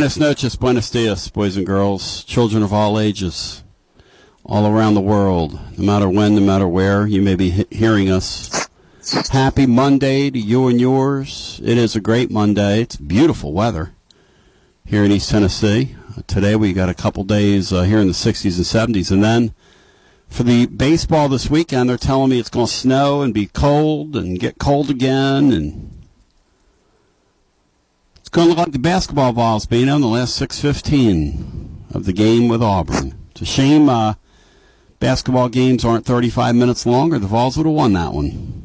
[0.00, 3.62] Buenos noches, buenos dias, boys and girls, children of all ages,
[4.46, 8.10] all around the world, no matter when, no matter where you may be he- hearing
[8.10, 8.66] us.
[9.28, 11.60] Happy Monday to you and yours.
[11.62, 12.80] It is a great Monday.
[12.80, 13.92] It's beautiful weather
[14.86, 15.94] here in East Tennessee.
[16.26, 19.52] Today we got a couple days uh, here in the 60s and 70s, and then
[20.28, 24.16] for the baseball this weekend, they're telling me it's going to snow and be cold
[24.16, 25.99] and get cold again, and
[28.30, 32.12] it's going to look like the basketball Vols being on the last 6:15 of the
[32.12, 33.18] game with Auburn.
[33.32, 34.14] It's a shame uh,
[35.00, 37.18] basketball games aren't 35 minutes longer.
[37.18, 38.62] The Vols would have won that one.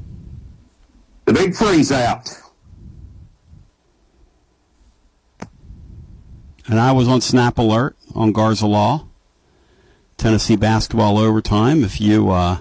[1.25, 2.29] The big freeze out.
[6.67, 9.07] And I was on Snap Alert on Garza Law.
[10.17, 11.83] Tennessee basketball overtime.
[11.83, 12.59] If you, uh,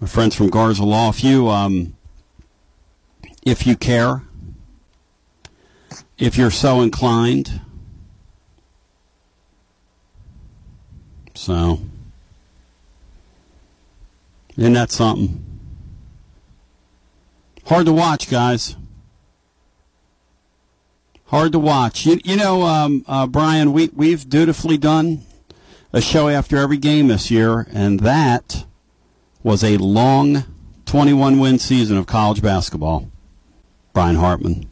[0.00, 1.97] my friends from Garza Law, if you, um,
[3.44, 4.22] if you care,
[6.18, 7.60] if you're so inclined,
[11.34, 11.80] so,
[14.56, 15.44] isn't that something?
[17.66, 18.76] Hard to watch, guys.
[21.26, 22.06] Hard to watch.
[22.06, 25.20] You, you know, um, uh, Brian, we, we've dutifully done
[25.92, 28.64] a show after every game this year, and that
[29.42, 30.44] was a long
[30.86, 33.10] 21 win season of college basketball.
[33.98, 34.64] Brian Hartman.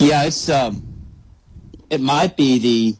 [0.00, 0.82] Yeah, it's um,
[1.90, 2.96] it might be the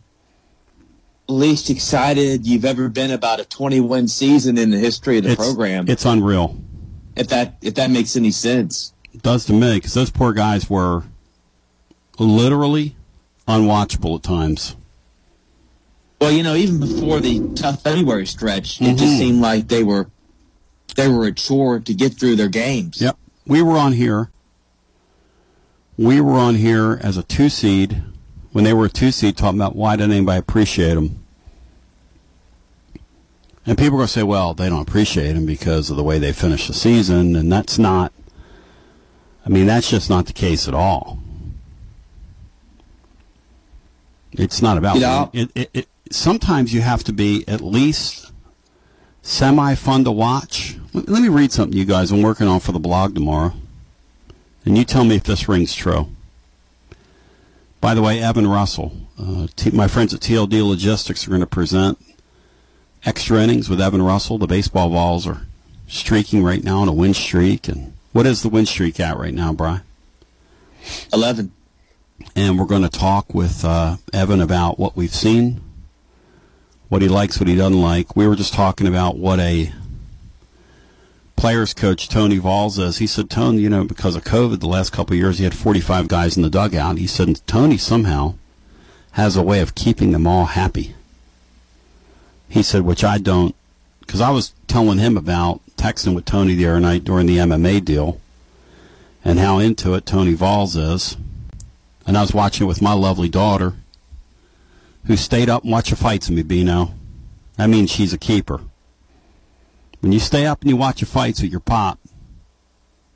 [1.27, 5.31] least excited you've ever been about a 20 win season in the history of the
[5.33, 5.89] It's, program.
[5.89, 6.63] it's unreal.
[7.17, 8.93] if that if that makes any sense.
[9.13, 11.03] It does to me, because those poor guys were
[12.21, 12.95] literally
[13.49, 14.77] unwatchable at times.
[16.21, 18.99] Well, you know, even before the tough February stretch, it Mhm.
[18.99, 20.09] just seemed like they were
[20.95, 23.01] they were a chore to get through their games.
[23.01, 23.19] Yep.
[23.47, 24.31] We were on here.
[25.97, 28.03] We were on here as a two seed
[28.53, 31.25] when they were a two seed talking about why didn't anybody appreciate them.
[33.65, 36.19] And people are going to say, well, they don't appreciate them because of the way
[36.19, 37.37] they finished the season.
[37.37, 38.13] And that's not,
[39.47, 41.19] I mean, that's just not the case at all.
[44.33, 48.32] It's not about, You know- it, it, it, sometimes you have to be at least
[49.23, 50.77] semi fun to watch.
[50.93, 52.11] Let, me read something, to you guys.
[52.11, 53.55] I'm working on for the blog tomorrow,
[54.67, 56.09] and you tell me if this rings true.
[57.81, 61.47] By the way, Evan Russell, uh, T- my friends at TLD Logistics are going to
[61.47, 61.99] present
[63.05, 64.39] extra innings with Evan Russell.
[64.39, 65.47] The baseball Vols are
[65.89, 69.35] streaking right now on a win streak, and what is the win streak at right
[69.35, 69.83] now, Brian?
[71.13, 71.53] Eleven.
[72.37, 75.61] and we're going to talk with uh, Evan about what we've seen,
[76.93, 78.15] what he likes, what he doesn't like.
[78.17, 79.73] We were just talking about what a
[81.37, 82.99] players coach Tony Valls is.
[82.99, 86.07] He said, Tony, you know, because of COVID, the last couple years he had 45
[86.07, 86.99] guys in the dugout.
[86.99, 88.35] He said, Tony somehow
[89.13, 90.95] has a way of keeping them all happy.
[92.51, 93.55] He said, which I don't,
[94.01, 97.83] because I was telling him about texting with Tony the other night during the MMA
[97.87, 98.21] deal
[99.25, 101.17] and how into it Tony Valls is
[102.07, 103.77] and I was watching it with my lovely daughter,
[105.07, 106.95] who stayed up and watched the fights with me, Bino.
[107.59, 108.61] I mean, she's a keeper.
[110.01, 111.99] When you stay up and you watch the fights with your pop,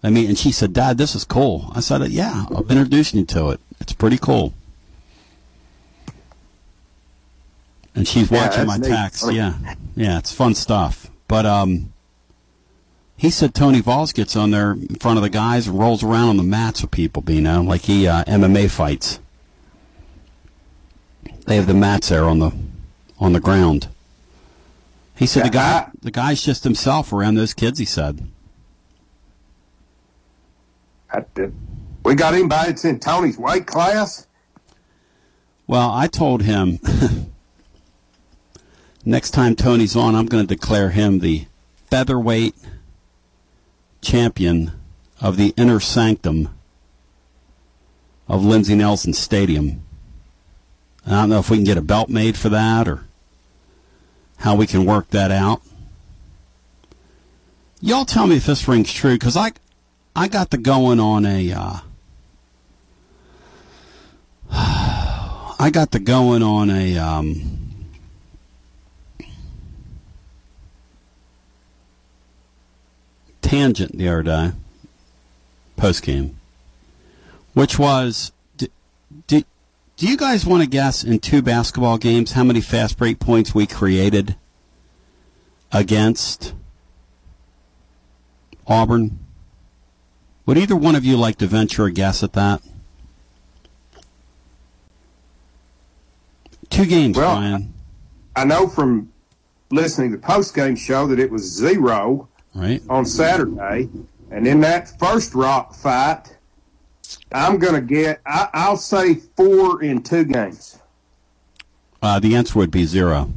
[0.02, 1.72] I mean, and she said, Dad, this is cool.
[1.74, 3.60] I said, Yeah, I'll introduce you to it.
[3.80, 4.54] It's pretty cool.
[7.94, 8.94] And she's watching that's my neat.
[8.94, 9.32] text.
[9.32, 9.54] Yeah,
[9.96, 11.10] yeah, it's fun stuff.
[11.28, 11.92] But um,
[13.16, 16.28] he said Tony Valls gets on there in front of the guys and rolls around
[16.28, 19.18] on the mats with people, Bino, like he uh, MMA fights.
[21.46, 22.50] They have the mats there on the
[23.18, 23.88] on the ground.
[25.16, 27.78] He said the guy I- the guy's just himself around those kids.
[27.78, 28.28] He said.
[31.10, 31.54] I did.
[32.04, 34.26] We got anybody that's in Tony's weight class?
[35.66, 36.78] Well, I told him
[39.04, 41.46] next time Tony's on, I'm going to declare him the
[41.90, 42.54] featherweight
[44.02, 44.72] champion
[45.20, 46.50] of the inner sanctum
[48.28, 49.82] of Lindsey Nelson Stadium.
[51.06, 53.04] I don't know if we can get a belt made for that or
[54.38, 55.62] how we can work that out.
[57.80, 59.52] Y'all tell me if this rings true because I,
[60.14, 61.52] I got the going on a.
[61.52, 61.78] Uh,
[65.58, 67.56] I got the going on a um,
[73.40, 74.52] tangent the other day,
[75.76, 76.36] post game,
[77.54, 78.32] which was,
[79.96, 83.54] do you guys want to guess in two basketball games how many fast break points
[83.54, 84.36] we created
[85.72, 86.54] against
[88.66, 89.18] Auburn?
[90.44, 92.62] Would either one of you like to venture a guess at that?
[96.68, 97.72] Two games, Well, Brian.
[98.36, 99.10] I know from
[99.70, 102.82] listening to the post game show that it was zero Right?
[102.90, 103.88] on Saturday,
[104.30, 106.35] and in that first rock fight,
[107.32, 108.20] I'm gonna get.
[108.24, 110.78] I, I'll say four in two games.
[112.02, 113.32] Uh, the answer would be zero.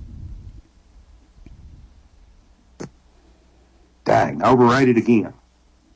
[4.06, 5.33] Dang, overrated again.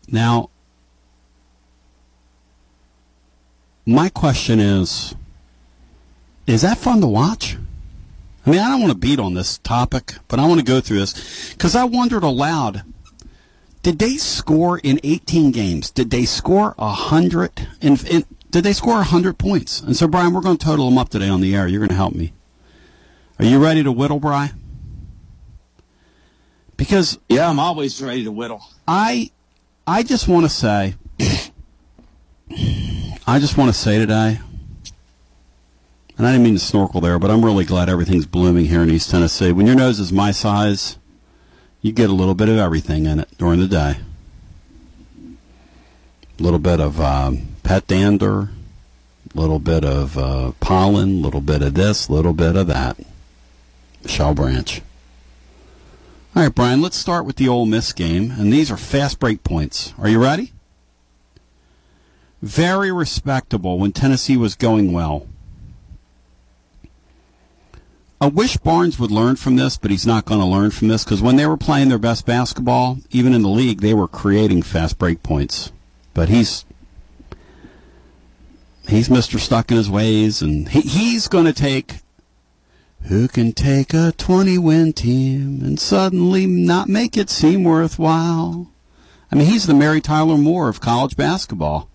[0.08, 0.50] Now,
[3.86, 5.16] my question is
[6.46, 7.58] is that fun to watch?
[8.46, 10.82] I mean, I don't want to beat on this topic, but I want to go
[10.82, 12.84] through this because I wondered aloud
[13.84, 15.92] did they score in 18 games?
[15.92, 17.68] Did they score 100?
[17.82, 19.82] In, in, did they score 100 points?
[19.82, 21.68] And so, Brian, we're going to total them up today on the air.
[21.68, 22.34] You're going to help me.
[23.40, 24.52] Are you ready to whittle, Brian?
[26.78, 28.64] Because Yeah, I'm always ready to whittle.
[28.88, 29.32] I
[29.86, 30.96] I just want to say
[33.28, 34.40] I just want to say today
[36.18, 38.90] and I didn't mean to snorkel there, but I'm really glad everything's blooming here in
[38.90, 39.52] East Tennessee.
[39.52, 40.98] When your nose is my size,
[41.84, 43.98] you get a little bit of everything in it during the day.
[46.40, 48.50] A little bit of um, pet dander,
[49.36, 52.68] a little bit of uh, pollen, a little bit of this, a little bit of
[52.68, 52.98] that.
[54.02, 54.82] Michelle Branch.
[56.36, 59.44] All right, Brian, let's start with the Ole Miss game, and these are fast break
[59.44, 59.94] points.
[60.00, 60.54] Are you ready?
[62.42, 65.28] Very respectable when Tennessee was going well.
[68.24, 71.04] I wish Barnes would learn from this, but he's not going to learn from this
[71.04, 74.62] because when they were playing their best basketball, even in the league, they were creating
[74.62, 75.74] fast break points.
[76.14, 76.64] But he's
[78.88, 81.96] he's Mister Stuck in his ways, and he, he's going to take
[83.08, 88.72] who can take a 20 win team and suddenly not make it seem worthwhile?
[89.34, 91.90] I mean, he's the Mary Tyler Moore of college basketball.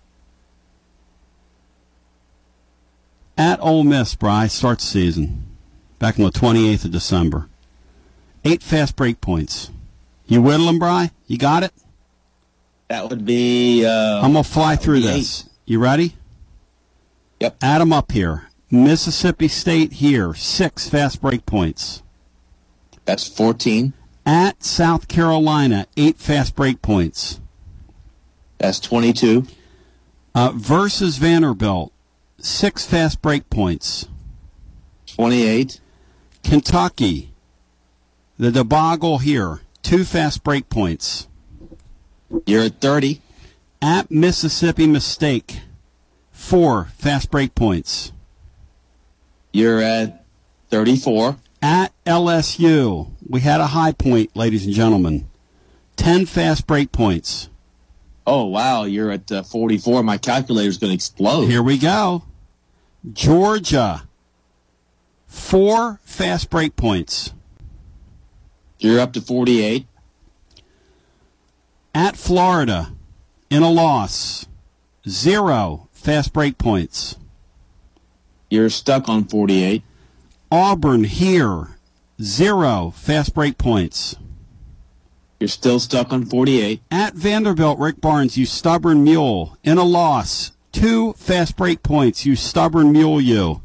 [3.35, 5.48] At Ole Miss, Bry, starts season
[5.99, 7.47] back on the 28th of December.
[8.43, 9.69] Eight fast break points.
[10.25, 11.11] You whittle them, Bry?
[11.27, 11.73] You got it?
[12.87, 13.85] That would be.
[13.85, 15.49] Uh, I'm going to fly through this.
[15.65, 16.15] You ready?
[17.39, 17.57] Yep.
[17.61, 18.49] Add 'em up here.
[18.71, 22.03] Mississippi State here, six fast break points.
[23.05, 23.93] That's 14.
[24.25, 27.39] At South Carolina, eight fast break points.
[28.59, 29.47] That's 22.
[30.35, 31.91] Uh, versus Vanderbilt,
[32.37, 34.07] six fast break points.
[35.07, 35.81] 28.
[36.43, 37.33] Kentucky,
[38.37, 41.27] the debacle here, two fast break points.
[42.45, 43.21] You're at 30.
[43.81, 45.61] At Mississippi Mistake,
[46.31, 48.11] four fast break points.
[49.53, 50.25] You're at
[50.69, 51.37] 34.
[51.61, 55.29] At LSU, we had a high point, ladies and gentlemen.
[55.95, 57.49] Ten fast break points.
[58.25, 58.83] Oh, wow.
[58.83, 60.03] You're at uh, 44.
[60.03, 61.47] My calculator's going to explode.
[61.47, 62.23] Here we go.
[63.11, 64.07] Georgia,
[65.29, 67.33] four fast break points.
[68.79, 69.85] You're up to 48.
[71.93, 72.93] At Florida,
[73.49, 74.47] in a loss,
[75.07, 77.15] zero fast break points.
[78.49, 79.83] You're stuck on 48.
[80.51, 81.77] Auburn here,
[82.21, 84.15] zero fast break points.
[85.39, 86.81] You're still stuck on 48.
[86.89, 92.35] At Vanderbilt, Rick Barnes, you stubborn mule, in a loss, two fast break points, you
[92.35, 93.61] stubborn mule, you.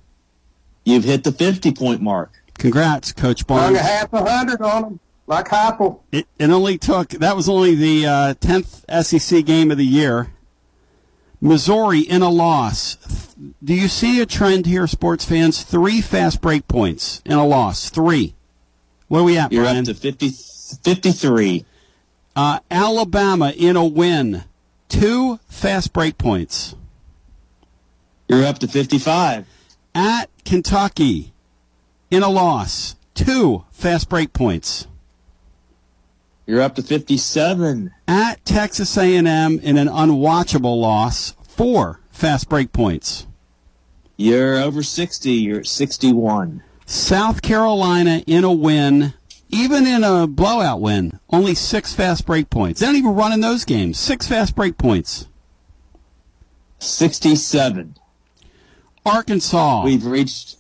[0.85, 2.31] You've hit the 50 point mark.
[2.59, 3.79] Congrats, Coach Hung Barnes.
[3.79, 6.01] a half a hundred on them, like Heupel.
[6.13, 10.31] It, it only took, that was only the uh, 10th SEC game of the year.
[11.41, 12.97] Missouri in a loss.
[13.63, 15.63] Do you see a trend here, sports fans?
[15.63, 17.91] Three fast break points in a loss.
[17.91, 18.35] Three.
[19.09, 19.79] Where are we at, You're Brian?
[19.79, 21.67] up to 50, 53.
[22.37, 24.45] Uh, Alabama in a win.
[24.89, 26.75] Two fast break points.
[28.29, 29.47] You're up to 55.
[29.95, 31.33] At Kentucky
[32.11, 32.97] in a loss.
[33.15, 34.87] Two fast break points.
[36.47, 37.93] You're up to 57.
[38.07, 41.35] At Texas A&M in an unwatchable loss.
[41.43, 43.27] Four fast break points.
[44.17, 45.31] You're over 60.
[45.31, 46.63] You're at 61.
[46.87, 49.15] South Carolina in a win,
[49.49, 52.81] even in a blowout win, only six fast break points.
[52.81, 53.99] They don't even run in those games.
[53.99, 55.29] Six fast break points.
[56.79, 57.97] 67.
[59.07, 60.57] Arkansas, We've reached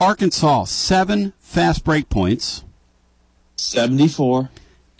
[0.00, 2.64] Arkansas, seven fast break points,
[3.56, 4.50] 74.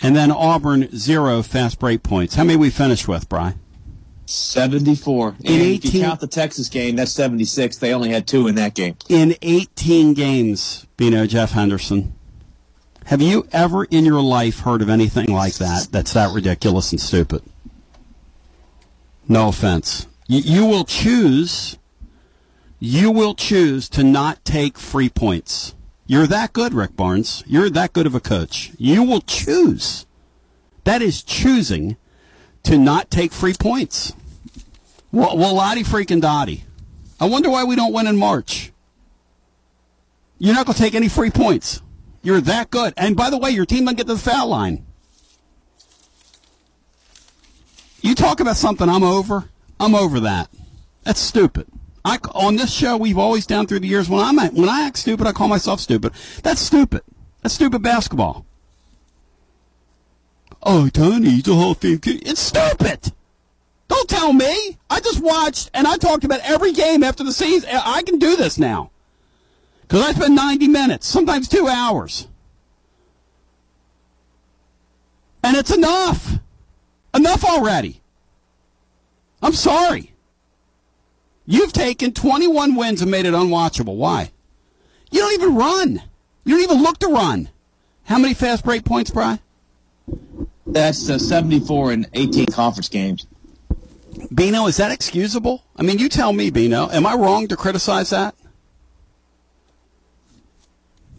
[0.01, 2.35] and then Auburn zero fast break points.
[2.37, 3.55] How many we finished with, Bry?
[4.27, 5.29] 74.
[5.41, 7.77] And In if 18 you count the Texas game, that's 76.
[7.79, 8.97] They only had two in that game.
[9.09, 12.15] In 18 games, Bino Jeff Henderson.
[13.07, 15.89] Have you ever in your life heard of anything like that?
[15.91, 17.43] That's that ridiculous and stupid.
[19.29, 20.07] No offense.
[20.29, 21.77] You, you will choose.
[22.85, 25.77] You will choose to not take free points.
[26.05, 27.45] You're that good, Rick Barnes.
[27.47, 28.73] You're that good of a coach.
[28.77, 30.05] You will choose.
[30.83, 31.97] That is choosing
[32.65, 34.15] to not take free points.
[35.13, 36.65] Well, well Lottie freaking Dottie.
[37.21, 38.73] I wonder why we don't win in March.
[40.41, 41.83] You're not going to take any free points.
[42.21, 42.95] You're that good.
[42.97, 44.85] And by the way, your team doesn't get to the foul line.
[48.01, 49.45] You talk about something I'm over.
[49.79, 50.51] I'm over that.
[51.05, 51.69] That's stupid.
[52.05, 54.99] I, on this show, we've always down through the years when I'm when I act
[54.99, 56.13] stupid, I call myself stupid.
[56.43, 57.03] That's stupid.
[57.43, 58.45] That's stupid basketball.
[60.63, 62.01] Oh, Tony, the whole thing.
[62.05, 63.13] It's stupid.
[63.89, 64.79] Don't tell me.
[64.89, 67.71] I just watched and I talked about every game after the season.
[67.73, 68.91] I can do this now
[69.83, 72.27] because I spend 90 minutes, sometimes two hours,
[75.45, 76.39] and it's enough.
[77.15, 78.01] Enough already.
[79.43, 80.12] I'm sorry.
[81.53, 83.95] You've taken 21 wins and made it unwatchable.
[83.95, 84.31] Why?
[85.11, 86.03] You don't even run.
[86.47, 87.51] You don't even look to run.
[88.05, 89.39] How many fast break points, Brian?
[90.67, 93.27] That's uh, 74 in 18 conference games.
[94.35, 95.63] Bino, is that excusable?
[95.77, 96.89] I mean, you tell me, Bino.
[96.89, 98.35] Am I wrong to criticize that?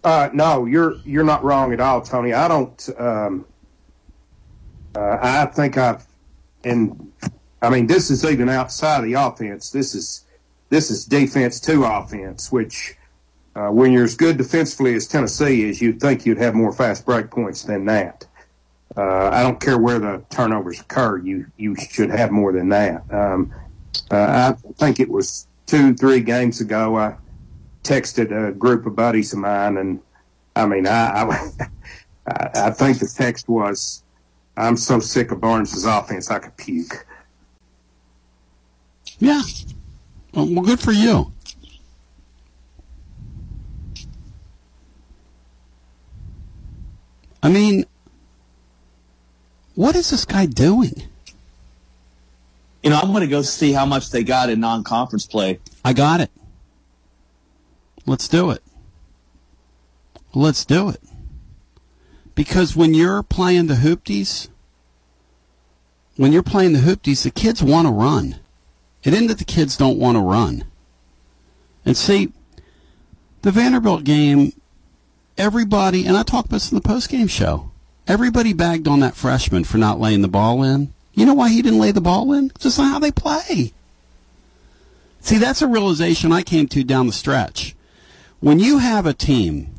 [0.03, 2.33] Uh, no, you're you're not wrong at all, Tony.
[2.33, 2.89] I don't.
[2.97, 3.45] Um,
[4.95, 6.03] uh, I think I've,
[6.63, 7.13] and
[7.63, 9.71] I mean, this is even outside of the offense.
[9.71, 10.25] This is
[10.69, 12.95] this is defense to offense, which
[13.55, 17.05] uh, when you're as good defensively as Tennessee is, you'd think you'd have more fast
[17.05, 18.25] break points than that.
[18.97, 21.17] Uh, I don't care where the turnovers occur.
[21.19, 23.03] You you should have more than that.
[23.11, 23.53] Um,
[24.11, 26.97] uh, I think it was two three games ago.
[26.97, 27.15] I
[27.83, 30.01] texted a group of buddies of mine, and
[30.55, 31.49] I mean, I
[32.27, 34.03] I, I think the text was
[34.57, 37.05] I'm so sick of Barnes' offense, I could puke.
[39.23, 39.41] Yeah.
[40.33, 41.31] Well, well, good for you.
[47.41, 47.85] I mean,
[49.75, 51.03] what is this guy doing?
[52.83, 55.61] You know, I'm going to go see how much they got in non-conference play.
[55.85, 56.31] I got it.
[58.05, 58.61] Let's do it.
[60.33, 60.99] Let's do it.
[62.35, 64.49] Because when you're playing the hoopties,
[66.17, 68.42] when you're playing the hoopties, the kids want to run.
[69.03, 70.63] It isn't that the kids don't want to run.
[71.85, 72.31] And see,
[73.41, 74.53] the Vanderbilt game,
[75.37, 77.71] everybody, and I talked about this in the post-game show,
[78.07, 80.93] everybody bagged on that freshman for not laying the ball in.
[81.13, 82.45] You know why he didn't lay the ball in?
[82.47, 83.73] It's just not how they play.
[85.19, 87.75] See, that's a realization I came to down the stretch.
[88.39, 89.73] When you have a team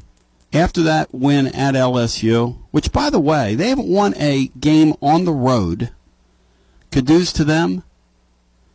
[0.53, 5.25] after that win at LSU, which, by the way, they haven't won a game on
[5.25, 5.91] the road,
[6.91, 7.83] kudos to them,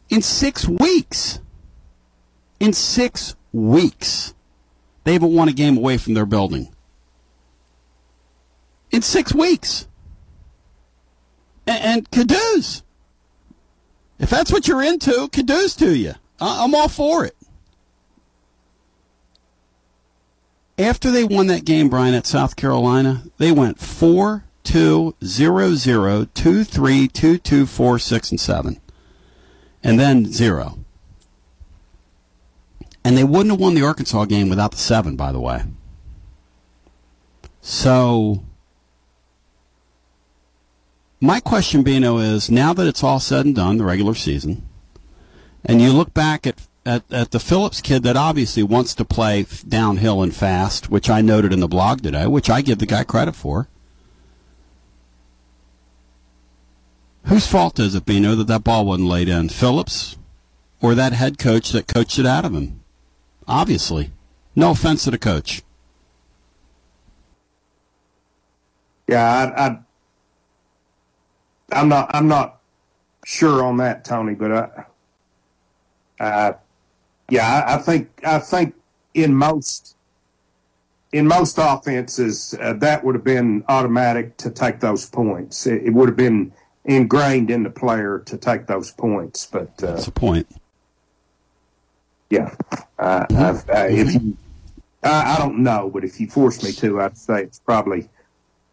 [0.10, 1.40] in six weeks.
[2.60, 4.34] In six weeks.
[5.04, 6.74] They haven't won a game away from their building.
[8.92, 9.88] In six weeks.
[11.66, 12.84] And, and.
[14.20, 16.14] If that's what you're into, kudos to you.
[16.42, 17.36] I'm all for it.
[20.78, 26.26] After they won that game, Brian, at South Carolina, they went 4 2 0 0
[26.26, 28.82] 2 3 2 2 4 6 and 7.
[29.84, 30.80] And then 0.
[33.04, 35.64] And they wouldn't have won the Arkansas game without the 7, by the way.
[37.62, 38.44] So,
[41.22, 44.68] my question, Bino, is now that it's all said and done, the regular season,
[45.66, 49.46] and you look back at at, at the Phillips kid that obviously wants to play
[49.68, 53.04] downhill and fast, which I noted in the blog today, which I give the guy
[53.04, 53.68] credit for.
[57.26, 59.50] Whose fault is it, Bino, that that ball wasn't laid in?
[59.50, 60.18] Phillips
[60.82, 62.82] or that head coach that coached it out of him?
[63.48, 64.12] Obviously.
[64.56, 65.62] No offense to the coach.
[69.08, 69.80] Yeah, I, I,
[71.72, 72.14] I'm not.
[72.14, 72.60] I'm not
[73.26, 74.36] sure on that, Tony.
[74.36, 74.88] But
[76.20, 76.54] I,
[77.30, 78.76] yeah, I, I, think I think
[79.14, 79.96] in most
[81.12, 85.66] in most offenses uh, that would have been automatic to take those points.
[85.66, 86.54] It, it, would have been
[86.86, 89.46] ingrained in the player to take those points.
[89.46, 90.48] But uh, that's the point.
[92.30, 92.54] Yeah,
[93.00, 93.98] uh, mm-hmm.
[93.98, 94.38] if you,
[95.04, 98.08] I, I don't know, but if you force me to, I'd say it's probably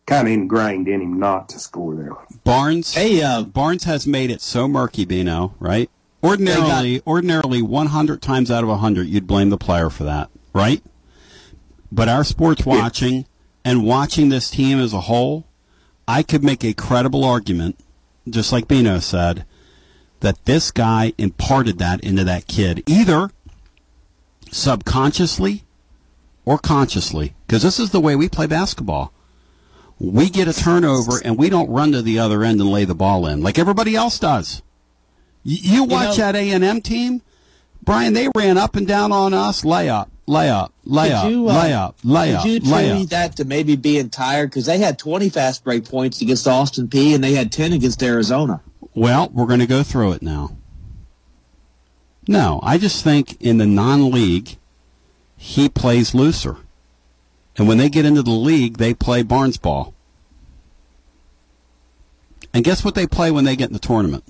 [0.05, 2.13] kind of ingrained in him not to score there.
[2.45, 5.55] Barnes, hey, uh, Barnes has made it so murky, Bino.
[5.59, 5.91] Right?
[6.23, 10.83] Ordinarily, ordinarily, 100 times out of 100, you'd blame the player for that, right?
[11.93, 13.27] But our sports watching
[13.65, 15.47] and watching this team as a whole,
[16.09, 17.79] I could make a credible argument,
[18.29, 19.45] just like Bino said,
[20.21, 23.31] that this guy imparted that into that kid, either
[24.51, 25.65] subconsciously
[26.45, 29.13] or consciously, because this is the way we play basketball.
[29.99, 32.95] We get a turnover and we don't run to the other end and lay the
[32.95, 34.63] ball in like everybody else does.
[35.43, 37.23] You, you watch you know, that A and M team,
[37.83, 38.13] Brian.
[38.13, 42.51] They ran up and down on us, layup, layup, layup, you, uh, layup, layup, Could
[42.51, 44.51] you attribute that to maybe being tired?
[44.51, 48.03] Because they had 20 fast break points against Austin Peay and they had 10 against
[48.03, 48.61] Arizona.
[48.95, 50.57] Well, we're going to go through it now.
[52.29, 54.57] No, I just think in the non-league,
[55.37, 56.57] he plays looser.
[57.57, 59.95] And when they get into the league, they play Barnes ball.
[62.53, 64.25] And guess what they play when they get in the tournament?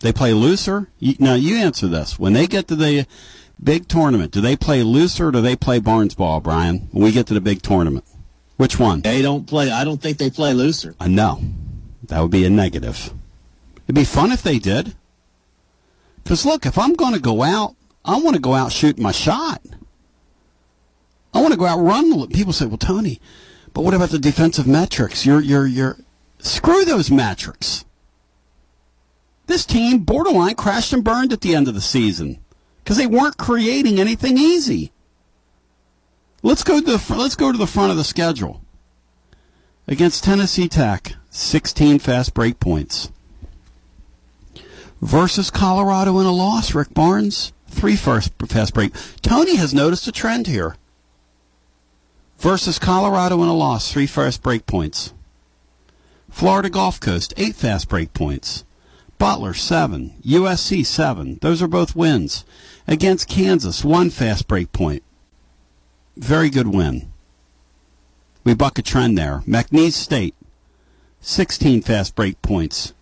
[0.00, 0.90] They play looser.
[0.98, 2.18] You, now you answer this.
[2.18, 3.06] When they get to the
[3.62, 6.88] big tournament, do they play looser or do they play Barnes ball, Brian?
[6.92, 8.04] When we get to the big tournament,
[8.56, 9.00] which one?
[9.00, 9.70] They don't play.
[9.70, 10.94] I don't think they play looser.
[11.00, 11.42] Uh, no,
[12.04, 13.12] that would be a negative.
[13.84, 14.94] It'd be fun if they did.
[16.22, 17.74] Because look, if I'm going to go out,
[18.04, 19.62] I want to go out shooting my shot.
[21.32, 22.28] I want to go out run.
[22.28, 23.20] People say, "Well, Tony,
[23.72, 25.24] but what about the defensive metrics?
[25.24, 25.96] You're you're you're
[26.38, 27.84] screw those metrics."
[29.46, 32.38] This team borderline crashed and burned at the end of the season
[32.82, 34.92] because they weren't creating anything easy.
[36.42, 38.62] Let's go to the let's go to the front of the schedule.
[39.86, 43.10] Against Tennessee Tech, 16 fast break points.
[45.02, 48.92] Versus Colorado in a loss, Rick Barnes, three first fast break.
[49.22, 50.76] Tony has noticed a trend here.
[52.38, 55.12] Versus Colorado in a loss, three fast break points.
[56.30, 58.64] Florida Gulf Coast, eight fast break points.
[59.18, 60.14] Butler, seven.
[60.24, 61.38] USC, seven.
[61.42, 62.44] Those are both wins.
[62.90, 65.04] Against Kansas, one fast break point.
[66.16, 67.12] Very good win.
[68.42, 69.44] We buck a trend there.
[69.46, 70.34] McNeese State,
[71.20, 72.92] 16 fast break points.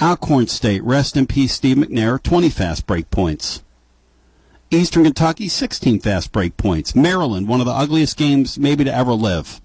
[0.00, 3.62] Alcorn State, rest in peace, Steve McNair, 20 fast break points.
[4.70, 6.96] Eastern Kentucky, 16 fast break points.
[6.96, 9.60] Maryland, one of the ugliest games maybe to ever live.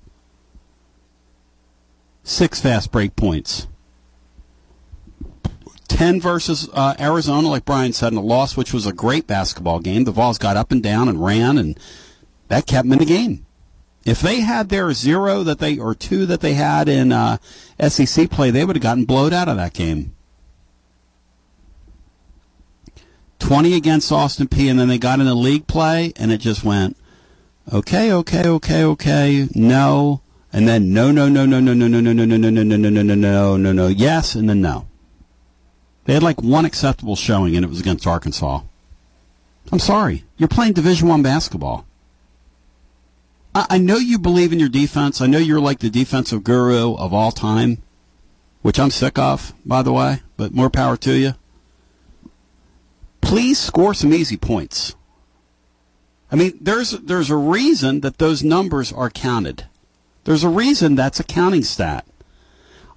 [2.24, 3.68] Six fast break points.
[5.92, 9.80] 10 versus uh, Arizona, like Brian said, in a loss, which was a great basketball
[9.80, 10.06] game.
[10.06, 11.78] The Vols got up and down and ran, and
[12.48, 13.46] that kept them in the game.
[14.06, 17.38] If they had their zero that they or two that they had in uh,
[17.80, 20.16] SEC play, they would have gotten blowed out of that game.
[23.40, 26.64] 20 against Austin Peay, and then they got in the league play, and it just
[26.64, 26.96] went,
[27.72, 30.22] okay, okay, okay, okay, no,
[30.54, 32.90] and then no, no, no, no, no, no, no, no, no, no, no, no, no,
[32.90, 34.88] no, no, no, no, no, no, yes, and then no.
[36.06, 38.62] They had like one acceptable showing, and it was against Arkansas.
[39.72, 41.86] I'm sorry, you're playing Division One basketball.
[43.54, 45.22] I, I know you believe in your defense.
[45.22, 47.82] I know you're like the defensive guru of all time,
[48.62, 50.22] which I'm sick of, by the way.
[50.38, 51.34] But more power to you
[53.22, 54.96] please score some easy points.
[56.32, 59.68] I mean, there's there's a reason that those numbers are counted.
[60.26, 62.06] There's a reason that's a counting stat.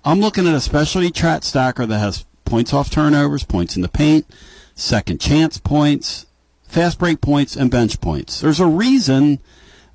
[0.05, 3.89] I'm looking at a specialty chat stacker that has points off turnovers, points in the
[3.89, 4.27] paint,
[4.75, 6.27] second chance points,
[6.63, 8.41] fast break points, and bench points.
[8.41, 9.41] There's a reason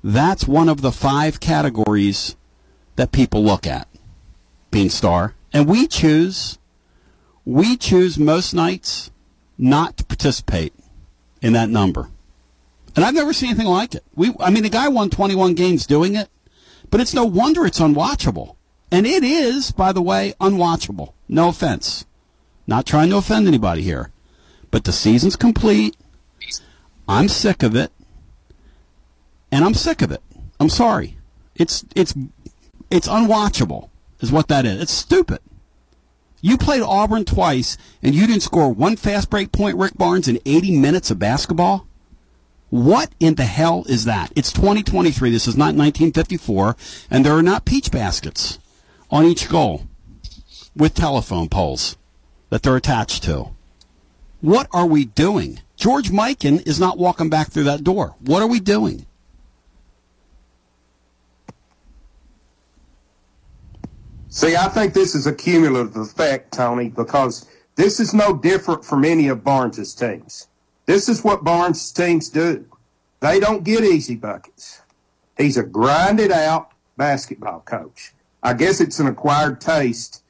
[0.02, 2.36] that's one of the five categories
[2.96, 3.86] that people look at.
[4.70, 5.34] Being star.
[5.52, 6.58] And we choose
[7.44, 9.10] we choose most nights
[9.58, 10.72] not to participate
[11.42, 12.08] in that number.
[12.94, 14.04] And I've never seen anything like it.
[14.14, 16.28] We, I mean, the guy won 21 games doing it,
[16.90, 18.56] but it's no wonder it's unwatchable.
[18.90, 21.12] And it is, by the way, unwatchable.
[21.28, 22.04] No offense.
[22.70, 24.12] Not trying to offend anybody here.
[24.70, 25.96] But the season's complete.
[27.08, 27.90] I'm sick of it.
[29.50, 30.22] And I'm sick of it.
[30.60, 31.18] I'm sorry.
[31.56, 32.14] It's, it's,
[32.88, 34.80] it's unwatchable, is what that is.
[34.80, 35.40] It's stupid.
[36.40, 40.38] You played Auburn twice, and you didn't score one fast break point, Rick Barnes, in
[40.46, 41.88] 80 minutes of basketball?
[42.68, 44.32] What in the hell is that?
[44.36, 45.28] It's 2023.
[45.28, 46.76] This is not 1954,
[47.10, 48.60] and there are not peach baskets
[49.10, 49.88] on each goal
[50.76, 51.96] with telephone poles
[52.50, 53.50] that they're attached to.
[54.40, 55.60] What are we doing?
[55.76, 58.16] George Mikan is not walking back through that door.
[58.20, 59.06] What are we doing?
[64.28, 69.04] See, I think this is a cumulative effect, Tony, because this is no different from
[69.04, 70.46] any of Barnes's teams.
[70.86, 72.64] This is what Barnes' teams do.
[73.20, 74.82] They don't get easy buckets.
[75.36, 78.12] He's a grinded out basketball coach.
[78.42, 80.22] I guess it's an acquired taste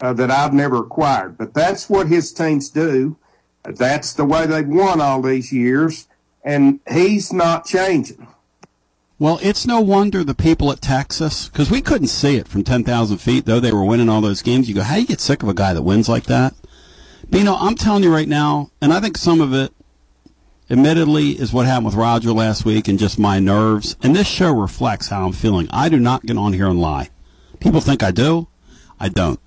[0.00, 3.16] uh, that I've never acquired, but that's what his teams do.
[3.64, 6.06] That's the way they've won all these years,
[6.44, 8.28] and he's not changing.
[9.18, 13.16] Well, it's no wonder the people at Texas, because we couldn't see it from 10,000
[13.16, 14.68] feet, though they were winning all those games.
[14.68, 16.54] You go, how do you get sick of a guy that wins like that?
[17.28, 19.72] But, you know, I'm telling you right now, and I think some of it,
[20.68, 23.96] admittedly, is what happened with Roger last week and just my nerves.
[24.02, 25.66] And this show reflects how I'm feeling.
[25.70, 27.08] I do not get on here and lie.
[27.58, 28.48] People think I do.
[29.00, 29.40] I don't.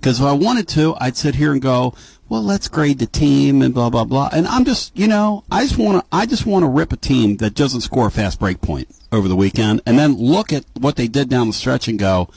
[0.00, 1.94] Because if I wanted to, I'd sit here and go,
[2.28, 4.30] well, let's grade the team and blah blah blah.
[4.32, 6.96] And I'm just, you know, I just want to, I just want to rip a
[6.96, 10.64] team that doesn't score a fast break point over the weekend, and then look at
[10.78, 12.28] what they did down the stretch and go,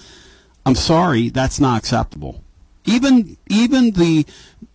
[0.66, 2.44] I'm sorry, that's not acceptable.
[2.86, 4.26] Even even the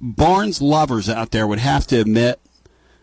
[0.01, 2.41] Barnes lovers out there would have to admit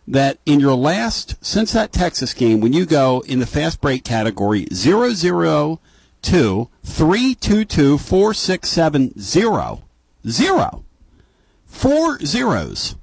[0.08, 4.04] that in your last since that Texas game, when you go in the fast break
[4.04, 5.80] category zero zero
[6.26, 9.84] two three two two four six seven zero
[10.28, 10.84] zero
[11.66, 12.96] four zeros.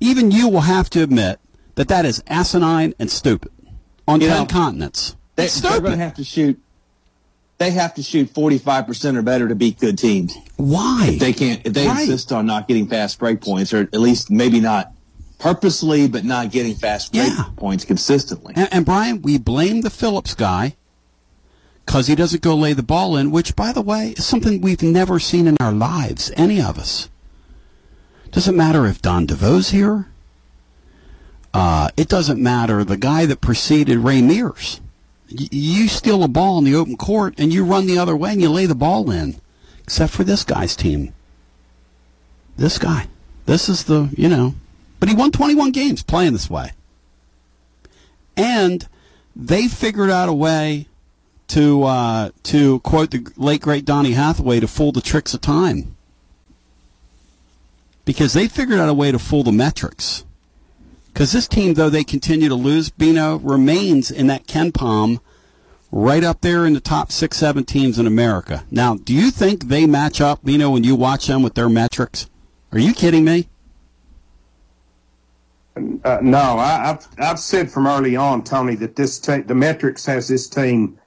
[0.00, 1.38] Even you will have to admit
[1.76, 3.52] that that is asinine and stupid
[4.06, 5.16] on You ten know, continents.
[5.36, 6.60] They, It's they're going to have to shoot.
[7.58, 10.36] They have to shoot 45% or better to beat good teams.
[10.56, 11.16] Why?
[11.18, 11.64] They can't.
[11.64, 12.00] If they Right.
[12.00, 14.92] insist on not getting fast break points, or at least maybe not
[15.38, 17.44] purposely, but not getting fast break Yeah.
[17.56, 18.54] points consistently.
[18.56, 20.74] And, and Brian, we blame the Phillips guy
[21.84, 24.82] because he doesn't go lay the ball in, which, by the way, is something we've
[24.82, 27.08] never seen in our lives, any of us.
[28.30, 30.08] Doesn't matter if Don DeVoe's here.
[31.52, 34.80] Uh, it doesn't matter the guy that preceded Ray Mears.
[35.30, 38.32] Y- you steal a ball in the open court and you run the other way
[38.32, 39.36] and you lay the ball in,
[39.84, 41.14] except for this guy's team.
[42.56, 43.06] This guy.
[43.46, 44.54] This is the, you know.
[44.98, 46.72] But he won 21 games playing this way.
[48.36, 48.88] And
[49.36, 50.88] they figured out a way
[51.48, 55.96] to uh, to quote the late great Donny Hathaway to fool the tricks of time.
[58.04, 60.24] Because they figured out a way to fool the metrics.
[61.06, 65.20] Because this team, though they continue to lose, Bino remains in that KenPom
[65.92, 68.64] right up there in the top six, seven teams in America.
[68.70, 72.28] Now, do you think they match up, Bino, when you watch them with their metrics?
[72.72, 73.48] Are you kidding me?
[75.76, 80.04] Uh, no, I, I've I've said from early on, Tony, that this te- the metrics
[80.06, 80.98] has this team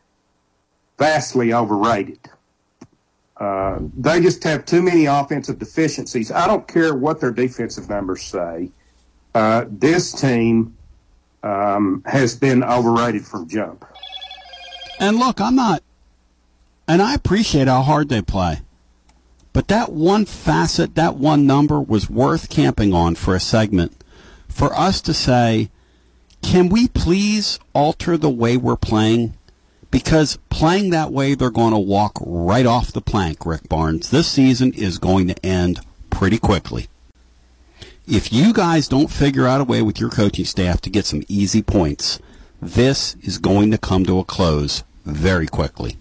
[0.98, 2.20] vastly overrated.
[3.38, 6.32] Uh, they just have too many offensive deficiencies.
[6.32, 8.72] I don't care what their defensive numbers say.
[9.36, 10.76] Uh, this team
[11.44, 13.86] um, has been overrated from jump.
[15.00, 15.84] And look, I'm not,
[16.88, 18.62] and I appreciate how hard they play.
[19.54, 24.04] But that one facet, that one number was worth camping on for a segment.
[24.48, 25.70] For us to say,
[26.42, 29.37] can we please alter the way we're playing?
[29.90, 34.10] Because playing that way, they're going to walk right off the plank, Rick Barnes.
[34.10, 36.88] This season is going to end pretty quickly.
[38.08, 41.24] If you guys don't figure out a way with your coaching staff to get some
[41.28, 42.20] easy points,
[42.62, 45.98] this is going to come to a close very quickly.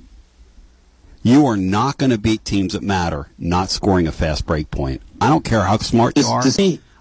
[1.23, 5.03] You are not going to beat teams that matter not scoring a fast break point.
[5.21, 6.43] I don't care how smart you are.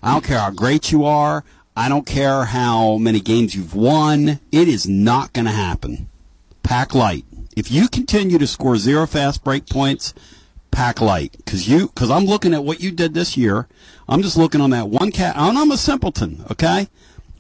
[0.01, 1.43] I don't care how great you are.
[1.77, 4.39] I don't care how many games you've won.
[4.51, 6.09] It is not going to happen.
[6.65, 7.25] Pack light.
[7.55, 10.15] If you continue to score zero fast break points,
[10.71, 11.37] pack light.
[11.37, 13.67] Because you, because I'm looking at what you did this year.
[14.09, 15.35] I'm just looking on that one cat.
[15.37, 16.43] And I'm a simpleton.
[16.51, 16.89] Okay,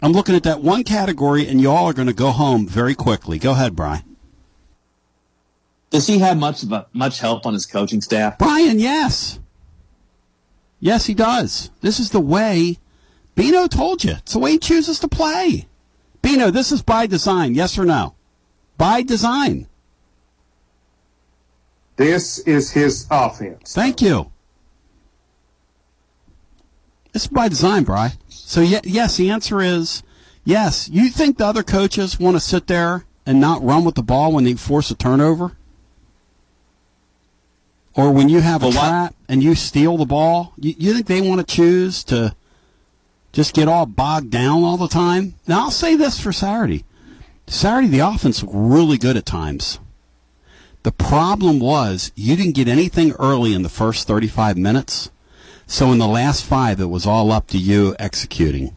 [0.01, 3.39] I'm looking at that one category, and y'all are going to go home very quickly.
[3.39, 4.15] Go ahead, Brian.
[5.89, 8.37] Does he have much of a, much help on his coaching staff?
[8.37, 9.39] Brian, yes.
[10.79, 11.71] Yes, he does.
[11.81, 12.77] This is the way
[13.33, 14.13] Bino told you.
[14.13, 15.67] It's the way he chooses to play.
[16.21, 18.14] Bino, this is by design, yes or no?
[18.77, 19.67] By design.
[21.95, 23.73] This is his offense.
[23.73, 24.31] Thank you.
[27.13, 28.13] This is by design, Bry.
[28.27, 30.03] So ye- yes, the answer is
[30.43, 30.89] yes.
[30.89, 34.33] You think the other coaches want to sit there and not run with the ball
[34.33, 35.53] when they force a turnover?
[37.93, 41.07] Or when you have a Well, trap and you steal the ball, you, you think
[41.07, 42.35] they want to choose to
[43.31, 45.35] just get all bogged down all the time?
[45.47, 46.83] Now I'll say this for Saturday.
[47.47, 49.79] Saturday the offense looked really good at times.
[50.83, 55.09] The problem was you didn't get anything early in the first 35 minutes.
[55.67, 58.75] So in the last five, it was all up to you executing.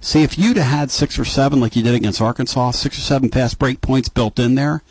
[0.00, 3.02] See, if you'd have had six or seven like you did against Arkansas, six or
[3.02, 4.82] seven fast break points built in there,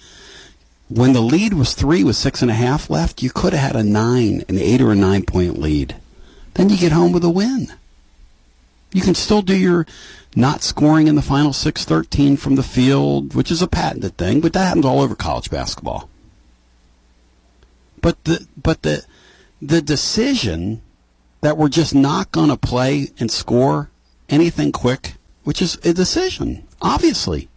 [0.88, 3.76] when the lead was three with six and a half left, you could have had
[3.76, 5.96] a nine, an eight or a nine point lead.
[6.54, 7.74] Then you get home with a win.
[8.94, 9.86] You can still do your
[10.36, 14.54] not scoring in the final 6-13 from the field, which is a patented thing, but
[14.54, 16.10] that happens all over college basketball.
[18.02, 19.06] But the but the
[19.62, 20.82] the decision
[21.42, 23.90] that we're just not going to play and score
[24.30, 27.50] anything quick, which is a decision, obviously.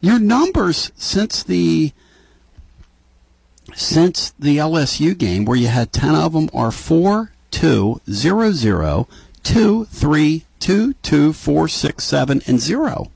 [0.00, 1.92] Your numbers since the
[3.74, 9.08] since the LSU game where you had 10 of them are 4, 2, 0, 0,
[9.42, 13.10] 2, 3, 2, 2, 4, 6, 7, and 0.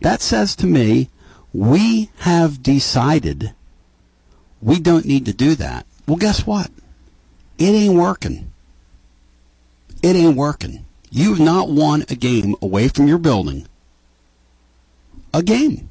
[0.00, 1.10] That says to me,
[1.52, 3.54] we have decided
[4.62, 5.86] we don't need to do that.
[6.06, 6.70] Well, guess what?
[7.58, 8.52] It ain't working.
[10.02, 10.84] It ain't working.
[11.10, 13.66] You've not won a game away from your building.
[15.34, 15.90] A game.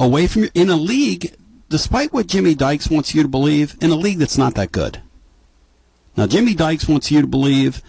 [0.00, 1.34] Away from your, in a league,
[1.68, 5.00] despite what Jimmy Dykes wants you to believe, in a league that's not that good.
[6.18, 7.80] Now, Jimmy Dykes wants you to believe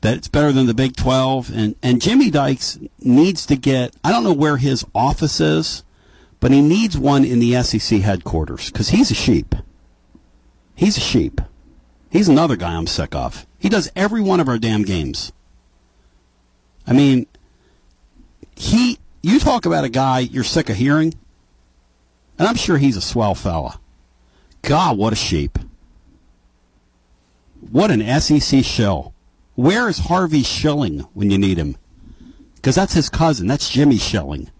[0.00, 4.10] that it's better than the Big 12, and, and Jimmy Dykes needs to get, I
[4.10, 5.84] don't know where his office is,
[6.40, 9.54] but he needs one in the SEC headquarters because he's a sheep.
[10.74, 11.40] He's a sheep.
[12.10, 13.46] He's another guy I'm sick of.
[13.60, 15.30] He does every one of our damn games.
[16.84, 17.28] I mean,
[18.56, 21.14] he, you talk about a guy you're sick of hearing,
[22.40, 23.78] and I'm sure he's a swell fella.
[24.62, 25.60] God, what a sheep.
[27.70, 29.14] What an SEC shell.
[29.54, 31.76] Where is Harvey Schilling when you need him?
[32.56, 33.46] Because that's his cousin.
[33.46, 34.50] That's Jimmy Schilling.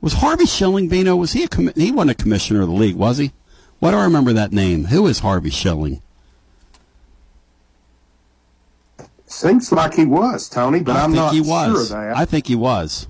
[0.00, 2.96] Was Harvey Schilling, Bino, was he a commi- he wasn't a commissioner of the league,
[2.96, 3.32] was he?
[3.78, 4.86] Why do I remember that name?
[4.86, 6.02] Who is Harvey Schilling?
[9.26, 12.16] Seems like he was, Tony, but I am not sure of that.
[12.16, 13.06] I think he was.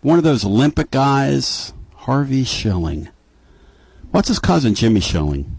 [0.00, 3.08] One of those Olympic guys, Harvey Schilling.
[4.10, 5.58] What's his cousin, Jimmy Schilling?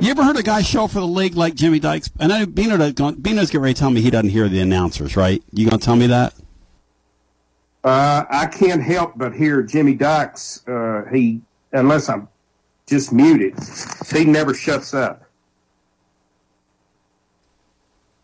[0.00, 2.10] You ever heard a guy show for the league like Jimmy Dykes?
[2.18, 4.60] And I know Bino, does- Bino's getting ready to tell me he doesn't hear the
[4.60, 5.42] announcers, right?
[5.52, 6.34] You gonna tell me that?
[7.84, 10.66] Uh, I can't help but hear Jimmy Dykes.
[10.66, 11.40] Uh, he,
[11.72, 12.28] unless I'm
[12.86, 13.54] just muted,
[14.12, 15.22] he never shuts up.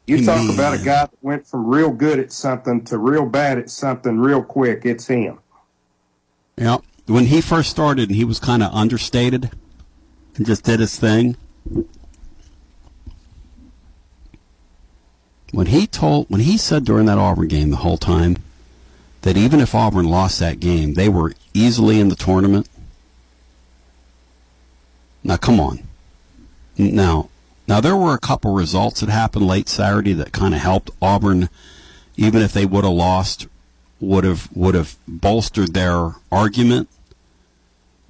[0.07, 3.59] You talk about a guy that went from real good at something to real bad
[3.59, 4.85] at something real quick.
[4.85, 5.39] It's him.
[6.57, 6.79] Yeah.
[7.07, 9.51] When he first started and he was kind of understated
[10.35, 11.37] and just did his thing.
[15.53, 18.39] When he told, when he said during that Auburn game the whole time
[19.21, 22.69] that even if Auburn lost that game, they were easily in the tournament.
[25.23, 25.87] Now, come on.
[26.77, 27.29] Now,
[27.69, 31.49] now there were a couple results that happened late Saturday that kind of helped Auburn,
[32.17, 33.47] even if they would have lost,
[34.01, 36.89] would have would have bolstered their argument.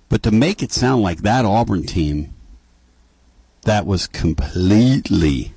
[0.09, 2.33] But to make it sound like that Auburn team,
[3.63, 5.55] that was completely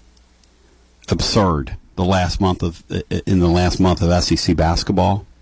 [1.09, 1.77] absurd.
[1.95, 2.83] The last month of
[3.25, 5.25] in the last month of SEC basketball.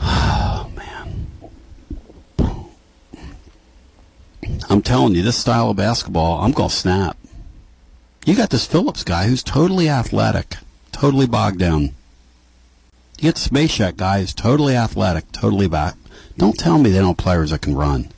[0.00, 1.26] Oh man.
[4.70, 7.16] I'm telling you, this style of basketball, I'm to snap.
[8.26, 10.56] You got this Phillips guy who's totally athletic,
[10.92, 11.94] totally bogged down.
[13.18, 13.50] You get this
[13.96, 15.94] guy who's totally athletic, totally back.
[16.36, 18.10] Don't tell me they don't players that can run.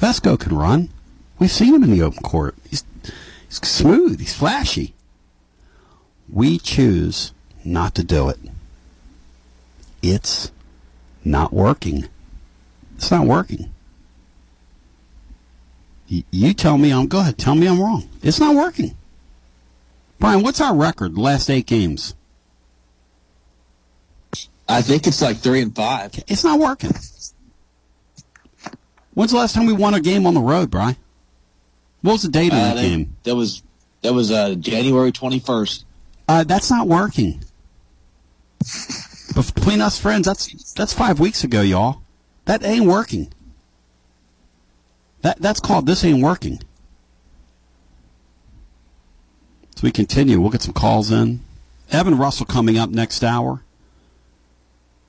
[0.00, 0.90] Vesco can run.
[1.38, 2.54] We've seen him in the open court.
[2.68, 2.84] He's,
[3.48, 4.20] he's smooth.
[4.20, 4.94] He's flashy.
[6.28, 7.32] We choose
[7.64, 8.38] not to do it.
[10.02, 10.50] It's
[11.24, 12.08] not working.
[12.96, 13.72] It's not working.
[16.08, 17.36] You tell me I'm go ahead.
[17.36, 18.08] Tell me I'm wrong.
[18.22, 18.96] It's not working.
[20.18, 21.14] Brian, what's our record?
[21.14, 22.14] The last eight games.
[24.68, 26.12] I think it's like three and five.
[26.26, 26.92] It's not working.
[29.14, 30.96] When's the last time we won a game on the road, Brian?
[32.02, 33.16] What was the date of Uh, that game?
[33.24, 33.62] That was
[34.02, 35.84] that was uh, January twenty first.
[36.28, 37.42] Uh, that's not working.
[39.34, 42.00] Between us friends, that's that's five weeks ago, y'all.
[42.46, 43.32] That ain't working.
[45.22, 46.60] That that's called this ain't working.
[49.74, 50.40] So we continue.
[50.40, 51.40] We'll get some calls in.
[51.92, 53.62] Evan Russell coming up next hour.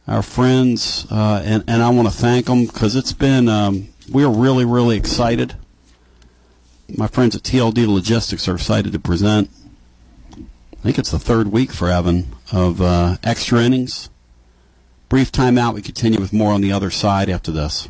[0.07, 4.23] Our friends, uh, and and I want to thank them because it's been um, we
[4.23, 5.55] are really really excited.
[6.95, 9.49] My friends at TLD Logistics are excited to present.
[10.31, 14.09] I think it's the third week for Evan of uh, extra innings.
[15.09, 15.73] Brief timeout.
[15.73, 17.89] We continue with more on the other side after this.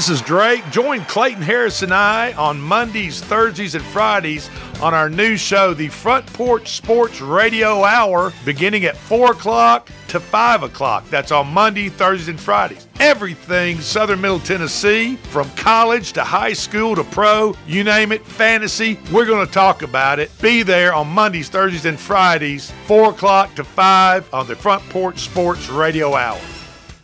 [0.00, 0.64] This is Drake.
[0.70, 4.48] Join Clayton Harris and I on Mondays, Thursdays, and Fridays
[4.80, 10.18] on our new show, the Front Porch Sports Radio Hour, beginning at 4 o'clock to
[10.18, 11.06] 5 o'clock.
[11.10, 12.88] That's on Monday, Thursdays, and Fridays.
[12.98, 18.98] Everything Southern Middle Tennessee, from college to high school to pro, you name it, fantasy,
[19.12, 20.30] we're going to talk about it.
[20.40, 25.18] Be there on Mondays, Thursdays, and Fridays, 4 o'clock to 5 on the Front Porch
[25.18, 26.40] Sports Radio Hour.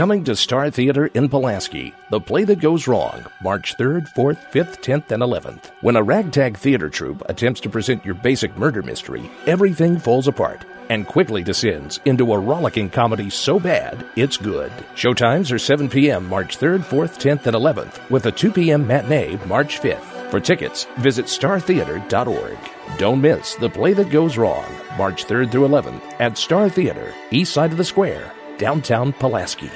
[0.00, 4.80] Coming to Star Theater in Pulaski, The Play That Goes Wrong, March 3rd, 4th, 5th,
[4.80, 5.72] 10th, and 11th.
[5.82, 10.64] When a ragtag theater troupe attempts to present your basic murder mystery, everything falls apart
[10.88, 14.72] and quickly descends into a rollicking comedy so bad it's good.
[14.94, 16.26] Showtimes are 7 p.m.
[16.26, 18.86] March 3rd, 4th, 10th, and 11th, with a 2 p.m.
[18.86, 20.30] matinee March 5th.
[20.30, 22.58] For tickets, visit startheater.org.
[22.96, 24.64] Don't miss The Play That Goes Wrong,
[24.96, 29.70] March 3rd through 11th at Star Theater, east side of the square, downtown Pulaski.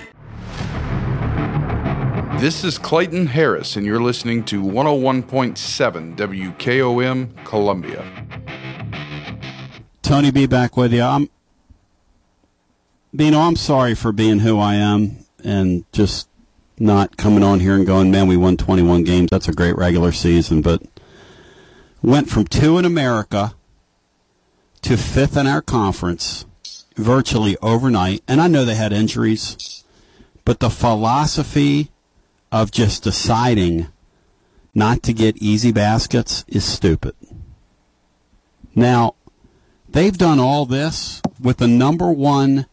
[2.41, 8.05] This is Clayton Harris, and you're listening to 101.7 WKOM Columbia.
[10.03, 11.03] Tony B back with you.
[11.03, 11.31] I'm
[13.15, 16.29] Bino, I'm sorry for being who I am and just
[16.79, 19.29] not coming on here and going, man, we won 21 games.
[19.31, 20.83] That's a great regular season, but
[22.03, 23.55] went from two in America
[24.83, 26.45] to fifth in our conference
[26.97, 28.23] virtually overnight.
[28.27, 29.84] And I know they had injuries,
[30.45, 31.91] but the philosophy
[32.53, 33.89] of just deciding
[34.75, 37.15] not to get easy baskets is stupid.
[38.75, 39.15] Now,
[39.89, 42.67] they've done all this with the number one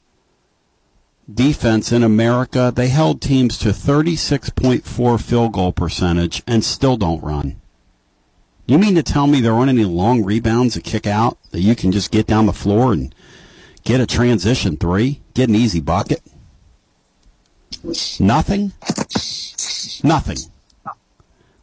[1.31, 2.71] defense in America.
[2.75, 7.61] They held teams to 36.4 field goal percentage and still don't run.
[8.65, 11.75] You mean to tell me there aren't any long rebounds to kick out that you
[11.75, 13.13] can just get down the floor and
[13.83, 16.21] get a transition three, get an easy bucket?
[18.19, 18.73] Nothing?
[20.03, 20.37] Nothing.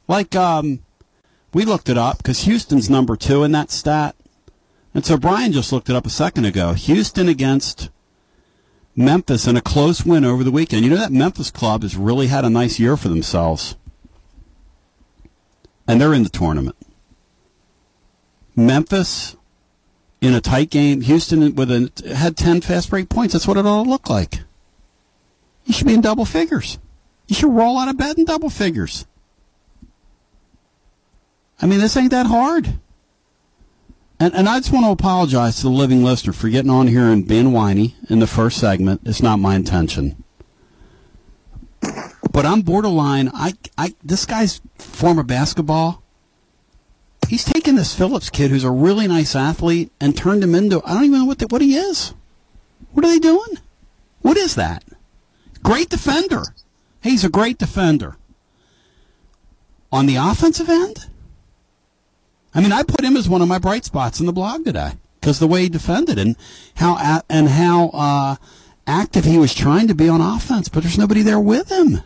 [0.06, 0.80] Like, um,
[1.52, 4.14] we looked it up because Houston's number two in that stat.
[4.94, 6.72] And so Brian just looked it up a second ago.
[6.72, 7.90] Houston against
[8.96, 10.84] Memphis in a close win over the weekend.
[10.84, 13.76] You know that Memphis club has really had a nice year for themselves.
[15.86, 16.76] And they're in the tournament.
[18.56, 19.36] Memphis
[20.20, 21.02] in a tight game.
[21.02, 23.34] Houston with a had ten fast break points.
[23.34, 24.40] That's what it all looked like.
[25.68, 26.78] You should be in double figures.
[27.28, 29.06] You should roll out of bed in double figures.
[31.62, 32.80] I mean, this ain't that hard.
[34.18, 37.08] And and I just want to apologize to the living listener for getting on here
[37.08, 39.02] and being whiny in the first segment.
[39.04, 40.24] It's not my intention.
[41.80, 43.30] But I'm borderline.
[43.32, 46.02] I I this guy's former basketball
[47.28, 50.94] he's taken this Phillips kid who's a really nice athlete and turned him into I
[50.94, 52.14] don't even know what the, what he is.
[52.92, 53.58] What are they doing?
[54.22, 54.82] What is that?
[55.62, 56.42] Great defender.
[57.02, 58.16] He's a great defender.
[59.90, 61.06] On the offensive end,
[62.54, 64.92] I mean, I put him as one of my bright spots in the blog today
[65.20, 66.36] because the way he defended and
[66.76, 68.36] how and how uh,
[68.86, 72.02] active he was trying to be on offense, but there's nobody there with him.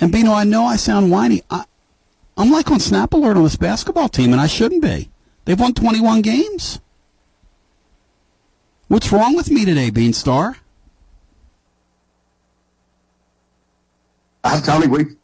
[0.00, 1.42] And Bino, I know I sound whiny.
[1.50, 1.64] I,
[2.36, 5.10] I'm like on Snap Alert on this basketball team, and I shouldn't be.
[5.44, 6.80] They've won 21 games.
[8.88, 10.56] What's wrong with me today, Beanstar?
[14.42, 14.86] I'm Tony.
[14.86, 15.14] We've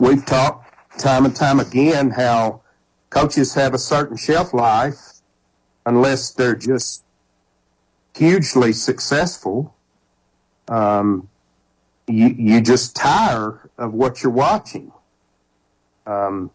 [0.00, 2.62] we've talked time and time again how
[3.10, 4.98] coaches have a certain shelf life
[5.86, 7.04] unless they're just
[8.16, 9.76] hugely successful.
[10.66, 11.28] Um,
[12.08, 14.90] you you just tire of what you're watching.
[16.08, 16.50] Um,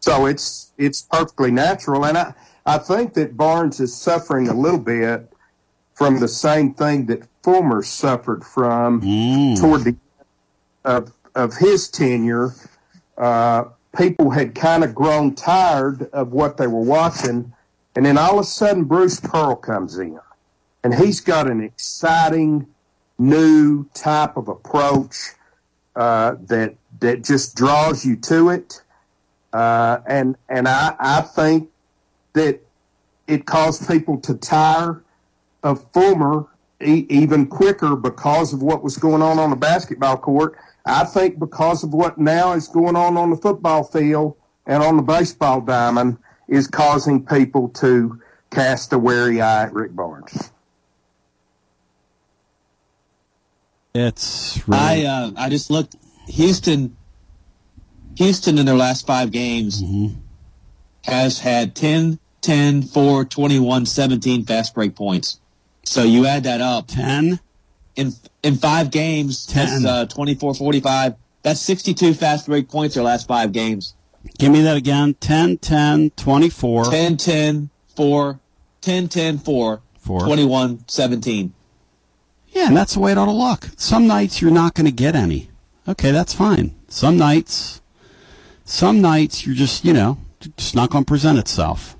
[0.00, 2.34] so it's it's perfectly natural, and I
[2.64, 5.32] I think that Barnes is suffering a little bit
[5.94, 9.60] from the same thing that Fulmer suffered from mm.
[9.60, 9.98] toward the end
[10.84, 12.54] of of his tenure.
[13.16, 13.64] Uh,
[13.96, 17.52] people had kind of grown tired of what they were watching,
[17.96, 20.18] and then all of a sudden Bruce Pearl comes in,
[20.84, 22.66] and he's got an exciting
[23.18, 25.16] new type of approach
[25.96, 28.82] uh, that that just draws you to it.
[29.52, 31.70] Uh, and and I, I think
[32.34, 32.60] that
[33.26, 35.02] it caused people to tire
[35.62, 36.46] of Fulmer
[36.82, 40.56] e- even quicker because of what was going on on the basketball court.
[40.84, 44.96] I think because of what now is going on on the football field and on
[44.96, 46.18] the baseball diamond
[46.48, 48.20] is causing people to
[48.50, 50.50] cast a wary eye at Rick Barnes.
[53.94, 55.06] It's really...
[55.06, 56.96] I uh, I just looked Houston
[58.16, 60.18] Houston in their last five games mm-hmm.
[61.04, 65.40] has had 10, 10, 4, 21, 17 fast break points.
[65.84, 66.86] So you add that up.
[66.88, 67.40] 10?
[67.96, 68.12] In
[68.42, 69.82] in five games, 10.
[69.82, 71.14] that's uh, 24, 45.
[71.42, 73.94] That's 62 fast break points their last five games.
[74.38, 75.14] Give me that again.
[75.14, 76.84] 10, 10, 24.
[76.84, 78.40] 10, 10, 4,
[78.80, 80.20] 10, 10, 4, 4.
[80.20, 81.52] 21, 17.
[82.48, 83.68] Yeah, and that's the way it ought to look.
[83.76, 85.50] Some nights you're not going to get any.
[85.88, 86.74] Okay, that's fine.
[86.88, 87.82] Some nights
[88.64, 90.18] some nights you're just, you know,
[90.56, 91.96] just not going to present itself.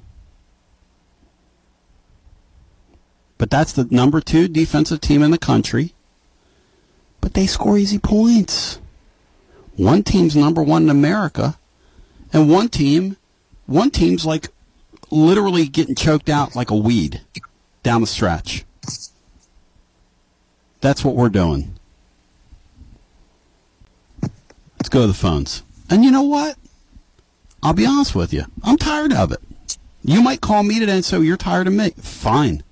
[3.43, 5.95] But that's the number two defensive team in the country.
[7.21, 8.79] But they score easy points.
[9.75, 11.59] One team's number one in America,
[12.33, 13.17] and one team,
[13.67, 14.51] one team's like
[15.11, 17.23] literally getting choked out like a weed
[17.83, 18.65] down the stretch.
[20.81, 21.75] That's what we're doing.
[24.23, 25.65] Let's go to the phones.
[25.91, 26.57] And you know what?
[27.61, 28.45] I'll be honest with you.
[28.63, 29.41] I'm tired of it.
[30.05, 31.91] You might call me today and say you're tired of me.
[31.99, 32.63] Fine.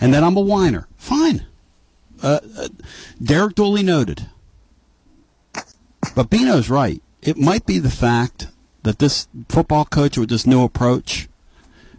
[0.00, 0.88] And then I'm a whiner.
[0.96, 1.46] Fine.
[2.22, 2.68] Uh, uh,
[3.22, 4.28] Derek Dooley noted.
[6.14, 7.02] But Bino's right.
[7.22, 8.48] It might be the fact
[8.82, 11.28] that this football coach with this new approach,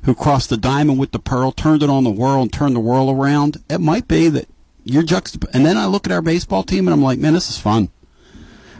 [0.04, 2.80] who crossed the diamond with the pearl, turned it on the world, and turned the
[2.80, 3.58] world around.
[3.70, 4.48] It might be that
[4.84, 5.48] you're juxtap.
[5.52, 7.90] And then I look at our baseball team and I'm like, man, this is fun.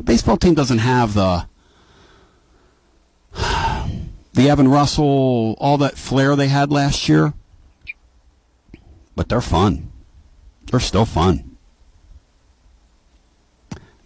[0.04, 1.48] Baseball team doesn't have the
[4.34, 7.34] the Evan Russell, all that flair they had last year.
[9.16, 9.92] But they're fun.
[10.66, 11.56] They're still fun.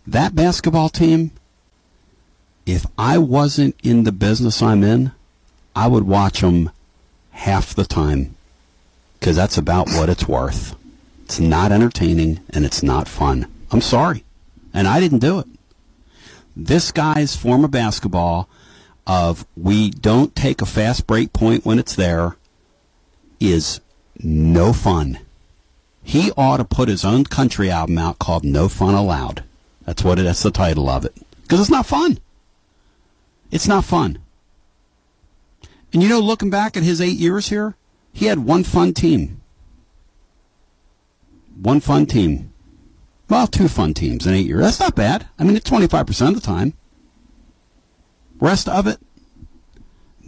[0.06, 1.32] That basketball team,
[2.66, 5.12] if I wasn't in the business I'm in,
[5.76, 6.72] I would watch them
[7.32, 8.36] half the time
[9.20, 10.76] because that's about what it's worth.
[11.26, 13.48] It's not entertaining and it's not fun.
[13.72, 14.24] I'm sorry.
[14.74, 15.46] And I didn't do it.
[16.56, 18.50] This guy's form of basketball
[19.06, 22.36] of we don't take a fast break point when it's there
[23.40, 23.80] is
[24.20, 25.20] no fun.
[26.04, 29.44] He ought to put his own country album out called No Fun Allowed.
[29.86, 31.16] That's what it, that's the title of it.
[31.44, 32.20] Because it's not fun.
[33.52, 34.20] It's not fun.
[35.92, 37.76] And you know, looking back at his eight years here,
[38.14, 39.42] he had one fun team.
[41.62, 42.54] One fun team.
[43.28, 44.62] Well, two fun teams in eight years.
[44.62, 45.28] That's not bad.
[45.38, 46.74] I mean, it's 25% of the time.
[48.40, 49.00] Rest of it,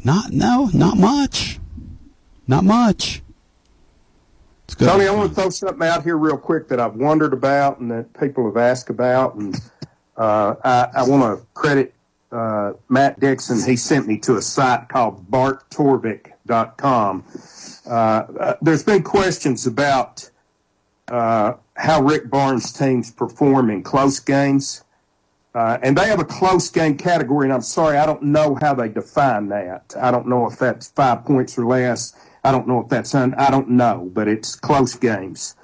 [0.03, 1.59] not, no, not much.
[2.47, 3.21] Not much.
[4.77, 7.91] Tony, I want to throw something out here real quick that I've wondered about and
[7.91, 9.35] that people have asked about.
[9.35, 9.55] And
[10.17, 11.93] uh, I, I want to credit
[12.31, 13.61] uh, Matt Dixon.
[13.69, 17.23] He sent me to a site called barttorvik.com.
[17.85, 20.29] Uh, uh, there's been questions about
[21.09, 24.83] uh, how Rick Barnes' teams perform in close games.
[25.53, 28.73] Uh, and they have a close game category, and I'm sorry, I don't know how
[28.73, 29.93] they define that.
[29.99, 32.13] I don't know if that's five points or less.
[32.43, 35.55] I don't know if that's un- I don't know, but it's close games.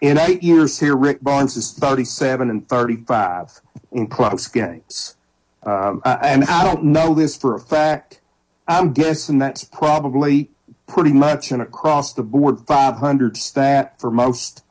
[0.00, 3.60] In eight years here, Rick Barnes is 37 and 35
[3.92, 5.16] in close games.
[5.64, 8.20] Um, I, and I don't know this for a fact.
[8.68, 10.50] I'm guessing that's probably
[10.86, 14.64] pretty much an across the board 500 stat for most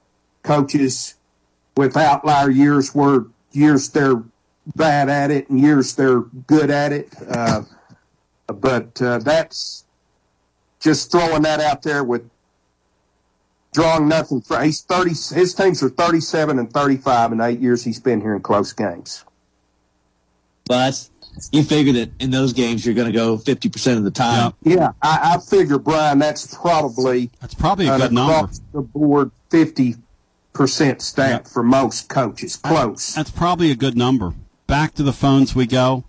[0.44, 1.16] coaches
[1.76, 4.24] with outlier years where years they're
[4.76, 7.14] bad at it and years they're good at it.
[7.30, 7.64] Uh,
[8.48, 9.86] but uh, that's
[10.80, 12.30] just throwing that out there with
[13.74, 14.64] drawing nothing from.
[14.64, 15.10] He's thirty.
[15.12, 19.24] His teams are thirty-seven and thirty-five in eight years he's been here in close games.
[20.66, 21.10] But
[21.52, 24.54] you figure that in those games you're going to go fifty percent of the time.
[24.64, 28.34] Yeah, I, I figure Brian, that's probably that's probably a good number.
[28.34, 29.96] across the board fifty
[30.54, 32.56] percent stat for most coaches.
[32.56, 33.14] Close.
[33.14, 34.34] That's probably a good number.
[34.66, 36.04] Back to the phones we go.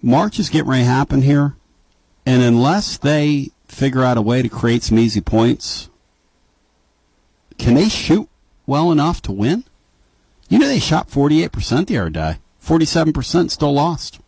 [0.00, 1.54] March is getting ready to happen here,
[2.24, 5.88] and unless they figure out a way to create some easy points,
[7.58, 8.28] can they shoot
[8.66, 9.64] well enough to win?
[10.48, 12.36] You know they shot 48% the other day.
[12.62, 14.20] 47% still lost.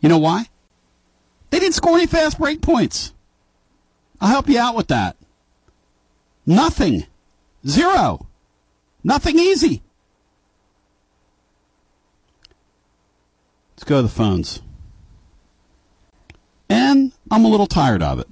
[0.00, 0.46] You know why?
[1.50, 3.12] They didn't score any fast break points.
[4.20, 5.16] I'll help you out with that.
[6.46, 7.06] Nothing.
[7.66, 8.26] Zero.
[9.04, 9.82] Nothing easy.
[13.76, 14.62] Let's go to the phones.
[16.68, 18.26] And I'm a little tired of it.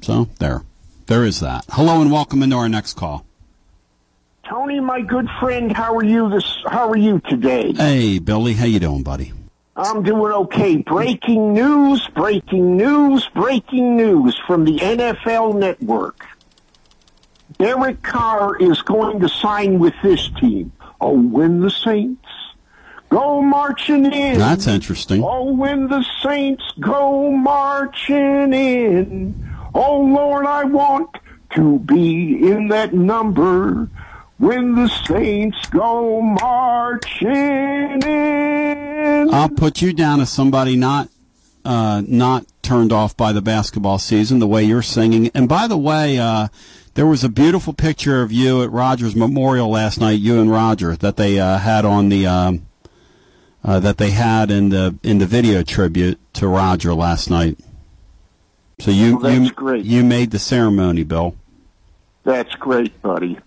[0.00, 0.62] So, there.
[1.06, 1.64] There is that.
[1.70, 3.24] Hello and welcome into our next call.
[4.48, 7.72] Tony, my good friend, how are you this how are you today?
[7.72, 8.54] Hey, Billy.
[8.54, 9.32] How you doing, buddy?
[9.76, 10.76] I'm doing okay.
[10.76, 16.26] Breaking news, breaking news, breaking news from the NFL network.
[17.58, 20.72] Derek Carr is going to sign with this team.
[21.00, 22.23] Oh, when the Saints
[23.14, 24.38] go marching in.
[24.38, 25.22] That's interesting.
[25.22, 29.54] Oh, when the Saints go marching in.
[29.72, 31.10] Oh, Lord, I want
[31.50, 33.88] to be in that number
[34.38, 39.32] when the Saints go marching in.
[39.32, 41.08] I'll put you down as somebody not
[41.64, 45.30] uh, not turned off by the basketball season the way you're singing.
[45.34, 46.48] And by the way, uh,
[46.94, 50.96] there was a beautiful picture of you at Rogers Memorial last night, you and Roger,
[50.96, 52.66] that they uh, had on the um,
[53.64, 57.58] uh, that they had in the in the video tribute to Roger last night.
[58.80, 59.84] So you Well, you great.
[59.84, 61.34] you made the ceremony, Bill.
[62.24, 63.38] That's great, buddy.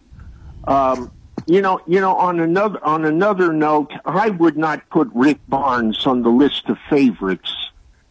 [0.65, 1.11] Um,
[1.45, 2.15] you know, you know.
[2.15, 6.77] On another on another note, I would not put Rick Barnes on the list of
[6.89, 7.53] favorites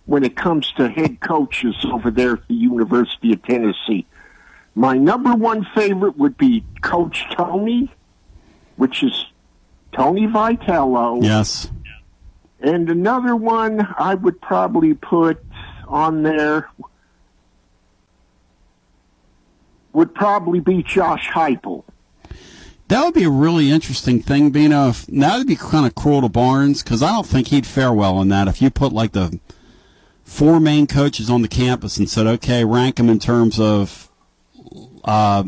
[0.06, 4.06] when it comes to head coaches over there at the University of Tennessee.
[4.74, 7.90] My number one favorite would be Coach Tony,
[8.76, 9.26] which is
[9.92, 11.22] Tony Vitello.
[11.22, 11.70] Yes.
[12.66, 15.38] And another one I would probably put
[15.86, 16.68] on there
[19.92, 21.84] would probably be Josh Heupel.
[22.88, 24.88] That would be a really interesting thing, Bino.
[24.88, 27.92] If, that would be kind of cruel to Barnes because I don't think he'd fare
[27.92, 28.48] well in that.
[28.48, 29.38] If you put like the
[30.24, 34.10] four main coaches on the campus and said, okay, rank them in terms of,
[35.04, 35.44] uh,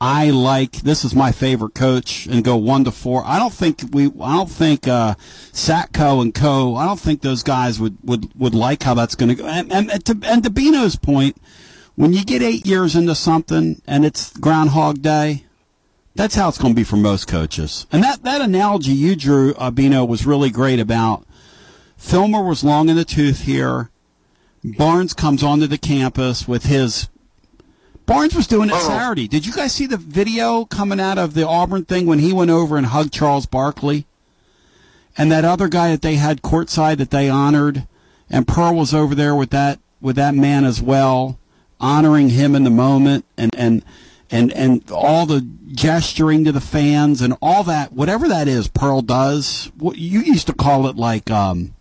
[0.00, 3.24] I like this is my favorite coach, and go one to four.
[3.24, 4.06] I don't think we.
[4.06, 5.16] I don't think uh,
[5.52, 6.76] Satco and Co.
[6.76, 9.46] I don't think those guys would would, would like how that's going to go.
[9.46, 11.36] And, and, and to and to Bino's point,
[11.96, 15.46] when you get eight years into something and it's Groundhog Day,
[16.14, 17.86] that's how it's going to be for most coaches.
[17.90, 21.26] And that, that analogy you drew, uh, Bino, was really great about
[21.96, 23.90] Fulmer was long in the tooth here.
[24.62, 27.08] Barnes comes onto the campus with his.
[28.08, 29.28] Barnes was doing it Saturday.
[29.28, 32.50] Did you guys see the video coming out of the Auburn thing when he went
[32.50, 34.06] over and hugged Charles Barkley?
[35.18, 37.86] And that other guy that they had courtside that they honored,
[38.30, 41.38] and Pearl was over there with that with that man as well,
[41.78, 43.84] honoring him in the moment, and and
[44.30, 49.02] and and all the gesturing to the fans and all that, whatever that is, Pearl
[49.02, 49.70] does.
[49.76, 51.74] What you used to call it like um,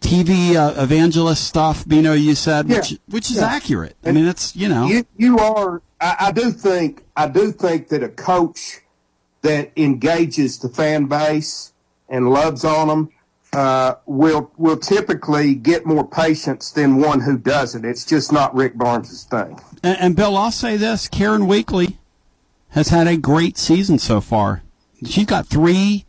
[0.00, 1.84] TV uh, evangelist stuff.
[1.88, 2.98] You know, you said, which Yeah.
[3.08, 3.46] which is Yeah.
[3.46, 3.96] accurate.
[4.04, 5.82] I mean, it's you know, you you are.
[6.00, 8.80] I, I do think I do think that a coach
[9.42, 11.72] that engages the fan base
[12.08, 13.08] and loves on them
[13.52, 17.84] uh, will will typically get more patience than one who doesn't.
[17.84, 19.58] It's just not Rick Barnes' thing.
[19.82, 21.98] And, and Bill, I'll say this: Karen Weekly
[22.70, 24.62] has had a great season so far.
[25.04, 26.04] She's got three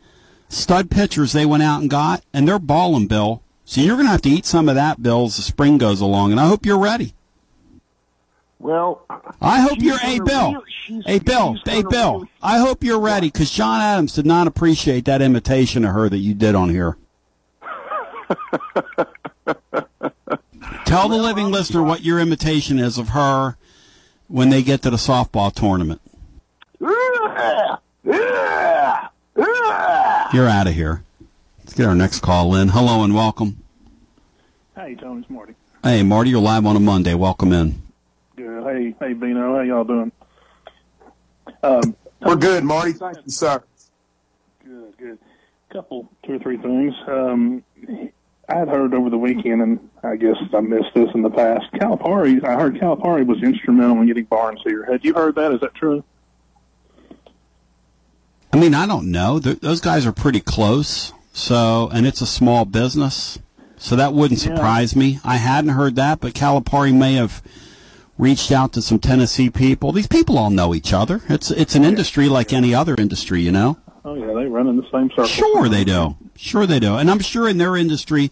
[0.50, 3.42] stud pitchers they went out and got, and they're balling, Bill.
[3.70, 6.00] So you're going to have to eat some of that, Bill, as the spring goes
[6.00, 6.32] along.
[6.32, 7.14] And I hope you're ready.
[8.60, 9.02] Well,
[9.42, 9.98] I hope you're.
[9.98, 10.64] Hey, gonna Bill.
[10.86, 11.58] she's- Hey, Bill.
[11.66, 12.30] Hey, Bill.
[12.42, 16.20] I hope you're ready because John Adams did not appreciate that imitation of her that
[16.20, 16.96] you did on here.
[20.86, 23.58] Tell the living listener what your imitation is of her
[24.30, 26.00] when they get to the softball tournament.
[30.34, 31.04] You're out of here.
[31.78, 32.70] Let's get our next call in.
[32.70, 33.62] Hello and welcome.
[34.76, 35.54] Hey, Tony, it's Marty.
[35.84, 37.14] Hey, Marty, you're live on a Monday.
[37.14, 37.84] Welcome in.
[38.36, 38.64] Good.
[38.64, 40.12] Hey, hey, Bino, how y'all doing?
[41.62, 42.94] Um, We're good, Marty.
[42.94, 43.62] Thank you, sir.
[44.66, 45.20] good, good.
[45.72, 46.96] Couple, two or three things.
[47.08, 47.64] Um,
[48.50, 51.72] I had heard over the weekend, and I guess I missed this in the past.
[51.74, 54.84] Calipari, I heard Calipari was instrumental in getting Barnes here.
[54.84, 55.52] Had you heard that?
[55.52, 56.04] Is that true?
[58.52, 59.40] I mean, I don't know.
[59.40, 61.14] Th- those guys are pretty close.
[61.38, 63.38] So, and it's a small business.
[63.78, 64.56] So that wouldn't Yeah.
[64.56, 65.20] surprise me.
[65.24, 67.44] I hadn't heard that, but Calipari may have
[68.18, 69.92] reached out to some Tennessee people.
[69.92, 71.22] These people all know each other.
[71.30, 73.78] It's it's an industry like any other industry, you know.
[74.04, 75.26] Oh yeah, they run in the same circle.
[75.26, 76.16] Sure they do.
[76.36, 76.96] Sure they do.
[76.96, 78.32] And I'm sure in their industry,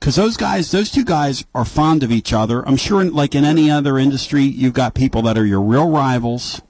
[0.00, 2.66] because those guys, those two guys are fond of each other.
[2.66, 5.90] I'm sure, in, like in any other industry, you've got people that are your real
[5.90, 6.62] rivals.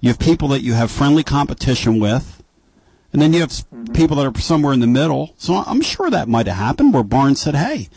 [0.00, 2.42] You have people that you have friendly competition with.
[3.12, 3.64] And then you have
[3.94, 5.34] people that are somewhere in the middle.
[5.38, 7.88] So I'm sure that might have happened where Barnes said, hey,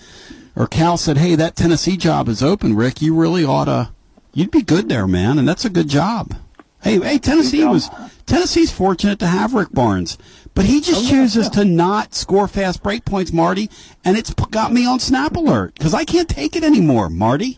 [0.56, 3.02] or Cal said, hey, that Tennessee job is open, Rick.
[3.02, 3.92] You really ought to,
[4.34, 5.40] you'd be good there, man.
[5.40, 6.36] And that's a good job.
[6.84, 7.90] Hey, hey, Tennessee was,
[8.26, 10.18] Tennessee's fortunate to have Rick Barnes.
[10.54, 13.70] But he just chooses to not score fast break points, Marty,
[14.04, 17.58] and it's got me on Snap Alert because I can't take it anymore, Marty.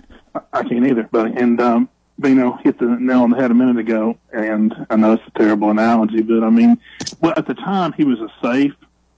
[0.52, 1.34] I can't either, buddy.
[1.36, 1.90] And um,
[2.20, 4.18] Bino hit the nail on the head a minute ago.
[4.32, 6.78] And I know it's a terrible analogy, but I mean,
[7.22, 8.76] well, at the time he was a safe,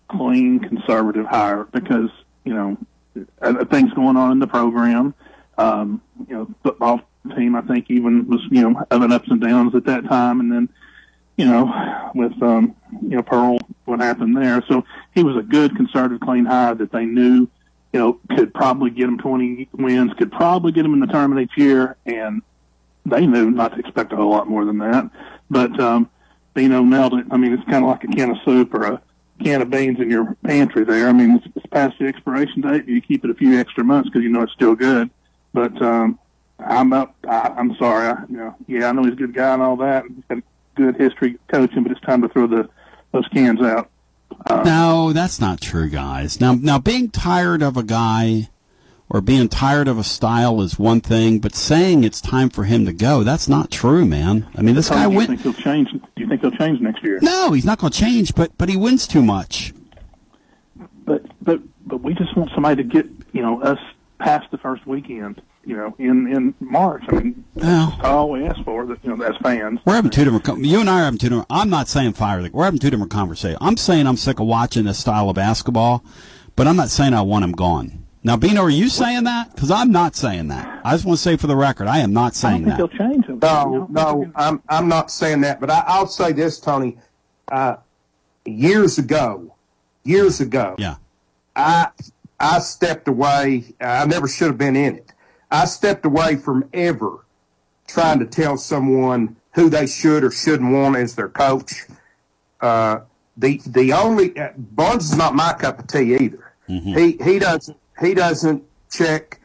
[0.10, 2.10] clean, conservative hire because
[2.44, 2.78] you know
[3.42, 5.14] uh, things going on in the program.
[5.58, 7.02] Um, you know, football
[7.36, 10.52] team I think even was you know having ups and downs at that time, and
[10.52, 10.70] then
[11.38, 14.64] you know with um, you know Pearl what happened there.
[14.68, 17.48] So he was a good conservative, clean hire that they knew
[17.96, 21.50] you know, could probably get them 20 wins, could probably get them in the tournament
[21.50, 22.42] each year, and
[23.06, 25.10] they knew not to expect a whole lot more than that.
[25.50, 26.10] But, um,
[26.54, 27.26] Bino nailed it.
[27.32, 29.02] I mean, it's kind of like a can of soup or a
[29.44, 31.08] can of beans in your pantry there.
[31.08, 32.88] I mean, it's, it's past the expiration date.
[32.88, 35.10] You keep it a few extra months because you know it's still good.
[35.54, 36.20] But, um,
[36.60, 38.08] I'm up, I, I'm sorry.
[38.08, 40.06] I, you know, yeah, I know he's a good guy and all that.
[40.08, 40.44] He's got a
[40.76, 42.70] good history coaching, but it's time to throw the,
[43.12, 43.90] those cans out.
[44.50, 46.40] no, that's not true, guys.
[46.40, 48.50] Now, now being tired of a guy
[49.10, 52.86] or being tired of a style is one thing, but saying it's time for him
[52.86, 54.48] to go, that's not true, man.
[54.56, 55.30] I mean, this guy do you went.
[55.30, 55.92] think he'll change?
[55.92, 57.20] Do you think he'll change next year?
[57.22, 59.74] No, he's not going to change, but but he wins too much.
[61.06, 63.80] But but but we just want somebody to get you know us
[64.20, 65.42] past the first weekend.
[65.68, 67.04] You know, in in March.
[67.08, 68.86] I mean, that's all we ask for.
[68.86, 69.80] That you know, as fans.
[69.84, 70.64] We're having two different.
[70.64, 71.48] You and I are having two different.
[71.50, 72.52] I'm not saying fire the.
[72.52, 73.58] We're having two different conversations.
[73.62, 76.04] I'm saying I'm sick of watching this style of basketball,
[76.56, 78.05] but I'm not saying I want him gone.
[78.26, 79.54] Now, Bino, are you saying that?
[79.54, 80.82] Because I'm not saying that.
[80.84, 82.92] I just want to say for the record, I am not saying that.
[82.98, 83.28] change.
[83.30, 86.98] No, no, I'm I'm not saying that, but I, I'll say this, Tony.
[87.52, 87.76] Uh,
[88.44, 89.54] years ago,
[90.04, 90.96] years ago, yeah,
[91.56, 91.90] I
[92.40, 93.76] I stepped away.
[93.80, 95.14] I never should have been in it.
[95.52, 97.24] I stepped away from ever
[97.88, 101.86] trying to tell someone who they should or shouldn't want as their coach.
[102.60, 103.02] Uh,
[103.38, 106.54] the the only uh, Barnes is not my cup of tea either.
[106.66, 109.40] He he doesn't he doesn't check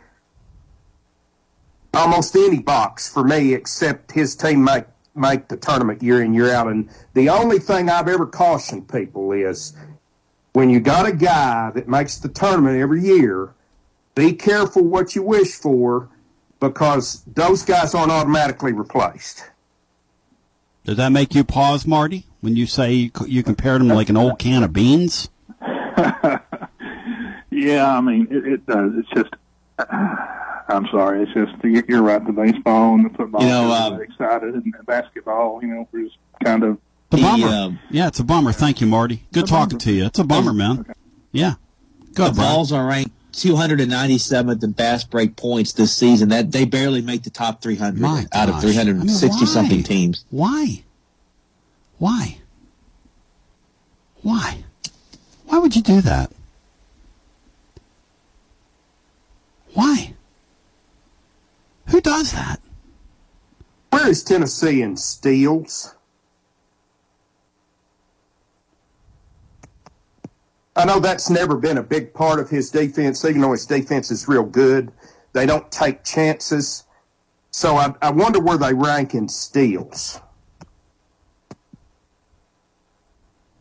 [1.93, 4.85] almost any box for me except his team make
[5.15, 6.69] make the tournament year in year out.
[6.69, 9.75] And the only thing I've ever cautioned people is
[10.53, 13.53] when you got a guy that makes the tournament every year,
[14.15, 16.09] be careful what you wish for
[16.61, 19.45] because those guys aren't automatically replaced.
[20.85, 23.95] Does that make you pause, Marty, when you say you, c- you compared him to
[23.95, 25.29] like an old can of beans?
[27.61, 28.93] Yeah, I mean, it, it does.
[28.97, 29.35] It's just.
[30.69, 31.25] I'm sorry.
[31.25, 32.25] It's just you're you're right.
[32.25, 33.43] The baseball and the football.
[33.43, 35.61] You know, we're really excited, and the basketball.
[35.63, 36.09] You know, we're
[36.45, 36.79] kind of.
[37.11, 37.47] The The, bummer.
[37.49, 38.53] um, yeah, it's a bummer.
[38.53, 39.25] Thank you, Marty.
[39.33, 40.07] Good talking to you.
[40.07, 40.87] It's a bummer, man.
[41.33, 41.55] Yeah.
[42.15, 42.55] Go the ahead, Brian.
[42.55, 46.29] Balls are ranked 297th in fast break points this season.
[46.29, 50.25] That they barely make the top 300 My out of 360 I mean, something teams.
[50.31, 50.85] Why?
[51.99, 52.39] Why?
[54.23, 54.65] Why?
[55.47, 56.31] Why would you do that?
[59.81, 60.13] Why?
[61.87, 62.61] Who does that?
[63.89, 65.95] Where is Tennessee in steals?
[70.77, 74.11] I know that's never been a big part of his defense, even though his defense
[74.11, 74.93] is real good.
[75.33, 76.85] They don't take chances.
[77.51, 80.21] So I, I wonder where they rank in steals.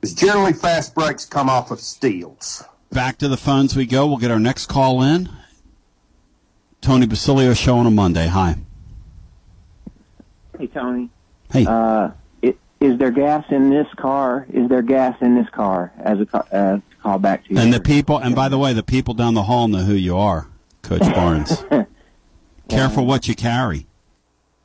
[0.01, 2.61] Because generally fast breaks come off of steals.
[2.91, 4.05] Back to the phones we go.
[4.05, 5.29] We'll get our next call in.
[6.81, 8.27] Tony Basilio show on a Monday.
[8.27, 8.55] Hi.
[10.57, 11.09] Hey, Tony.
[11.51, 11.65] Hey.
[11.65, 12.11] Uh,
[12.43, 14.45] i- is there gas in this car?
[14.51, 15.91] Is there gas in this car?
[15.99, 17.59] As a ca- uh, call back to you.
[17.59, 20.17] And the people, and by the way, the people down the hall know who you
[20.17, 20.47] are,
[20.81, 21.63] Coach Barnes.
[22.69, 23.85] Careful what you carry.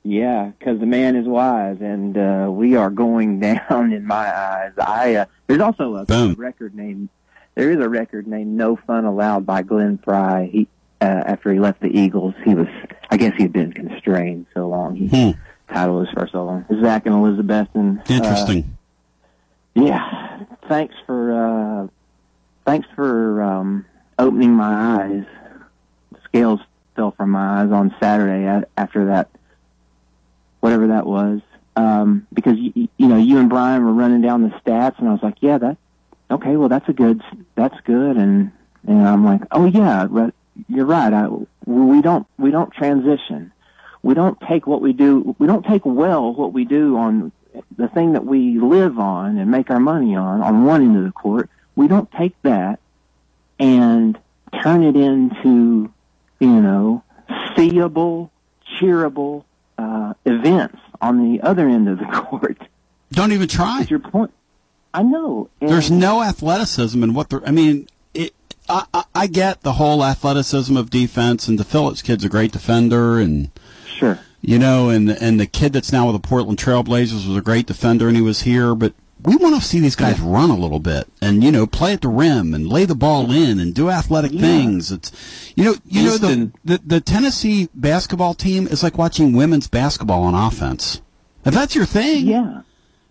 [0.06, 4.72] Yeah, because the man is wise, and uh, we are going down in my eyes.
[4.78, 6.34] I uh, there's also a Boom.
[6.34, 7.08] record named
[7.54, 10.50] there is a record named "No Fun Aloud" by Glenn Frey.
[10.52, 10.68] He
[11.04, 12.66] uh, after he left the Eagles, he was
[13.10, 14.96] I guess he'd been constrained so long.
[14.96, 15.38] He Hmm.
[15.72, 16.64] titled his first so long.
[16.82, 18.76] Zach and Elizabeth and uh, Interesting.
[19.74, 20.44] Yeah.
[20.68, 21.88] Thanks for uh
[22.64, 23.84] thanks for um
[24.18, 25.24] opening my eyes.
[26.24, 26.60] Scales
[26.96, 29.28] fell from my eyes on Saturday after that
[30.60, 31.40] whatever that was.
[31.76, 35.12] Um because you, you know, you and Brian were running down the stats and I
[35.12, 35.76] was like, "Yeah, that
[36.30, 37.20] okay, well that's a good
[37.56, 38.52] that's good." And
[38.86, 40.06] and I'm like, "Oh yeah,
[40.68, 41.12] you're right.
[41.12, 41.28] I
[41.66, 43.52] we don't we don't transition.
[44.02, 45.34] We don't take what we do.
[45.38, 47.32] We don't take well what we do on
[47.76, 51.04] the thing that we live on and make our money on on one end of
[51.04, 51.48] the court.
[51.76, 52.80] We don't take that
[53.58, 54.18] and
[54.62, 55.92] turn it into
[56.38, 57.02] you know
[57.56, 58.30] seeable,
[58.78, 59.44] cheerable
[59.78, 62.58] uh, events on the other end of the court.
[63.12, 63.78] Don't even try.
[63.78, 64.32] That's your point.
[64.92, 65.50] I know.
[65.60, 67.46] And There's no athleticism in what they're.
[67.46, 67.88] I mean.
[68.68, 72.52] I, I, I get the whole athleticism of defense, and the Phillips kid's a great
[72.52, 73.50] defender, and
[73.86, 77.40] sure, you know, and and the kid that's now with the Portland Trailblazers was a
[77.42, 78.74] great defender, and he was here.
[78.74, 81.92] But we want to see these guys run a little bit, and you know, play
[81.92, 84.90] at the rim, and lay the ball in, and do athletic things.
[84.92, 89.66] It's, you know, you know the, the the Tennessee basketball team is like watching women's
[89.68, 91.00] basketball on offense.
[91.44, 92.62] If that's your thing, yeah.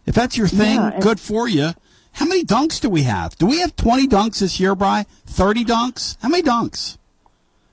[0.05, 1.73] If that's your thing, Yeah, good for you.
[2.13, 3.37] How many dunks do we have?
[3.37, 5.05] Do we have 20 dunks this year, Bry?
[5.25, 6.17] 30 dunks?
[6.21, 6.97] How many dunks?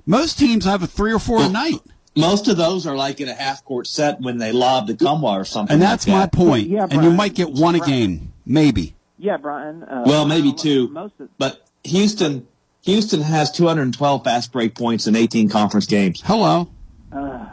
[0.06, 1.80] Most teams have a three or four a night.
[2.16, 5.40] Most of those are like in a half court set when they lob the Nkamhoua
[5.40, 5.74] or something.
[5.74, 6.32] And that's like my that.
[6.32, 6.68] point.
[6.68, 8.32] Yeah, and you might get one a game.
[8.44, 8.94] Maybe.
[9.18, 9.84] Yeah, Brian.
[9.84, 10.88] Uh, Well, maybe two.
[10.88, 12.48] Most of, But Houston,
[12.82, 16.22] Houston has 212 fast break points in 18 conference games.
[16.24, 16.68] Hello.
[17.12, 17.46] uh,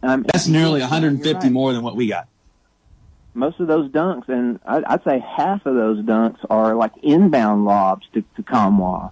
[0.00, 1.52] That's nearly 150 right.
[1.52, 2.28] more than what we got.
[3.36, 7.64] Most of those dunks, and I'd, I'd say half of those dunks are like inbound
[7.64, 9.10] lobs to, to Nkamhoua.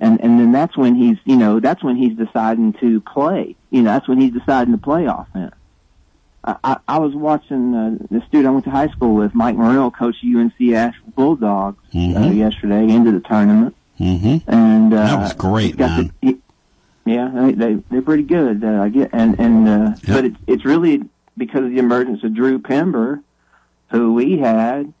[0.00, 3.54] and and then that's when he's you know that's when he's deciding to play.
[3.70, 5.54] You know, that's when he's deciding to play offense.
[6.44, 9.54] I, I, I was watching uh, the student I went to high school with, Mike
[9.56, 12.36] Morrell, coach UNC Asheville Bulldogs uh, Mhm.
[12.36, 14.50] yesterday into the tournament, Mm-hmm.
[14.50, 16.12] and uh, That was great, man.
[16.20, 16.38] the- he-
[17.04, 18.62] yeah, they, they they're pretty good.
[18.64, 21.02] Uh, I get and and uh, but it's it's really
[21.36, 23.20] because of the emergence of Drew Pember,
[23.92, 24.92] who we had,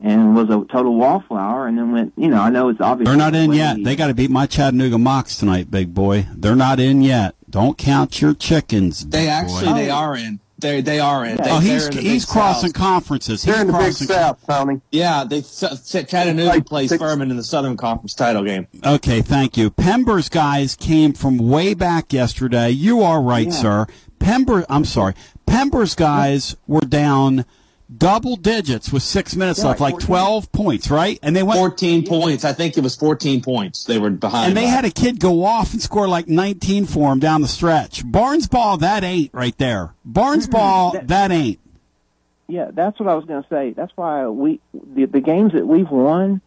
[0.00, 2.12] and was a total wallflower, and then went.
[2.16, 3.82] You know, I know it's obvious They're not in yet.
[3.84, 6.26] They got to beat my Chattanooga Mocs tonight, big boy.
[6.34, 7.34] They're not in yet.
[7.48, 9.06] Don't count your chickens.
[9.06, 9.74] They actually boy.
[9.74, 10.40] they are in.
[10.58, 11.40] They they are in.
[11.40, 12.74] Oh, they, Oh, he's they're in the he's Big crossing South.
[12.76, 13.42] conferences.
[13.42, 14.08] He's crossing.
[14.46, 14.80] Tony.
[14.92, 18.66] Yeah, they Chattanooga plays Furman in the Southern Conference title game.
[18.84, 19.70] Okay, thank you.
[19.70, 22.70] Pember's guys came from way back yesterday.
[22.70, 23.52] You are right, Yeah.
[23.52, 23.86] sir.
[24.18, 25.14] Pember, I'm sorry.
[25.46, 27.46] Pember's guys were down
[27.96, 30.06] double digits with six minutes Yeah, left, like 14.
[30.06, 31.18] 12 points, right?
[31.22, 32.44] And they went 14 points.
[32.44, 33.84] I think it was 14 points.
[33.84, 34.48] They were behind.
[34.48, 34.70] and they by.
[34.70, 38.02] had a kid go off and score like 19 for him down the stretch.
[38.10, 39.94] Barnes ball, that ain't right there.
[40.04, 40.52] Barnes mm-hmm.
[40.52, 41.58] ball, that ain't.
[42.48, 43.72] Yeah, that's what I was going to say.
[43.72, 46.40] That's why we the, the games that we've won,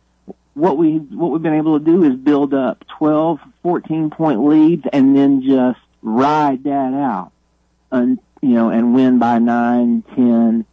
[0.53, 4.83] what we what we've been able to do is build up 12, 14 point leads
[4.91, 7.31] and then just ride that out,
[7.89, 10.65] and you know, and win by nine, ten.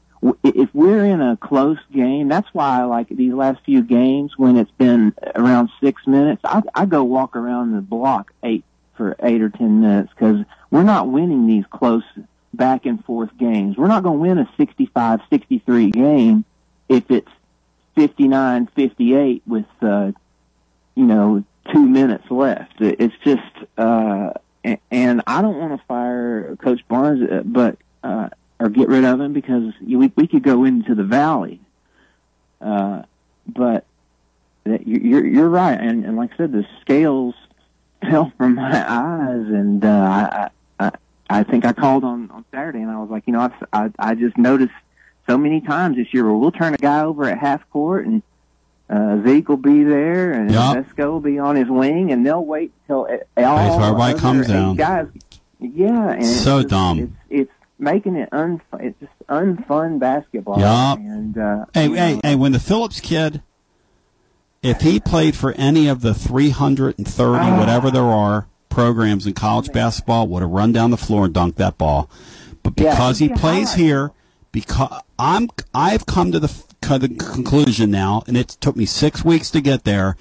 [0.43, 4.57] If we're in a close game, that's why I like these last few games when
[4.59, 6.43] it's been around six minutes.
[6.45, 8.64] I, I go walk around the block eight
[8.97, 12.03] for eight or ten minutes because we're not winning these close
[12.53, 13.77] back and forth games.
[13.77, 16.45] We're not going to win a 65-63 game
[16.89, 17.31] if it's
[17.97, 20.12] 59-58 with, uh,
[20.95, 22.81] you know, two minutes left.
[22.81, 23.41] It's just,
[23.79, 24.33] uh,
[24.91, 28.29] and I don't want to fire Coach Barnes, uh, but, uh,
[28.61, 31.61] or get rid of him because we, we could go into the valley.
[32.61, 33.03] Uh,
[33.47, 33.85] but
[34.65, 35.81] that you- you're, you're right.
[35.81, 37.35] And, and like I said, the scales
[38.03, 40.91] fell from my eyes and, uh, I, I,
[41.31, 43.91] I think I called on, on Saturday and I was like, you know, I've, I,
[44.11, 44.73] I just noticed
[45.29, 48.23] so many times this year where we'll turn a guy over at half court and,
[48.91, 50.77] uh, Zeke will be there and Yup.
[50.79, 53.07] Vesco will be on his wing and they'll wait till
[53.37, 54.75] all till everybody comes down.
[54.77, 55.07] guys.
[55.61, 56.11] Yeah.
[56.11, 57.17] And it's So just- dumb.
[57.31, 58.61] It's, it's making it unfun.
[58.81, 60.59] It's just unfun basketball.
[60.59, 60.99] Yup.
[60.99, 63.43] And, uh, Hey, you hey, know, hey, when the Phillips kid,
[64.62, 70.28] if he played for any of the 330, whatever there are, programs in college basketball,
[70.28, 72.09] would have run down the floor and dunked that ball.
[72.62, 74.12] But Yeah, because he yeah, plays here,
[74.53, 79.51] because I'm, I've come to the, the conclusion now, and it took me six weeks
[79.53, 80.16] to get there,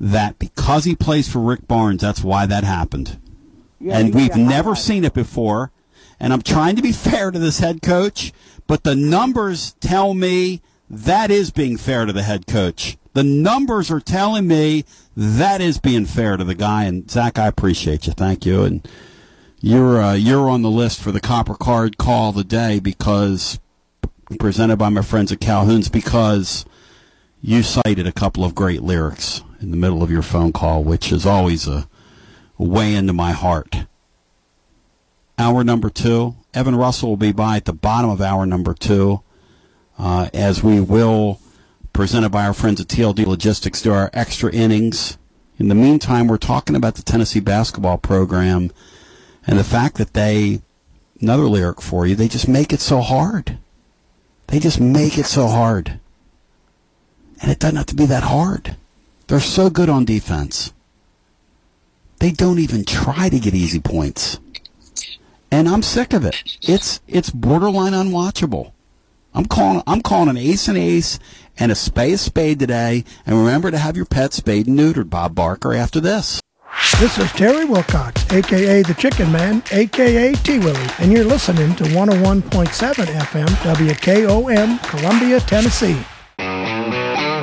[0.00, 3.18] that because he plays for Rick Barnes, that's why that happened.
[3.80, 5.70] Yeah, and we've never seen it before.
[6.20, 8.32] And I'm trying to be fair to this head coach,
[8.66, 12.96] but the numbers tell me that is being fair to the head coach.
[13.14, 14.84] The numbers are telling me
[15.16, 16.84] that is being fair to the guy.
[16.84, 18.12] And Zach, I appreciate you.
[18.12, 18.64] Thank you.
[18.64, 18.86] And
[19.60, 23.58] you're uh, you're on the list for the copper card call of the day because
[24.38, 26.64] presented by my friends at Calhoun's because
[27.40, 31.10] you cited a couple of great lyrics in the middle of your phone call, which
[31.10, 31.88] is always a
[32.56, 33.86] way into my heart.
[35.38, 39.22] Hour number two, Evan Russell will be by at the bottom of hour number two,
[39.96, 41.40] uh, as we will,
[41.92, 45.16] presented by our friends at TLD Logistics, do our extra innings.
[45.56, 48.72] In the meantime, we're talking about the Tennessee basketball program
[49.46, 50.60] and the fact that they,
[51.20, 53.58] another lyric for you, they just make it so hard.
[54.48, 56.00] They just make it so hard.
[57.40, 58.74] And it doesn't have to be that hard.
[59.28, 60.72] They're so good on defense.
[62.18, 64.40] They don't even try to get easy points.
[65.50, 66.58] And I'm sick of it.
[66.62, 68.72] It's it's borderline unwatchable.
[69.34, 71.18] I'm calling I'm calling an ace and ace
[71.58, 73.04] and a spade a spade today.
[73.26, 76.40] And remember to have your pet spayed and neutered, Bob Barker, after this.
[77.00, 81.84] This is Terry Wilcox, aka the Chicken Man, aka T Willie, and you're listening to
[81.84, 85.98] 101.7 FM WKOM, Columbia, Tennessee.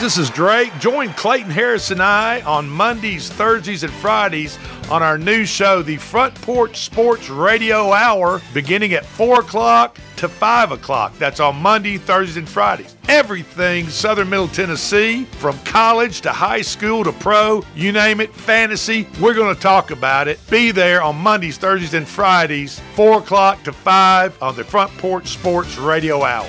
[0.00, 0.72] This is Drake.
[0.78, 4.56] Join Clayton Harris and I on Mondays, Thursdays, and Fridays
[4.92, 10.28] on our new show, the Front Porch Sports Radio Hour, beginning at 4 o'clock to
[10.28, 11.18] 5 o'clock.
[11.18, 12.96] That's on Monday, Thursdays, and Fridays.
[13.08, 19.08] Everything Southern Middle Tennessee, from college to high school to pro, you name it, fantasy,
[19.20, 20.38] we're going to talk about it.
[20.48, 25.26] Be there on Mondays, Thursdays, and Fridays, 4 o'clock to 5 on the Front Porch
[25.26, 26.48] Sports Radio Hour.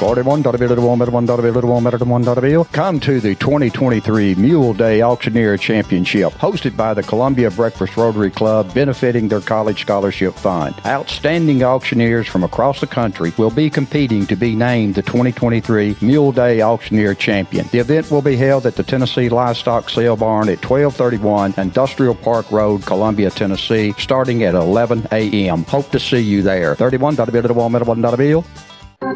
[0.00, 2.72] 41.1.1.1.1.
[2.72, 8.72] Come to the 2023 Mule Day Auctioneer Championship, hosted by the Columbia Breakfast Rotary Club,
[8.72, 10.74] benefiting their college scholarship fund.
[10.86, 16.32] Outstanding auctioneers from across the country will be competing to be named the 2023 Mule
[16.32, 17.66] Day Auctioneer Champion.
[17.70, 22.50] The event will be held at the Tennessee Livestock Sale Barn at 1231 Industrial Park
[22.50, 25.64] Road, Columbia, Tennessee, starting at 11 a.m.
[25.64, 26.74] Hope to see you there.
[26.74, 28.69] 31.1.1.1.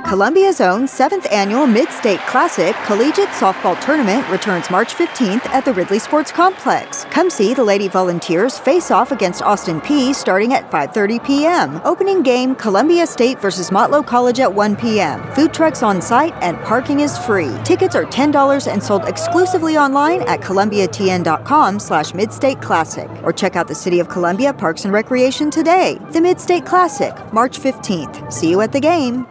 [0.07, 5.75] Columbia's own seventh annual Mid State Classic Collegiate Softball Tournament returns March 15th at the
[5.75, 7.05] Ridley Sports Complex.
[7.11, 11.83] Come see the Lady Volunteers face off against Austin Peay starting at 5:30 p.m.
[11.85, 15.23] Opening game Columbia State versus Motlow College at 1 p.m.
[15.35, 17.55] Food trucks on site and parking is free.
[17.63, 23.75] Tickets are $10 and sold exclusively online at columbiatn.com/slash Midstate Classic or check out the
[23.75, 25.99] City of Columbia Parks and Recreation today.
[26.13, 28.33] The Mid State Classic, March 15th.
[28.33, 29.27] See you at the game.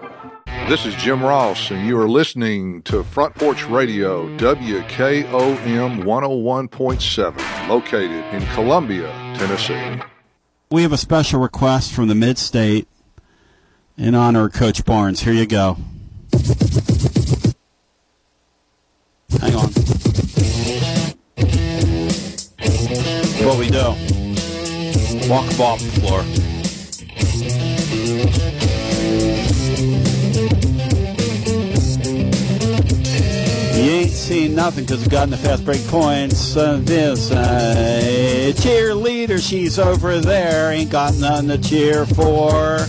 [0.70, 8.24] This is Jim Ross, and you are listening to Front Porch Radio, WKOM 101.7, located
[8.34, 10.02] in Columbia, Tennessee.
[10.72, 12.88] We have a special request from the Mid State
[13.98, 15.20] in honor of Coach Barnes.
[15.20, 15.78] Here you go.
[19.42, 19.70] Hang on.
[23.46, 23.94] What we do?
[25.30, 26.24] Walk ball floor.
[34.54, 36.56] Nothing because we've gotten the fast break points.
[36.56, 42.80] Uh, this uh, cheerleader, she's over there, ain't got nothing to cheer for.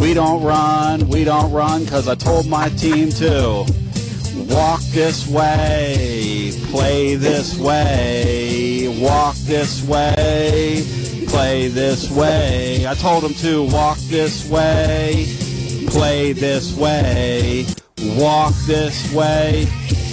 [0.00, 3.64] We don't run, we don't run because I told my team to.
[4.48, 10.84] Walk this way, play this way, walk this way,
[11.26, 12.86] play this way.
[12.86, 15.26] I told them to walk this way,
[15.88, 17.66] play this way,
[18.18, 19.66] walk this way,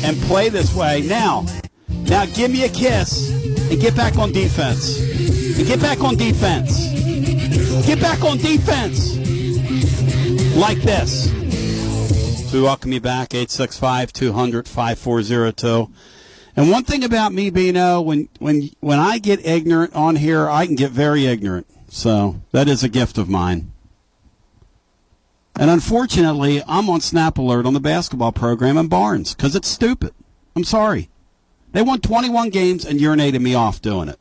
[0.03, 1.01] and play this way.
[1.01, 1.45] Now,
[1.89, 3.31] now give me a kiss
[3.71, 4.99] and get back on defense.
[5.57, 6.89] And get back on defense.
[7.85, 9.15] Get back on defense.
[10.55, 11.31] Like this.
[12.53, 15.91] We welcome you back, 865 200 5402.
[16.55, 20.67] And one thing about me, Bino, when, when, when I get ignorant on here, I
[20.67, 21.65] can get very ignorant.
[21.89, 23.72] So that is a gift of mine.
[25.55, 30.13] And unfortunately, I'm on Snap Alert on the basketball program in Barnes because it's stupid.
[30.55, 31.09] I'm sorry.
[31.71, 34.19] They won 21 games and urinated me off doing it.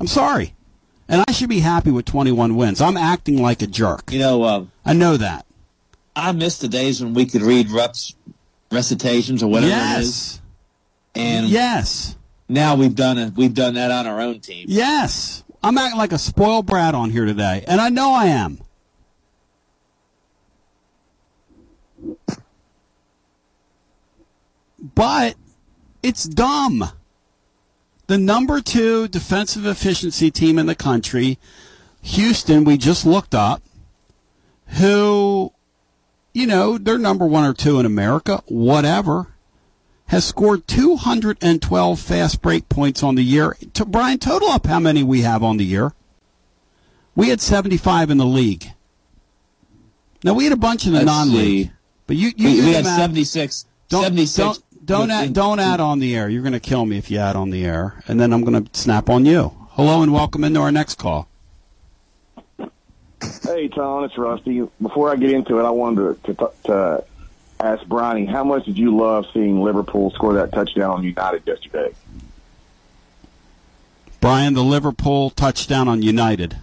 [0.00, 0.54] I'm sorry.
[1.08, 2.80] And I should be happy with 21 wins.
[2.80, 4.12] I'm acting like a jerk.
[4.12, 5.46] You know, uh, I know that.
[6.14, 8.14] I miss the days when we could read reps,
[8.70, 9.98] recitations or whatever Yes.
[9.98, 10.40] it is.
[11.14, 12.16] And yes,
[12.48, 13.34] now we've done it.
[13.36, 14.66] We've done that on our own team.
[14.68, 15.44] Yes.
[15.62, 18.58] I'm acting like a spoiled brat on here today, and I know I am.
[24.94, 25.36] But
[26.02, 26.90] it's dumb.
[28.06, 31.38] The number two defensive efficiency team in the country,
[32.02, 33.62] Houston, we just looked up,
[34.66, 35.52] who,
[36.34, 39.28] you know, they're number one or two in America, whatever
[40.12, 43.56] has scored 212 fast break points on the year.
[43.72, 45.94] To Brian, total up how many we have on the year.
[47.14, 48.72] We had 75 in the league.
[50.22, 51.70] Now we had a bunch in the non-league,
[52.06, 53.00] but you you we, do we had math.
[53.00, 53.66] 76.
[53.88, 56.28] Don't 76 don't don't add, in- don't add on the air.
[56.28, 58.64] You're going to kill me if you add on the air, and then I'm going
[58.64, 59.52] to snap on you.
[59.70, 61.28] Hello and welcome into our next call.
[63.44, 64.68] Hey, Tom, it's Rusty.
[64.80, 67.04] Before I get into it, I wanted to, to, to
[67.60, 71.94] ask Bronny, how much did you love seeing Liverpool score that touchdown on United yesterday?
[74.20, 76.56] Brian, the Liverpool touchdown on United.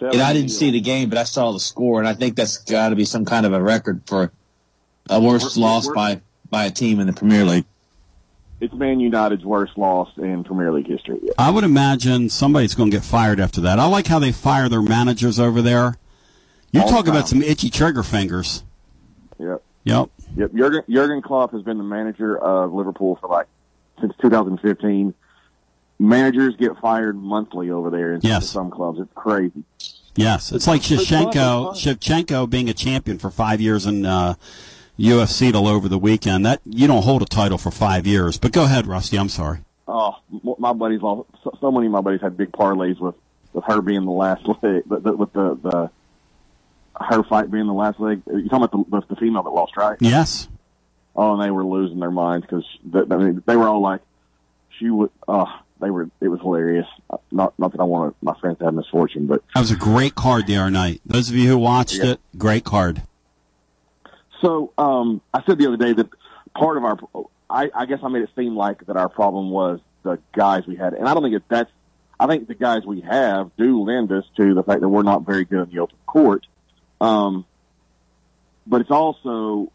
[0.00, 2.58] And I didn't see the game, but I saw the score, and I think that's
[2.58, 4.30] got to be some kind of a record for
[5.10, 6.20] a worst We're- loss we're- by
[6.50, 7.64] by a team in the Premier League.
[8.60, 11.18] It's Man United's worst loss in Premier League history.
[11.22, 11.32] Yeah.
[11.38, 13.78] I would imagine somebody's going to get fired after that.
[13.78, 15.96] I like how they fire their managers over there.
[16.72, 18.64] You All talk the about some itchy trigger fingers.
[19.38, 19.62] Yep.
[19.84, 20.10] Yep.
[20.36, 20.54] Yep.
[20.54, 23.46] Jurgen, Jurgen Klopp has been the manager of Liverpool for like
[24.00, 25.14] since 2015.
[26.00, 28.48] Managers get fired monthly over there in Yes.
[28.50, 28.98] some clubs.
[29.00, 29.64] It's crazy.
[30.16, 34.34] Yes, it's like But- but- Shevchenko, Shevchenko being a champion for five years in uh,
[34.98, 36.44] UFC till over the weekend.
[36.44, 38.38] That you don't hold a title for five years.
[38.38, 39.18] But go ahead, Rusty.
[39.18, 39.58] I'm sorry.
[39.86, 40.16] Oh,
[40.58, 43.14] my buddies, all so, so many of my buddies had big parlays with
[43.52, 45.90] with her being the last leg, the, the, with the the
[47.00, 48.22] her fight being the last leg.
[48.26, 49.96] You talking about the, the, female that lost, right?
[50.00, 50.48] Yes.
[51.14, 54.00] Oh, and they were losing their minds because I mean they were all like,
[54.78, 55.10] she would.
[55.26, 55.46] Oh,
[55.80, 56.10] they were.
[56.20, 56.86] It was hilarious.
[57.08, 59.76] Uh, Not not that I wanted my friends to have misfortune, but That was a
[59.76, 61.00] great card the other night.
[61.06, 62.12] Those of you who watched Yeah.
[62.12, 63.02] it, great card.
[64.40, 66.08] So um, I said the other day that
[66.54, 66.98] part of our,
[67.50, 70.76] I, I guess I made it seem like that our problem was the guys we
[70.76, 71.70] had, and I don't think it, that's.
[72.20, 75.24] I think the guys we have do lend us to the fact that we're not
[75.24, 76.48] very good in the open court.
[77.00, 77.44] Um,
[78.66, 79.70] but it's also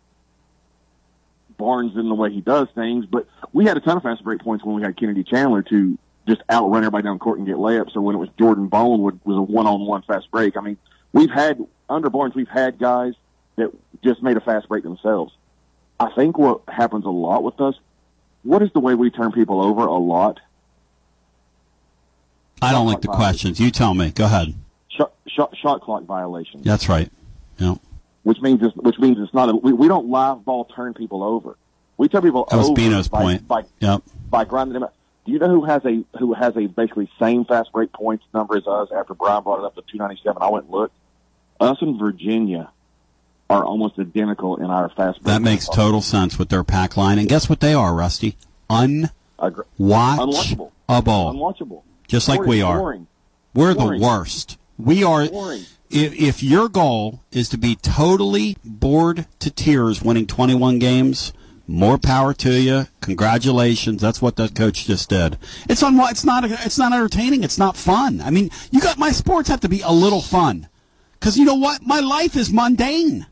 [1.57, 3.05] Barnes in the way he does things.
[3.05, 5.97] But we had a ton of fast break points when we had Kennedy Chandler to
[6.27, 9.37] just outrun everybody down court and get layups, or when it was Jordan Bonewood was
[9.37, 10.57] a one-on-one fast break.
[10.57, 10.77] I mean,
[11.13, 13.13] we've had under Barnes, we've had guys
[13.55, 13.71] that
[14.03, 15.33] just made a fast break themselves.
[15.99, 17.75] I think what happens a lot with us,
[18.43, 20.39] what is the way we turn people over a lot?
[22.61, 23.59] I don't like the questions.
[23.59, 24.11] You tell me.
[24.11, 24.53] Go ahead.
[24.89, 27.11] Shot, shot, shot clock violations, That's right.
[27.57, 27.75] Yeah.
[28.23, 31.23] which means it's, which means it's not a, we, we don't live ball turn people
[31.23, 31.57] over.
[31.97, 33.47] We turn people That was over Bino's by, point.
[33.47, 34.03] by Yep.
[34.29, 34.93] by grinding them out.
[35.25, 38.57] Do you know who has a who has a basically same fast break points number
[38.57, 38.89] as us?
[38.91, 40.95] After Brian brought it up to 297, I went and looked.
[41.61, 42.69] Us in Virginia
[43.49, 45.23] are almost identical in our fast.
[45.23, 47.19] That makes total sense with their pack line.
[47.19, 48.37] And guess what they are, Rusty?
[48.69, 49.11] Unwatchable.
[50.89, 51.81] Unwatchable.
[52.07, 52.79] Just like we are.
[52.79, 53.07] boring.
[53.53, 53.99] We're Boring.
[53.99, 54.57] the worst.
[54.77, 55.27] We are.
[55.27, 55.63] Boring.
[55.89, 61.33] If, if your goal is to be totally bored to tears winning 21 games,
[61.67, 62.87] more power to you.
[63.01, 64.01] Congratulations.
[64.01, 65.37] That's what that coach just did.
[65.69, 65.99] It's on.
[66.09, 66.45] It's not.
[66.45, 67.43] It's not entertaining.
[67.43, 68.21] It's not fun.
[68.21, 70.67] I mean, you got my sports have to be a little fun,
[71.13, 71.83] because you know what?
[71.83, 73.27] My life is mundane.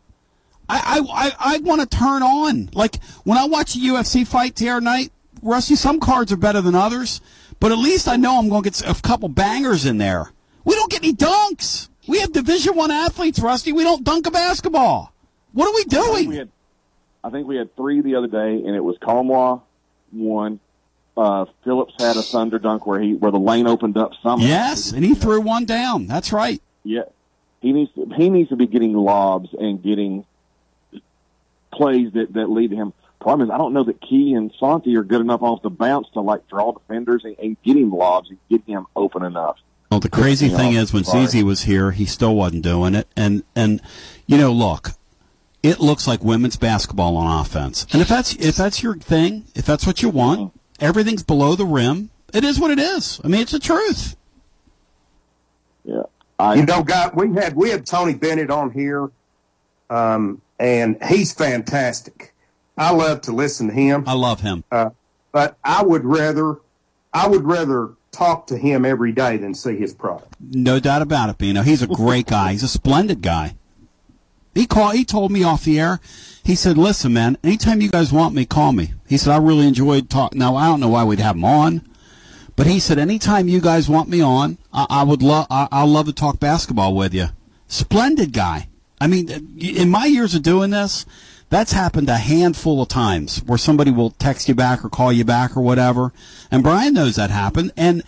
[0.72, 2.69] I I I, I want to turn on.
[2.73, 5.11] Like when I watch a UFC fight the other night,
[5.41, 5.76] Rusty.
[5.76, 7.22] Some cards are better than others,
[7.60, 10.31] but at least I know I'm going to get a couple bangers in there.
[10.64, 11.89] We don't get any dunks.
[12.07, 13.72] We have Division One athletes, Rusty.
[13.72, 15.14] We don't dunk a basketball.
[15.53, 16.38] What are we I think we doing?
[16.38, 16.49] had,
[17.23, 19.61] I think we had three the other day, and it was Nkamhoua
[20.11, 20.60] one.
[21.18, 24.45] Uh, Phillips had a thunder dunk where he where the lane opened up somehow.
[24.45, 26.07] Yes, and he threw one down.
[26.07, 26.61] That's right.
[26.84, 27.03] Yeah,
[27.60, 30.26] he needs to, he needs to be getting lobs and getting
[31.72, 32.93] plays that that lead to him.
[33.19, 36.07] Problem is, I don't know that Key and Santi are good enough off the bounce
[36.14, 39.57] to like draw defenders and, and get him lobs and get him open enough.
[39.91, 41.27] Well, the crazy You know, thing is when sorry.
[41.27, 43.07] ZZ was here, he still wasn't doing it.
[43.15, 43.81] And and
[44.26, 44.91] you know, look,
[45.61, 47.85] it looks like women's basketball on offense.
[47.91, 51.65] And if that's if that's your thing, if that's what you want, everything's below the
[51.65, 52.10] rim.
[52.34, 53.19] It is what it is.
[53.23, 54.15] I mean, it's the truth.
[55.84, 56.03] Yeah.
[56.56, 59.10] you know, guy, we had we had Tony Bennett on here,
[59.89, 62.33] um, and he's fantastic.
[62.77, 64.03] I love to listen to him.
[64.07, 64.63] I love him.
[64.71, 64.91] Uh,
[65.31, 66.57] but I would rather,
[67.13, 70.35] I would rather talk to him every day than see his product.
[70.39, 71.63] No doubt about it, Bino.
[71.63, 72.51] He's a great guy.
[72.51, 73.55] He's a splendid guy.
[74.53, 74.95] He called.
[74.95, 75.99] He told me off the air.
[76.43, 77.38] He said, "Listen, man.
[77.43, 80.67] Anytime you guys want me, call me." He said, "I really enjoyed talking." Now I
[80.67, 81.81] don't know why we'd have him on,
[82.57, 85.47] but he said, "Anytime you guys want me on, I, I would love.
[85.49, 87.27] I, I'll love to talk basketball with you."
[87.67, 88.67] Splendid guy.
[89.02, 91.07] I mean, in my years of doing this,
[91.49, 95.26] that's happened a handful of times where somebody will text you back or call you
[95.26, 96.14] back or whatever.
[96.52, 97.72] And Brian knows that happened.
[97.76, 98.03] And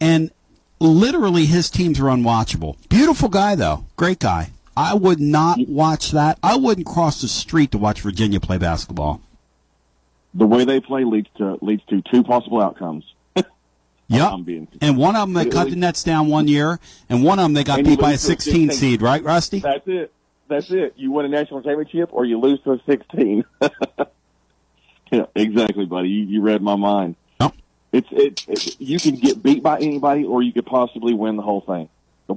[0.00, 0.30] and
[0.78, 2.76] literally his teams are unwatchable.
[2.88, 3.86] Beautiful guy though.
[3.96, 4.52] Great guy.
[4.76, 6.38] I would not watch that.
[6.44, 9.20] I wouldn't cross the street to watch Virginia play basketball.
[10.32, 13.04] The way they play leads to leads to two possible outcomes.
[14.08, 14.32] Yep.
[14.80, 16.78] And one of them they cut the nets down one year,
[17.08, 18.70] and one of them they got And beat by a lose to a 16 16.
[18.70, 19.58] seed, right, Rusty?
[19.58, 20.12] That's it.
[20.48, 20.94] That's it.
[20.96, 23.44] You win a national championship or you lose to a 16.
[25.10, 26.08] yeah, exactly, buddy.
[26.08, 27.16] You, you read my mind.
[27.92, 31.42] It's, it's it's you can get beat by anybody or you could possibly win the
[31.42, 31.88] whole thing.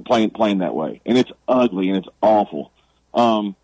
[0.06, 2.70] Playing playing that way, and it's ugly and it's awful.
[3.12, 3.56] Um,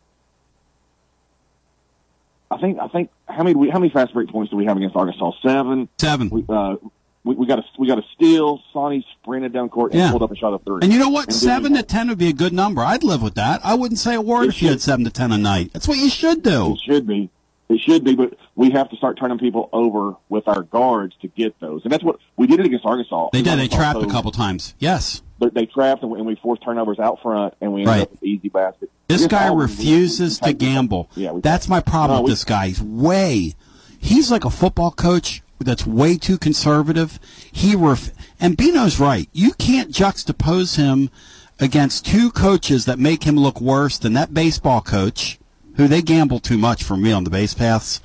[2.51, 4.97] I think I think how many how many fast break points do we have against
[4.97, 5.31] Arkansas?
[5.41, 5.89] Seven.
[5.99, 6.29] Seven.
[6.29, 6.77] We, uh,
[7.27, 8.63] we, we got a we got a steal.
[8.73, 10.11] Sonny sprinted down court and Yeah.
[10.11, 10.79] pulled up and shot a three.
[10.83, 11.27] And you know what?
[11.27, 12.81] And Seven to ten would be a good number.
[12.83, 13.61] I'd live with that.
[13.65, 15.73] I wouldn't say a word if you had seven to ten a night.
[15.75, 16.73] That's what you should do.
[16.75, 17.29] It should be.
[17.69, 21.27] It should be, but we have to start turning people over with our guards to
[21.27, 23.31] get those, and that's what we did it against Arkansas.
[23.33, 23.59] They did.
[23.59, 24.75] They Arkansas trapped a couple times.
[24.79, 25.21] Yes.
[25.41, 28.03] They, they trapped and we, and we forced turnovers out front, and we ended Right.
[28.03, 28.93] up with easy baskets.
[29.09, 31.11] This Against guy Auburn, we- refuses to gamble.
[31.17, 32.69] Yeah, we- That's my problem No, with we- this guy.
[32.69, 33.55] He's way,
[33.99, 37.19] he's like a football coach that's way too conservative.
[37.51, 38.11] He ref,
[38.41, 39.29] and Bino's right.
[39.33, 41.11] You can't juxtapose him
[41.59, 45.39] against two coaches that make him look worse than that baseball coach,
[45.77, 48.01] who they gamble too much for me on the base paths,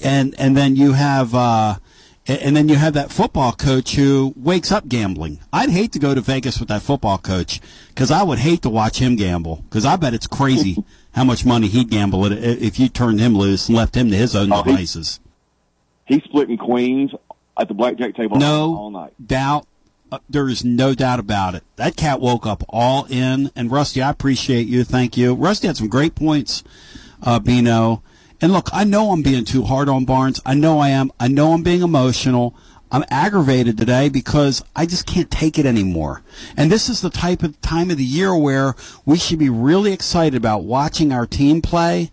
[0.00, 1.34] and and then you have.
[1.34, 1.76] uh
[2.26, 5.40] and then you have that football coach who wakes up gambling.
[5.52, 8.70] I'd hate to go to Vegas with that football coach because I would hate to
[8.70, 12.88] watch him gamble because I bet it's crazy how much money he'd gamble if you
[12.88, 15.18] turned him loose and left him to his own Oh, devices.
[16.10, 17.12] He's splitting queens
[17.58, 19.12] at the blackjack table No all night.
[19.24, 19.66] doubt.
[20.12, 21.62] Uh, there is no doubt about it.
[21.76, 23.52] That cat woke up all in.
[23.54, 24.82] And Rusty, I appreciate you.
[24.82, 25.34] Thank you.
[25.34, 26.64] Rusty had some great points,
[27.22, 28.02] uh, Bino.
[28.40, 30.40] And look, I know I'm being too hard on Barnes.
[30.44, 31.12] I know I am.
[31.20, 32.56] I know I'm being emotional.
[32.90, 36.22] I'm aggravated today because I just can't take it anymore.
[36.56, 38.74] And this is the type of time of the year where
[39.06, 42.10] we should be really excited about watching our team play.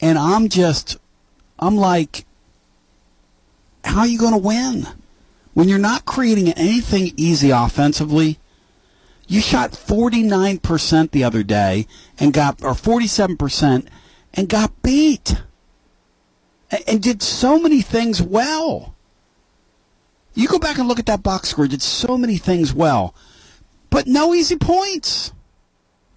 [0.00, 0.98] And I'm just,
[1.58, 2.26] I'm like,
[3.84, 4.86] how are you going to win?
[5.54, 8.38] When you're not creating anything easy offensively,
[9.26, 11.86] you shot 49% the other day
[12.18, 13.86] and got, or 47%
[14.34, 15.42] and got beat.
[16.72, 18.94] A- And did so many things well.
[20.34, 23.14] You go back and look at that box score, did so many things well,
[23.90, 25.32] but no easy points.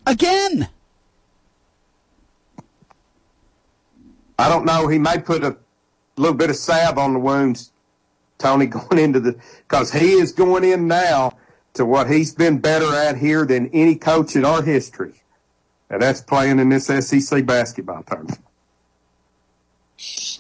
[0.06, 0.70] Again.
[4.38, 4.88] I don't know.
[4.88, 5.58] He may put a
[6.22, 7.72] little bit of salve on the wounds,
[8.38, 9.36] Tony, going into the
[9.68, 11.38] because he is going in now
[11.74, 15.24] to what he's been better at here than any coach in our history,
[15.90, 18.40] and that's playing in this SEC basketball tournament.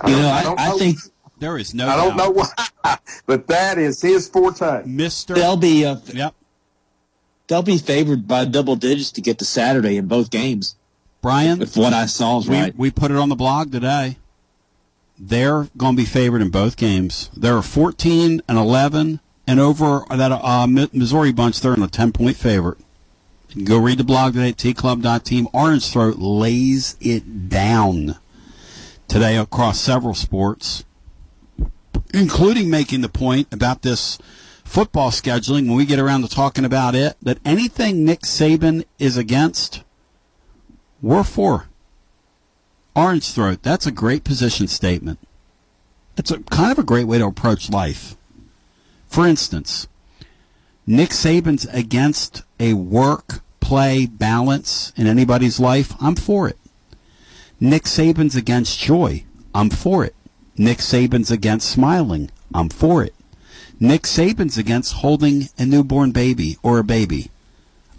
[0.05, 0.97] You know, I, don't I know- think
[1.39, 4.85] there is no I don't know why, but that is his forte.
[4.85, 5.33] Mister.
[5.33, 6.35] They'll be uh, yep.
[7.47, 10.75] They'll be favored by double digits to get to Saturday in both games.
[11.21, 12.75] Brian, if what I saw is we, right.
[12.75, 14.17] we put it on the blog today.
[15.25, 17.29] They're going to be favored in both games.
[17.33, 22.35] They're 14 and 11, and over that uh, Missouri bunch, they're in a 10 point
[22.35, 22.77] favorite.
[23.63, 25.47] Go read the blog today at tclub.team.
[25.53, 28.17] Orange Throat lays it down
[29.07, 30.83] today across several sports,
[32.13, 34.17] including making the point about this
[34.65, 39.15] football scheduling when we get around to talking about it that anything Nick Saban is
[39.15, 39.83] against,
[41.01, 41.69] we're for.
[42.95, 45.19] Orange throat, that's a great position statement.
[46.15, 48.15] It's a kind of a great way to approach life.
[49.07, 49.87] For instance,
[50.85, 55.93] Nick Saban's against a work play balance in anybody's life.
[55.99, 56.57] I'm for it.
[57.59, 59.23] Nick Saban's against joy.
[59.55, 60.15] I'm for it.
[60.57, 62.29] Nick Saban's against smiling.
[62.53, 63.15] I'm for it.
[63.79, 67.31] Nick Saban's against holding a newborn baby or a baby.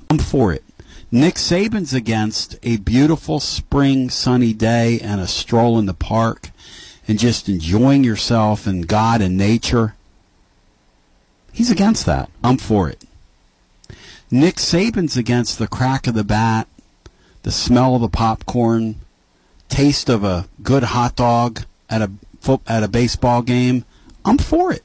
[0.08, 0.62] I'm for it.
[1.14, 6.50] Nick Saban's against a beautiful spring sunny day and a stroll in the park
[7.06, 9.94] and just enjoying yourself and God and nature.
[11.52, 12.30] He's against that.
[12.42, 13.04] I'm for it.
[14.28, 16.66] Nick Saban's against the crack of the bat,
[17.44, 18.96] the smell of the popcorn,
[19.68, 22.10] taste of a good hot dog at a
[22.66, 23.84] at a baseball game.
[24.24, 24.82] I'm for it.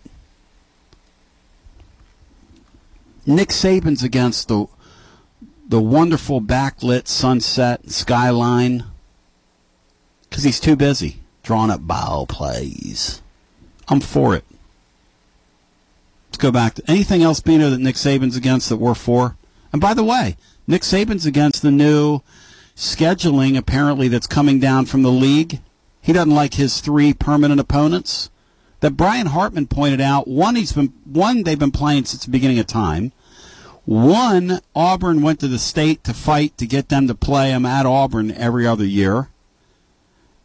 [3.25, 4.67] Nick Saban's against the
[5.69, 8.83] the wonderful backlit sunset skyline
[10.27, 13.21] because he's too busy drawing up ball plays.
[13.87, 14.43] I'm for it.
[16.27, 19.35] Let's go back to anything else, Bino, that Nick Saban's against that we're for.
[19.71, 20.37] And by the way,
[20.67, 22.21] Nick Saban's against the new
[22.75, 25.59] scheduling apparently that's coming down from the league.
[26.01, 28.29] He doesn't like his three permanent opponents.
[28.79, 30.27] That Brian Hartman pointed out.
[30.27, 33.11] One he's been one they've been playing since the beginning of time.
[33.89, 37.87] One, Auburn went to the state to fight to get them to play him at
[37.87, 39.29] Auburn every other year.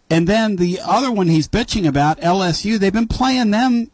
[0.09, 3.91] And then the other one he's bitching about, LSU, they've been playing them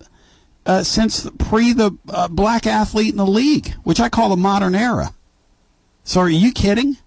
[0.65, 4.77] uh, since pre the uh, black athlete in the league, which I call the modern
[4.77, 5.15] era.
[6.05, 6.99] So are you kidding?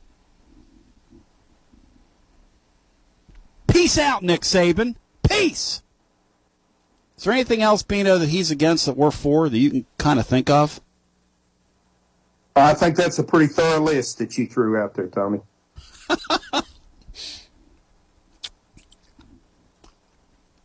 [3.68, 4.98] Peace out, Nick Saban.
[5.26, 5.82] Peace.
[7.18, 10.20] Is there anything else, Bino, that he's against that we're for that you can kind
[10.20, 10.82] of think of?
[12.56, 15.40] I think that's a pretty thorough list that you threw out there, Tommy.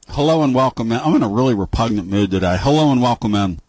[0.08, 0.98] Hello and welcome in.
[0.98, 2.58] I'm in a really repugnant mood today.
[2.60, 3.60] Hello and welcome in.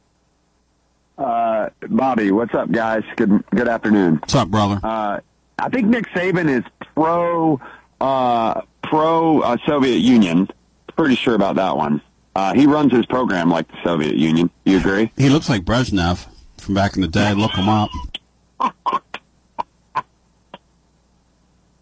[1.18, 3.04] Uh, Bobby, what's up, guys?
[3.16, 4.16] Good good afternoon.
[4.16, 4.80] What's up, brother?
[4.82, 5.20] Uh,
[5.60, 6.64] I think Nick Saban is
[6.96, 7.62] pro
[8.02, 10.50] uh, pro uh, Soviet Union.
[10.98, 12.02] Pretty sure about that one.
[12.36, 14.50] Uh, he runs his program like the Soviet Union.
[14.66, 15.12] You agree?
[15.18, 16.26] He looks like Brezhnev
[16.70, 17.34] from back in the day.
[17.34, 17.90] Look him up.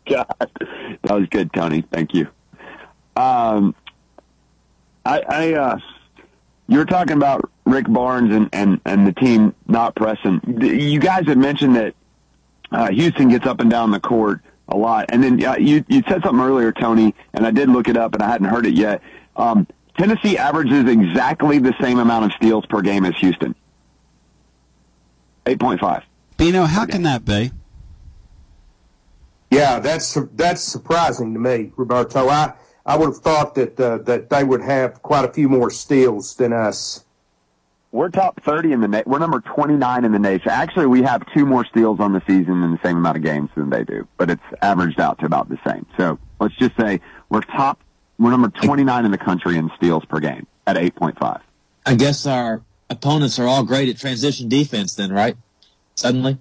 [0.05, 1.84] God, that was good, Tony.
[1.91, 2.30] Thank you.
[3.18, 3.76] Um,
[5.05, 5.80] I, I uh,
[6.69, 10.39] you were talking about Rick Barnes and, and, and the team not pressing.
[10.61, 11.93] You guys had mentioned that
[12.72, 14.39] uh, Houston gets up and down the court
[14.69, 17.89] a lot, and then uh, you you said something earlier, Tony, and I did look
[17.89, 19.01] it up, and I hadn't heard it yet.
[19.35, 23.53] Um, Tennessee averages exactly the same amount of steals per game as Houston.
[25.48, 26.03] Eight point five.
[26.36, 27.52] Bino, how can that be?
[29.49, 32.28] Yeah, that's that's surprising to me, Roberto.
[32.28, 32.53] I
[32.86, 36.36] I would have thought that uh, that they would have quite a few more steals
[36.36, 37.06] than us.
[37.94, 40.49] We're top 30 in the na- we're number 29 in the nation.
[40.49, 43.49] Actually, we have two more steals on the season in the same amount of games
[43.56, 45.86] than they do, but it's averaged out to about the same.
[45.98, 46.99] So let's just say
[47.30, 47.80] we're top,
[48.19, 51.41] we're number 29 in the country in steals per game at 8.5.
[51.86, 55.35] I guess our opponents are all great at transition defense then, right?
[55.95, 56.38] Suddenly?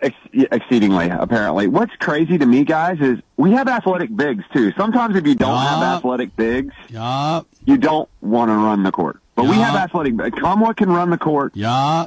[0.00, 1.66] Ex- exceedingly, apparently.
[1.66, 4.72] What's crazy to me, guys, is we have athletic bigs too.
[4.72, 7.46] Sometimes if you don't have athletic bigs, Yup.
[7.64, 9.20] you don't want to run the court.
[9.34, 10.16] But we have athletic.
[10.16, 10.38] bigs.
[10.38, 11.52] Nkamhoua can run the court.
[11.54, 12.06] Yeah.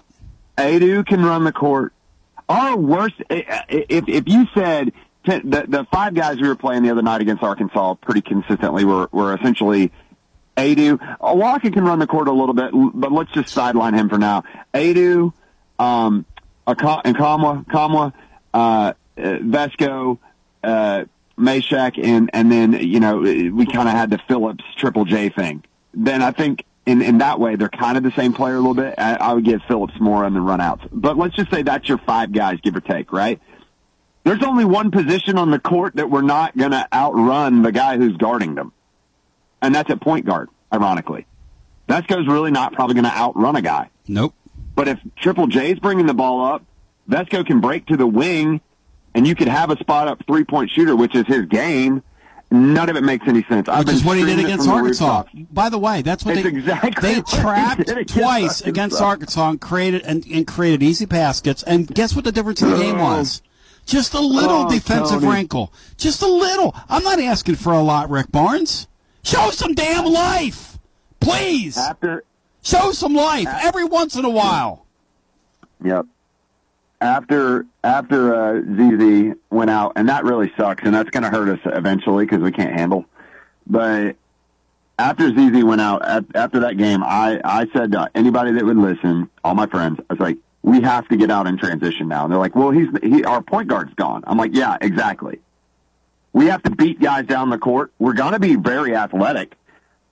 [0.58, 1.94] Aidoo can run the court.
[2.48, 3.16] Our worst.
[3.30, 4.94] If if you said
[5.26, 8.86] ten, the the five guys we were playing the other night against Arkansas pretty consistently
[8.86, 9.92] were were essentially
[10.58, 10.98] Aidoo.
[11.20, 14.44] Awaka can run the court a little bit, but let's just sideline him for now.
[14.74, 15.34] Aidoo,
[15.80, 16.26] um,
[16.68, 18.14] and Nkamhoua, Nkamhoua,
[18.54, 20.18] uh, Vesco,
[20.64, 21.06] uh,
[21.38, 25.64] Mashack, and and then you know we kind of had the Phillips Triple J thing.
[25.94, 28.74] Then I think in in that way they're kind of the same player a little
[28.74, 28.96] bit.
[28.98, 31.98] I, I would give Phillips more on the runouts, but let's just say that's your
[32.00, 33.40] five guys, give or take, right?
[34.24, 37.98] There's only one position on the court that we're not going to outrun the guy
[37.98, 38.74] who's guarding them,
[39.66, 40.50] and that's at point guard.
[40.74, 41.26] Ironically,
[41.88, 43.90] Vesco's really not probably going to outrun a guy.
[44.08, 44.34] Nope.
[44.76, 46.64] But if Triple J's bringing the ball up,
[47.10, 48.62] Vesco can break to the wing,
[49.14, 52.04] and you could have a spot up three point shooter, which is his game.
[52.52, 53.68] None of it makes any sense.
[53.68, 55.24] I've Which is what he did against Arkansas.
[55.52, 59.06] By the way, that's what It's they exactly they trapped against twice against Arkansas.
[59.06, 61.64] Arkansas and created and, and created easy baskets.
[61.64, 63.04] And guess what the difference in the game oh.
[63.04, 63.42] was?
[63.86, 65.34] Just a little Oh, defensive Tony.
[65.34, 65.74] wrinkle.
[65.98, 66.76] Just a little.
[66.90, 68.88] I'm not asking for a lot, Rick Barnes.
[69.26, 70.78] Show some damn life,
[71.20, 71.80] please.
[71.80, 72.24] After
[72.62, 74.86] show some life every once in a while.
[75.84, 76.06] Yep.
[77.02, 81.50] After after uh, ZZ went out, and that really sucks, and that's going to hurt
[81.50, 83.06] us eventually because we can't handle.
[83.66, 84.16] But
[85.00, 88.78] after ZZ went out, at, after that game, I I said to anybody that would
[88.78, 92.26] listen, all my friends, I was like, we have to get out in transition now.
[92.26, 94.24] And they're like, well, he's he our point guard's gone.
[94.28, 95.40] I'm like, yeah, exactly.
[96.36, 97.94] We have to beat guys down the court.
[97.98, 99.56] We're going to be very athletic.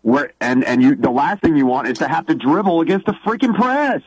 [0.04, 3.08] We're, and and you the last thing you want is to have to dribble against
[3.08, 4.02] the freaking press.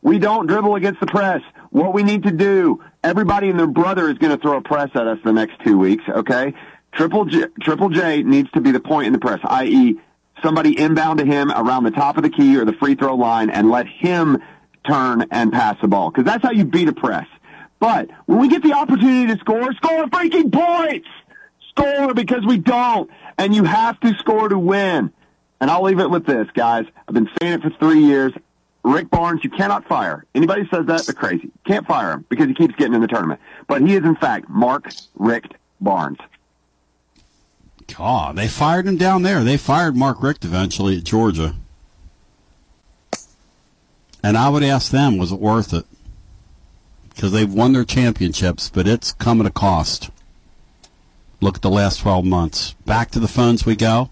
[0.00, 1.42] We don't dribble against the press.
[1.68, 4.88] What we need to do, everybody and their brother is going to throw a press
[4.94, 6.54] at us the next two weeks, okay?
[6.92, 10.00] Triple J, Triple J needs to be the point in the press, i.e.,
[10.42, 13.50] somebody inbound to him around the top of the key or the free throw line
[13.50, 14.38] and let him
[14.88, 16.10] turn and pass the ball.
[16.10, 17.26] Because that's how you beat a press.
[17.78, 21.08] But when we get the opportunity to score, score freaking points!
[21.78, 23.10] Score because we don't.
[23.38, 25.12] And you have to score to win.
[25.60, 26.86] And I'll leave it with this, guys.
[27.08, 28.32] I've been saying it for three years.
[28.82, 30.24] Rick Barnes, you cannot fire.
[30.34, 31.50] Anybody says that, they're crazy.
[31.66, 33.40] Can't fire him because he keeps getting in the tournament.
[33.66, 36.18] But he is, in fact, Mark Rick Barnes.
[37.96, 39.42] God, they fired him down there.
[39.42, 41.54] They fired Mark Richt eventually at Georgia.
[44.22, 45.84] And I would ask them, was it worth it?
[47.08, 50.10] Because they've won their championships, but it's come at a cost.
[51.40, 52.72] Look at the last 12 months.
[52.86, 54.10] Back to the phones we go.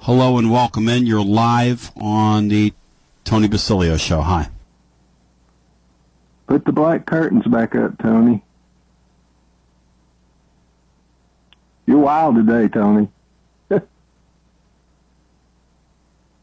[0.00, 1.04] Hello and welcome in.
[1.04, 2.72] You're live on the
[3.24, 4.20] Tony Basilio show.
[4.22, 4.48] Hi.
[6.46, 8.42] Put the black curtains back up, Tony.
[11.86, 13.08] You're wild today, Tony.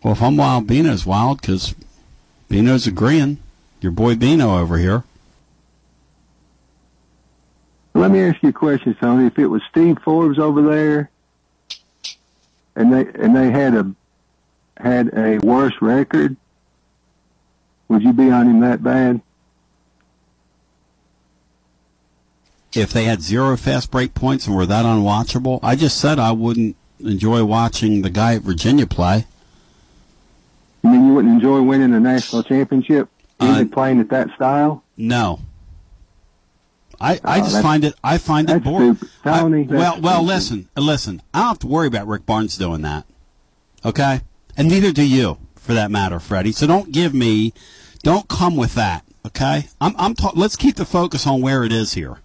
[0.03, 1.73] Well, if I'm wild, Bino's wild because
[2.47, 3.39] Bino's agreeing.
[3.81, 5.03] Your boy Bino over here.
[7.97, 9.25] Let me ask you a question, Tony.
[9.25, 11.09] If it was Steve Forbes over there,
[12.75, 13.91] and they and they had a
[14.77, 16.37] had a worse record,
[17.87, 19.19] would you be on him that bad?
[22.75, 26.33] If they had zero fast break points and were that unwatchable, I just said I
[26.33, 29.25] wouldn't enjoy watching the guy at Virginia play.
[30.83, 33.09] You mean you wouldn't enjoy winning a national championship,
[33.39, 34.83] Uh, even playing at that style?
[34.95, 35.39] No.
[36.99, 38.97] I, I Oh, just find it I find it boring.
[39.23, 41.21] I- well, well, listen, listen.
[41.33, 43.05] I don't have to worry about Rick Barnes doing that.
[43.85, 44.21] Okay,
[44.57, 46.51] and neither do you, for that matter, Freddie.
[46.51, 47.53] So don't give me,
[48.03, 49.03] don't come with that.
[49.27, 50.15] Okay, I'm I'm.
[50.15, 52.19] Ta- let's keep the focus on where it is here.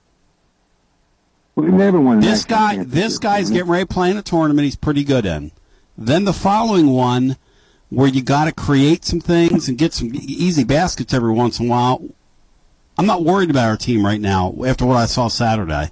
[1.54, 2.20] We never won.
[2.20, 4.64] This guy, this guy's getting ready to play in a tournament.
[4.64, 5.52] He's pretty good in.
[5.98, 7.36] Then the following one,
[7.90, 11.66] where you got to create some things and get some easy baskets every once in
[11.66, 12.02] a while.
[12.98, 15.90] I'm not worried about our team right now after what I saw Saturday.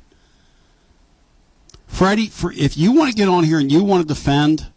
[1.86, 4.70] Freddie, for, if you want to get on here and you want to defend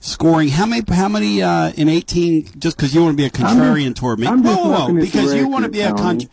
[0.00, 2.58] scoring, how many, how many uh, in 18?
[2.58, 4.26] Just because you want to be a contrarian toward me?
[4.26, 6.26] I'm just whoa, whoa, looking at the because you want to be a Tony.
[6.26, 6.30] con-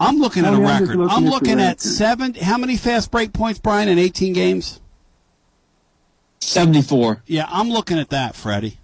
[0.00, 0.98] I'm looking at a Tony, I'm just record.
[0.98, 1.80] looking I'm looking at record.
[1.80, 2.34] seven.
[2.34, 4.80] How many fast break points, Brian, in 18 games?
[6.40, 7.22] 74.
[7.26, 8.78] Yeah, I'm looking at that, Freddie.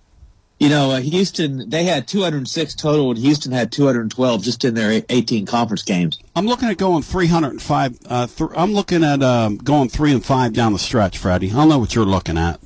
[0.58, 5.02] You know, uh, Houston, they had 206 total, and Houston had 212 just in their
[5.08, 6.18] 18 conference games.
[6.36, 7.98] I'm looking at going 305.
[8.06, 11.50] Uh, th- I'm looking at um, going three and five down the stretch, Freddie.
[11.50, 12.60] I don't know what you're looking at.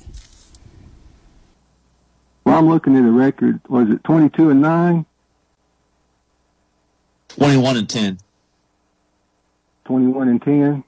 [2.45, 3.59] Well, I'm looking at a record.
[3.67, 5.05] Was it 22 and nine?
[7.29, 8.19] 21 and 10.
[9.85, 10.83] 21 and 10.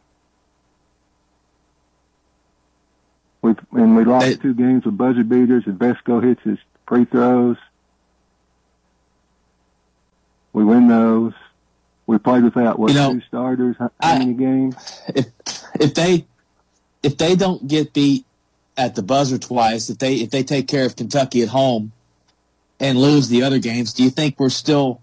[3.42, 5.64] We and we lost two games with buzzer beaters.
[5.66, 6.60] And Vesco hits his
[6.92, 7.56] free throws.
[10.52, 11.32] We win those.
[12.06, 13.78] We played without what You know, two starters?
[13.80, 14.76] How, how many games?
[15.08, 15.28] If
[15.80, 16.26] if they
[17.02, 18.26] if they don't get beat
[18.76, 21.94] at the buzzer twice, if they if they take care of Kentucky at home
[22.78, 25.02] and lose the other games, do you think we're still?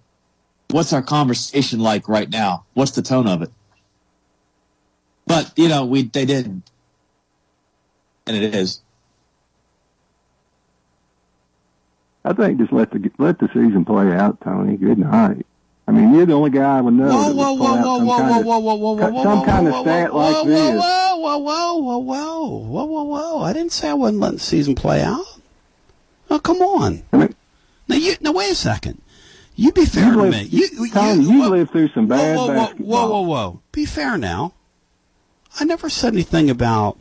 [0.71, 2.67] What's our conversation like right now?
[2.75, 3.51] What's the tone of it?
[5.27, 6.71] But you know, we they didn't,
[8.27, 8.83] and it is.
[12.25, 14.77] I think just let the let the season play out, Tony.
[14.77, 15.47] Good night.
[15.87, 18.43] I mean, you're the only guy I would know Whoa, whoa, whoa, whoa, whoa, whoa,
[18.43, 20.81] whoa, whoa, whoa, whoa, whoa, some whoa, kind of whoa, stat whoa, like whoa, this.
[20.81, 23.43] Whoa, whoa, whoa, whoa, whoa, whoa, whoa, whoa!
[23.43, 25.25] I didn't say I wasn't letting the season play out.
[26.31, 27.03] Oh, come on.
[27.13, 29.01] Now you now wait a second.
[29.57, 30.43] You be fair You to live- me.
[30.43, 32.87] You, you, Tony, you, you whoa, lived through some bad whoa, whoa, whoa, basketball.
[33.09, 33.61] whoa, whoa, whoa!
[33.73, 34.53] Be fair now.
[35.59, 36.99] I never said anything about.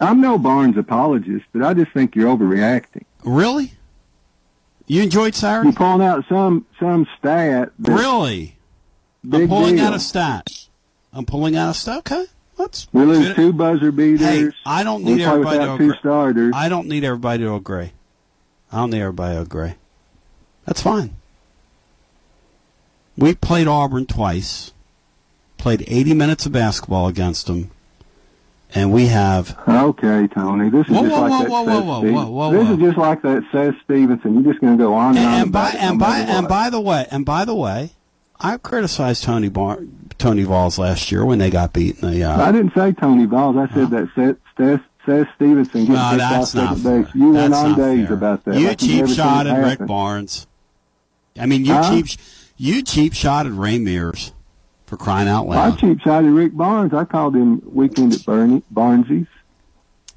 [0.00, 3.04] I'm no Barnes apologist, but I just think you're overreacting.
[3.24, 3.72] Really?
[4.86, 5.68] You enjoyed Saturday?
[5.68, 7.72] You're pulling out some some stat.
[7.78, 8.56] Really?
[9.24, 9.86] I'm pulling deal.
[9.86, 10.66] out a stat.
[11.12, 11.98] I'm pulling out a stat.
[11.98, 12.26] Okay,
[12.56, 12.86] let's.
[12.92, 14.20] We lose two buzzer beaters.
[14.20, 16.52] Hey, I don't need everybody to without two starters.
[16.54, 17.92] I don't need everybody to agree.
[18.70, 19.74] I don't need everybody to agree.
[20.66, 21.16] That's fine.
[23.16, 24.72] We played Auburn twice,
[25.56, 27.70] played 80 minutes of basketball against them,
[28.76, 29.56] and we have.
[29.66, 30.68] Okay, Tony.
[30.70, 32.52] This is Whoa, just whoa, like whoa, that whoa, Seth whoa, whoa, Stevens- whoa, whoa,
[32.52, 34.34] This is just like that Seth Stevenson.
[34.34, 36.18] You're just going to go on and, on And by about it and no by
[36.18, 36.48] and what.
[36.48, 37.90] by the way, and by the way,
[38.38, 39.80] I criticized Tony Bar-
[40.18, 42.24] Tony Vols last year when they got beat in the.
[42.24, 43.56] Uh, I didn't say Tony Vols.
[43.56, 47.02] I said that Seth, Seth, Seth Stevenson getting No, that's off not second fair.
[47.04, 47.14] base.
[47.14, 48.14] You went on days fair.
[48.16, 48.56] about that.
[48.58, 49.86] You like cheap shot at Rick.
[49.86, 50.46] Barnes.
[51.38, 51.90] I mean, you Huh?
[51.90, 52.06] cheap
[52.58, 54.32] you cheap shot at Ray Mears
[54.86, 55.58] for crying out loud.
[55.58, 55.78] I loud.
[55.78, 56.94] cheap shotted Rick Barnes.
[56.94, 59.26] I called him weekend at Barney, Barnesies.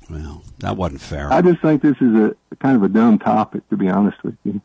[0.10, 1.32] Well, that wasn't fair.
[1.32, 4.36] I just think this is a kind of a dumb topic, to be honest with
[4.44, 4.62] you.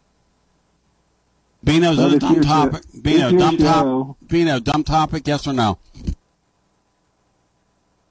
[1.62, 2.82] Bino's Well, a dumb topic.
[2.94, 3.00] show.
[3.00, 4.28] Bino, dumb topic.
[4.28, 5.26] Bino, dumb topic.
[5.26, 5.78] Yes or no?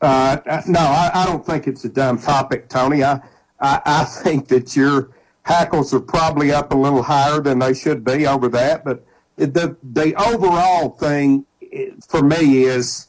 [0.02, 0.38] Uh,
[0.68, 3.04] no, I, I don't think it's a dumb topic, Tony.
[3.04, 3.22] I,
[3.60, 5.12] I, I think that your
[5.44, 8.84] hackles are probably up a little higher than they should be over that.
[8.84, 9.06] But
[9.38, 11.46] the the overall thing
[12.08, 13.08] for me is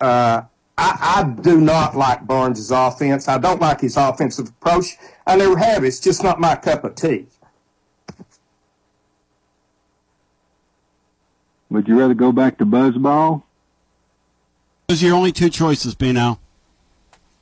[0.00, 0.42] uh,
[0.78, 3.28] I, I do not like Barnes' offense.
[3.28, 4.96] I don't like his offensive approach.
[5.26, 5.84] I never have.
[5.84, 7.26] It's just not my cup of tea.
[11.68, 13.42] Would you rather go back to buzzball?
[14.88, 16.40] Those are your only two choices, Bino.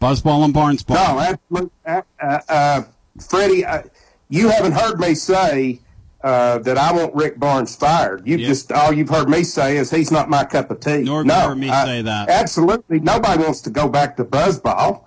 [0.02, 0.96] Buzzball and Barnes ball.
[0.96, 1.70] No, absolutely.
[1.86, 2.82] Uh, uh, uh,
[3.26, 3.82] Freddie, uh,
[4.28, 5.80] you haven't heard me say
[6.22, 8.26] uh, that I want Rick Barnes fired.
[8.26, 11.02] You just all you've heard me say is he's not my cup of tea.
[11.02, 12.28] Nor no, heard me I- say that.
[12.28, 15.04] Absolutely, nobody wants to go back to buzzball.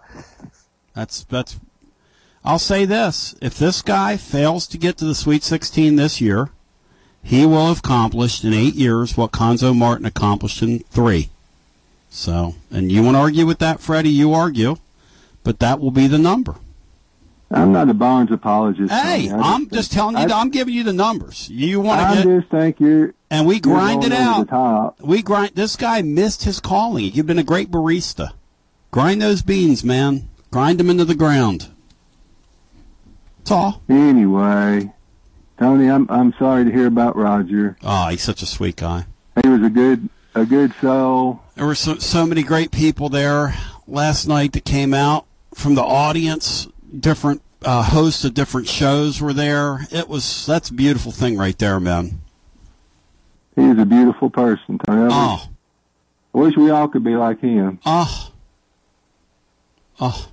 [0.94, 1.60] That's that's.
[2.44, 6.50] I'll say this: if this guy fails to get to the Sweet 16 this year,
[7.24, 11.30] he will have accomplished in eight years what Cuonzo Martin accomplished in three.
[12.10, 14.10] So, and you want to argue with that, Freddie?
[14.10, 14.78] You argue,
[15.44, 16.56] but that will be the number.
[17.54, 18.92] I'm not a Barnes apologist.
[18.92, 20.24] Hey, I I'm just telling you.
[20.24, 21.50] I- I'm giving you the numbers.
[21.50, 23.14] You want I to get, just think you're.
[23.30, 24.96] and we grind it out.
[25.02, 25.52] We grind.
[25.56, 27.12] This guy missed his calling.
[27.14, 28.32] You've been a great barista.
[28.92, 30.30] Grind those beans, man.
[30.52, 31.70] Grind them into the ground.
[33.40, 33.82] That's all.
[33.90, 34.94] Anyway,
[35.60, 37.78] Tony, I'm I'm sorry to hear about Roger.
[37.84, 39.06] Oh, he's such a sweet guy.
[39.44, 41.42] He was a good a good soul.
[41.56, 43.56] There were so, so many great people there
[43.88, 46.68] last night that came out from the audience.
[46.98, 49.88] Different uh, hosts of different shows were there.
[49.92, 52.22] It was that's a beautiful thing right there, man.
[53.56, 55.02] He was a beautiful person, Tony.
[55.02, 55.50] I wish, Oh,
[56.34, 57.80] I wish we all could be like him.
[57.86, 58.32] oh,
[60.00, 60.28] oh.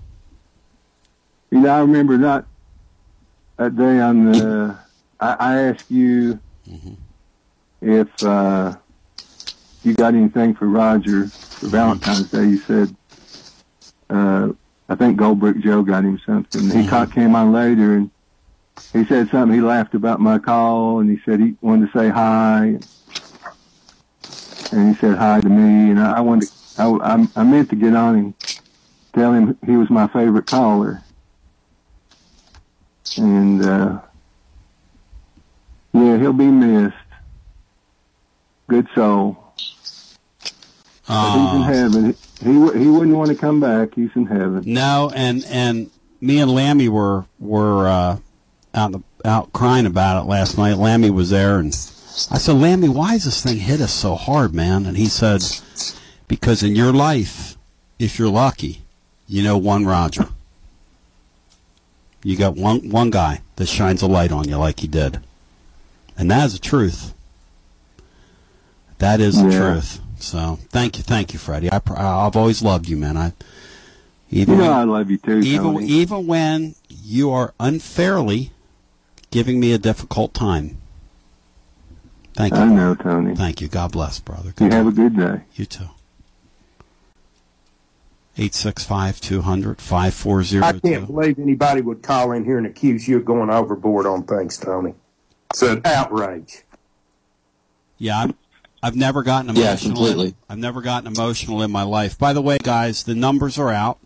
[1.51, 2.47] You know, I remember not
[3.56, 4.78] that day on the.
[5.20, 6.94] I, I asked you Mm-hmm.
[7.80, 8.74] if uh,
[9.82, 12.44] you got anything for Roger for Valentine's Day.
[12.44, 12.94] You said,
[14.10, 14.48] uh,
[14.89, 16.70] I think Goldbrick Joe got him something.
[16.70, 18.10] He ca- came on later and
[18.93, 19.55] he said something.
[19.55, 22.78] He laughed about my call and he said he wanted to say hi.
[24.73, 25.90] And he said hi to me.
[25.90, 28.35] And I, I wanted to, I, I, I meant to get on and
[29.15, 31.02] tell him he was my favorite caller
[33.19, 34.01] and uh,
[35.93, 36.94] yeah, he'll be missed.
[38.69, 39.55] Good soul.
[41.06, 42.16] But he's in heaven.
[42.40, 43.94] He w- he wouldn't want to come back.
[43.94, 44.62] He's in heaven.
[44.66, 45.90] No, and and
[46.20, 48.19] me and Lammy were were uh,
[48.74, 50.74] out the, out crying about it last night.
[50.77, 51.69] Lammy was there, and
[52.31, 54.86] I said, Lammy, why does this thing hit us so hard, man?
[54.86, 55.43] And he said,
[56.28, 57.56] because in your life,
[57.98, 58.82] if you're lucky,
[59.27, 60.28] you know one Roger.
[62.23, 65.20] You got one one guy that shines a light on you like he did,
[66.16, 67.15] and that is the truth.
[68.98, 69.59] That is the Yeah.
[69.59, 70.01] truth.
[70.19, 71.70] So thank you, thank you, Freddie.
[71.70, 73.16] I, I've always loved you, man.
[73.16, 73.32] I
[74.28, 75.86] You even know when- I love you too, even Tony.
[75.86, 78.53] even when you are unfairly
[79.31, 80.78] giving me a difficult time.
[82.35, 82.61] Thank you.
[82.61, 83.35] I know, Tony.
[83.35, 83.69] Thank you.
[83.69, 84.55] God bless, brother.
[84.61, 85.40] You have a good day.
[85.55, 85.89] You too.
[88.36, 90.65] 865 200 5402.
[90.65, 94.23] I can't believe anybody would call in here and accuse you of going overboard on
[94.23, 94.95] things, Tony.
[95.51, 96.62] It's an outrage.
[97.99, 98.35] Yeah, I've,
[98.82, 99.64] I've never gotten emotional.
[99.64, 100.34] Yeah, completely.
[100.48, 102.18] I've never gotten emotional in my life.
[102.18, 103.98] By the way, guys, the numbers are out.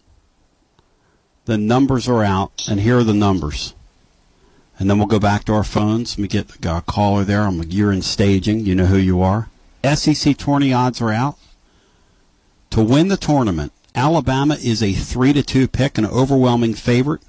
[1.44, 3.74] The numbers are out, and here are the numbers.
[4.78, 6.16] And then we'll go back to our phones.
[6.16, 7.43] We get a uh, caller there.
[7.43, 8.61] I'm, you're in staging.
[8.61, 9.49] You know who you are.
[9.85, 11.36] SEC tourney odds are out.
[12.70, 17.20] To win the tournament, Alabama is a 3 to 2 pick, an overwhelming favorite.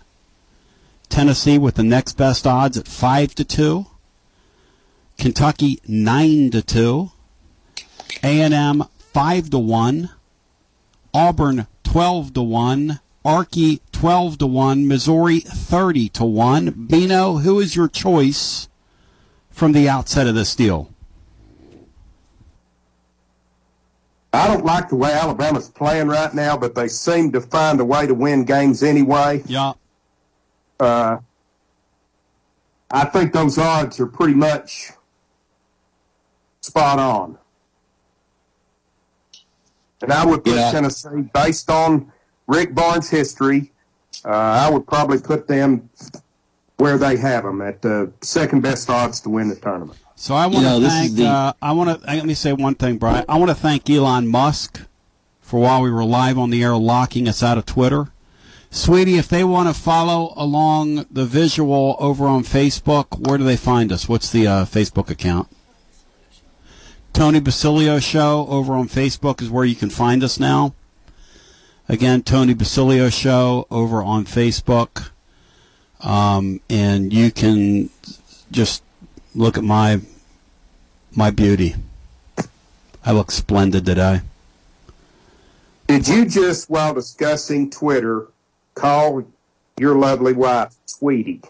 [1.10, 3.86] Tennessee with the next best odds at 5 to 2.
[5.18, 7.12] Kentucky 9 to 2.
[8.22, 10.10] A&M 5 to 1.
[11.14, 13.00] Auburn 12 to 1.
[13.26, 14.88] Arky 12 to 1.
[14.88, 16.88] Missouri 30 to 1.
[16.90, 18.68] Bino, who is your choice
[19.50, 20.90] from the outset of this deal?
[24.34, 27.86] I don't like the way Alabama's playing right now, but they seem to find a
[27.86, 29.44] way to win games anyway.
[29.46, 29.74] Yeah.
[30.80, 31.18] Uh,
[32.90, 34.92] I think those odds are pretty much
[36.62, 37.38] spot on.
[40.04, 40.70] And I would put Yeah.
[40.72, 42.12] Tennessee, based on
[42.48, 43.72] Rick Barnes' history,
[44.26, 45.90] uh, I would probably put them
[46.78, 49.98] where they have them at the second best odds to win the tournament.
[50.16, 51.16] So I want You know, to thank.
[51.16, 53.24] the- uh, I want to let me say one thing, Brian.
[53.30, 54.82] I want to thank Elon Musk
[55.42, 58.10] for while we were live on the air locking us out of Twitter.
[58.70, 63.56] Sweetie, if they want to follow along the visual over on Facebook, where do they
[63.56, 64.10] find us?
[64.10, 65.48] What's the uh, Facebook account?
[67.14, 70.74] Tony Basilio Show over on Facebook is where you can find us now.
[71.88, 75.12] Again, Tony Basilio Show over on Facebook.
[76.02, 77.90] Um, and you can
[78.52, 78.84] just
[79.36, 80.02] look at my
[81.16, 81.76] my beauty.
[83.06, 84.22] I look splendid today.
[85.88, 88.28] Did you just, while discussing Twitter,
[88.74, 89.24] call
[89.78, 91.42] your lovely wife sweetie?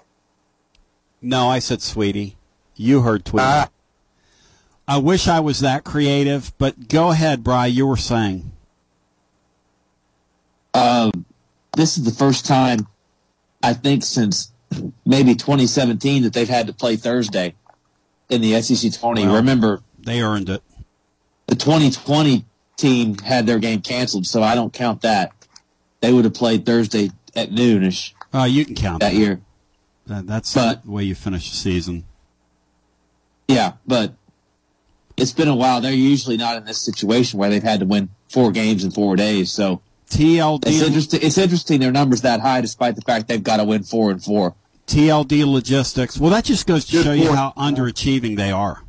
[1.21, 2.35] No, I said sweetie.
[2.75, 3.69] You heard Tweety.
[4.87, 7.67] I wish I was that creative, but go ahead, Bry.
[7.67, 8.51] You were saying.
[10.73, 11.25] Um,
[11.75, 12.87] this is the first time,
[13.61, 14.51] I think, since
[15.05, 17.55] maybe 2017 that they've had to play Thursday
[18.29, 19.25] in the SEC 20.
[19.25, 20.61] Well, Remember, they earned it.
[21.47, 22.45] The 2020
[22.77, 25.31] team had their game canceled, so I don't count that.
[26.01, 28.13] They would have played Thursday at noonish.
[28.33, 29.17] Uh, you can count that, that.
[29.17, 29.39] year.
[30.07, 32.05] That, that's But- the way you finish the season.
[33.47, 34.13] Yeah, but
[35.17, 35.81] it's been a while.
[35.81, 39.15] They're usually not in this situation where they've had to win four games in four
[39.15, 39.51] days.
[39.51, 40.63] So TLD.
[40.67, 41.19] It's interesting.
[41.23, 44.23] It's interesting their numbers that high, despite the fact they've got to win four and
[44.23, 44.55] four.
[44.87, 46.19] TLD Logistics.
[46.19, 48.83] Well, that just goes to Good show you how underachieving they are.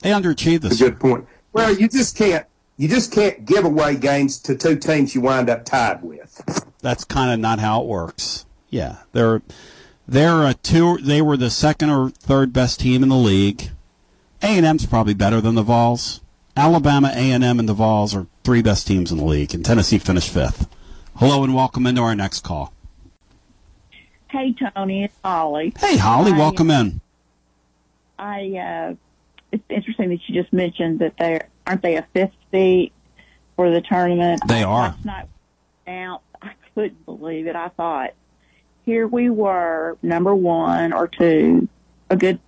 [0.00, 0.78] They underachieve this.
[0.78, 1.26] Good point.
[1.52, 2.46] Well, you just can't
[2.76, 6.64] you just can't give away games to two teams you wind up tied with.
[6.80, 8.46] That's kind of not how it works.
[8.68, 9.42] Yeah, they're
[10.06, 10.98] they're a two.
[10.98, 13.70] They were the second or third best team in the league.
[14.44, 16.20] A and M's probably better than the Vols.
[16.54, 19.64] Alabama, A and M, and the Vols are three best teams in the league, and
[19.64, 20.68] Tennessee finished fifth.
[21.16, 22.74] Hello and welcome into our next call.
[24.28, 25.72] Hey, Tony, it's Holly.
[25.78, 27.00] Hey, Holly, I, welcome in.
[28.18, 28.94] I, uh,
[29.50, 32.92] it's interesting that you just mentioned that they aren't they a fifth seed
[33.56, 34.42] for the tournament.
[34.46, 34.88] They are.
[34.88, 35.28] Last night
[35.86, 37.56] out, I couldn't believe it.
[37.56, 38.12] I thought,
[38.84, 41.66] here we were, number one or two,
[42.10, 42.38] a good,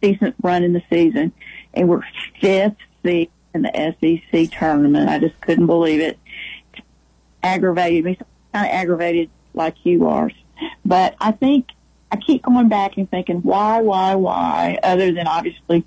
[0.00, 1.32] decent run in the season,
[1.74, 2.02] and we're
[2.40, 5.08] fifth seed in the SEC tournament.
[5.08, 6.18] I just couldn't believe it.
[7.42, 8.18] Aggravated me,
[8.52, 10.30] kind of aggravated like you are.
[10.84, 11.68] But I think
[12.10, 14.78] I keep going back and thinking, why, why, why?
[14.82, 15.84] Other than obviously,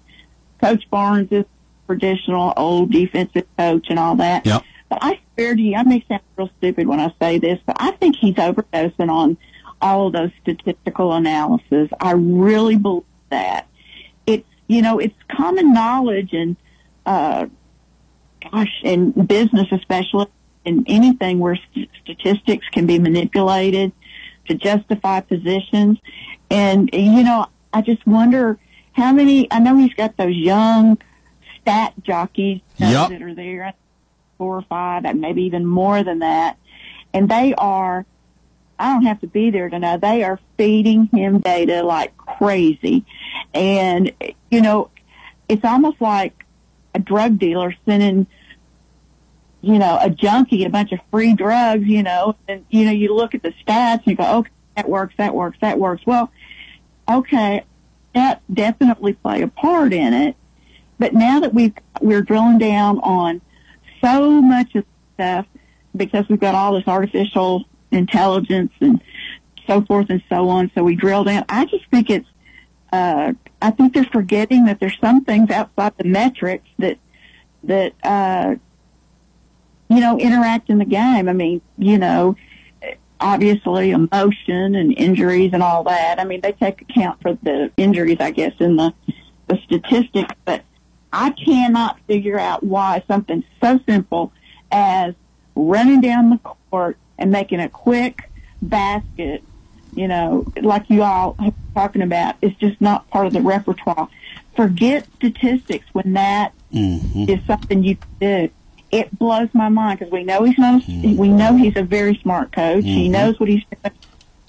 [0.61, 1.45] Coach Barnes is
[1.87, 4.45] traditional old defensive coach and all that.
[4.45, 4.63] Yep.
[4.89, 7.77] But I swear to you, I may sound real stupid when I say this, but
[7.79, 9.37] I think he's overdosing on
[9.81, 11.89] all of those statistical analysis.
[11.99, 13.67] I really believe that.
[14.71, 16.55] You know, it's common knowledge and,
[17.05, 17.47] uh,
[18.49, 20.27] gosh, in business especially,
[20.63, 23.91] in anything where st- statistics can be manipulated
[24.47, 25.97] to justify positions.
[26.49, 28.59] And, you know, I just wonder
[28.93, 30.97] how many, I know he's got those young
[31.59, 33.09] stat jockeys Yep.
[33.09, 33.73] that are there,
[34.37, 36.57] four or five, and maybe even more than that.
[37.13, 38.05] And they are,
[38.81, 43.05] I don't have to be there to know, they are feeding him data like crazy.
[43.53, 44.11] And,
[44.49, 44.89] you know,
[45.47, 46.45] it's almost like
[46.93, 48.27] a drug dealer sending
[49.61, 53.13] you know, a junkie a bunch of free drugs, you know, and, you know, you
[53.13, 56.03] look at the stats and you go, okay, that works, that works, that works.
[56.05, 56.31] Well,
[57.09, 57.63] okay,
[58.15, 60.35] that definitely play a part in it.
[60.97, 63.41] But now that we've, we're drilling down on
[64.03, 65.45] so much of stuff
[65.95, 69.01] because we've got all this artificial intelligence and
[69.67, 70.71] so forth and so on.
[70.75, 71.45] So we drill down.
[71.49, 72.27] I just think it's,
[72.91, 76.97] uh, I think they're forgetting that there's some things outside the metrics that,
[77.63, 78.55] that, uh,
[79.89, 81.29] you know, interact in the game.
[81.29, 82.35] I mean, you know,
[83.19, 86.19] obviously emotion and injuries and all that.
[86.19, 88.93] I mean, they take account for the injuries, I guess, in the,
[89.47, 90.63] the statistics, but
[91.13, 94.33] I cannot figure out why something so simple
[94.71, 95.13] as
[95.55, 96.37] running down the
[96.69, 98.29] court and making a quick
[98.61, 99.43] basket,
[99.95, 104.09] you know, like you all are talking about, is just not part of the repertoire.
[104.55, 108.49] Forget statistics when that is something you do.
[108.91, 110.81] It blows my mind because we know he's not.
[110.89, 112.83] A, We know he's a very smart coach.
[112.83, 113.11] He Mhm.
[113.11, 113.95] knows what he's doing.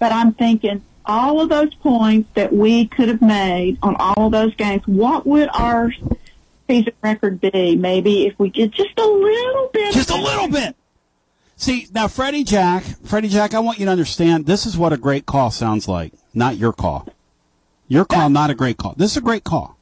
[0.01, 4.33] But I'm thinking all of those points that we could have made on all of
[4.33, 4.83] those games.
[4.87, 5.93] What would our
[6.69, 7.77] season record be?
[7.77, 9.93] Maybe if we did just a little bit.
[9.95, 10.75] Just a little bit.
[11.63, 14.97] See, now, Freddie Jack, Freddie Jack, I want you to understand this is what a
[14.97, 17.07] great call sounds like, not your call.
[17.87, 18.95] Your call, not a great call.
[18.97, 19.79] This is a great call.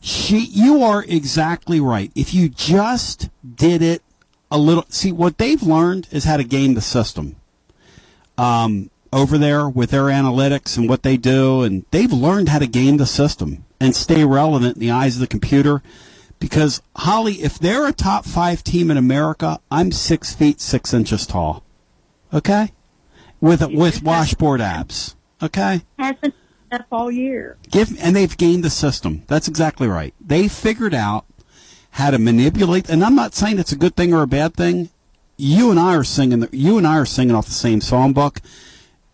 [0.00, 2.10] She, you are exactly right.
[2.14, 4.00] If you just did it
[4.50, 7.36] a little, see, what they've learned is how to game the system.
[8.38, 12.66] Um, over there with their analytics and what they do, and they've learned how to
[12.66, 13.66] game the system.
[13.78, 15.82] and stay relevant in the eyes of the computer.
[16.42, 21.24] Because Holly, if they're a top five team in America, I'm six feet six inches
[21.24, 21.62] tall.
[22.34, 22.72] Okay,
[23.40, 25.14] with with washboard abs.
[25.40, 26.34] Okay, Hasn't
[26.72, 27.58] up all year.
[27.70, 29.22] give and they've gained the system.
[29.28, 30.14] That's exactly right.
[30.20, 31.26] They figured out
[31.92, 32.88] how to manipulate.
[32.88, 34.90] And I'm not saying it's a good thing or a bad thing.
[35.36, 36.40] You and I are singing.
[36.40, 38.40] The, you and I are singing off the same songbook,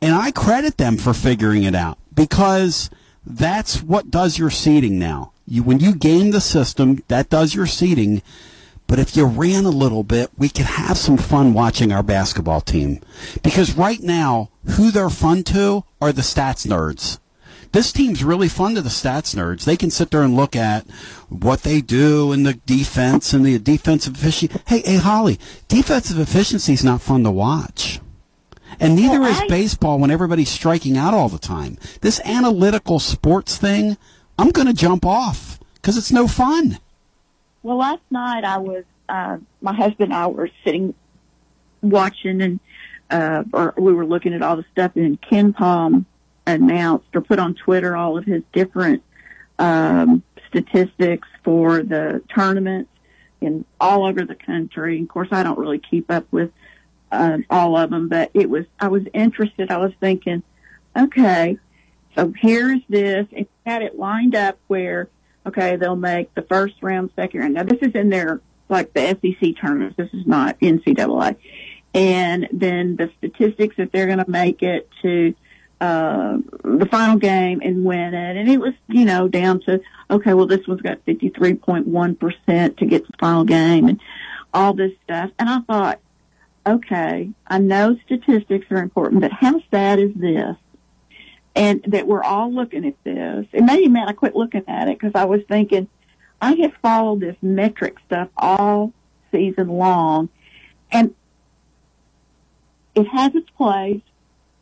[0.00, 2.88] and I credit them for figuring it out because
[3.26, 5.32] that's what does your seating now.
[5.48, 8.22] You when you game the system, that does your seating.
[8.86, 12.62] But if you ran a little bit, we could have some fun watching our basketball
[12.62, 13.00] team.
[13.42, 17.18] Because right now, who they're fun to are the stats nerds.
[17.72, 19.64] This team's really fun to the stats nerds.
[19.64, 20.88] They can sit there and look at
[21.28, 24.58] what they do in the defense and the defensive efficiency.
[24.66, 25.38] Hey, hey, Holly,
[25.68, 28.00] defensive efficiency is not fun to watch.
[28.80, 31.76] And neither is baseball when everybody's striking out all the time.
[32.00, 33.98] This analytical sports thing,
[34.38, 36.78] I'm going to jump off because it's no fun.
[37.62, 40.94] Well, last night I was, uh, my husband and I were sitting
[41.82, 42.60] watching and,
[43.10, 46.04] uh, or we were looking at all the stuff and KenPom
[46.46, 49.02] announced or put on Twitter all of his different,
[49.58, 52.90] um, statistics for the tournaments
[53.40, 55.00] in all over the country.
[55.02, 56.52] Of course, I don't really keep up with,
[57.10, 59.70] uh, all of them, but it was, I was interested.
[59.70, 60.42] I was thinking,
[60.96, 61.58] okay,
[62.18, 65.08] so here's this and had it lined up where,
[65.46, 67.54] okay, they'll make the first round, second round.
[67.54, 69.96] Now this is in their, like the SEC tournaments.
[69.96, 71.36] This is not NCAA.
[71.94, 75.34] And then the statistics that they're going to make it to,
[75.80, 78.36] uh, the final game and win it.
[78.36, 79.80] And it was, you know, down to,
[80.10, 84.00] okay, well, this one's got 53.1% to get to the final game and
[84.52, 85.30] all this stuff.
[85.38, 86.00] And I thought,
[86.66, 90.56] okay, I know statistics are important, but how sad is this?
[91.58, 93.46] And that we're all looking at this.
[93.52, 95.88] It made me mad I quit looking at it because I was thinking,
[96.40, 98.92] I have followed this metric stuff all
[99.32, 100.28] season long
[100.92, 101.14] and
[102.94, 104.02] it has its place,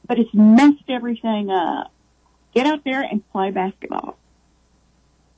[0.07, 1.93] but it's messed everything up.
[2.55, 4.17] Get out there and play basketball.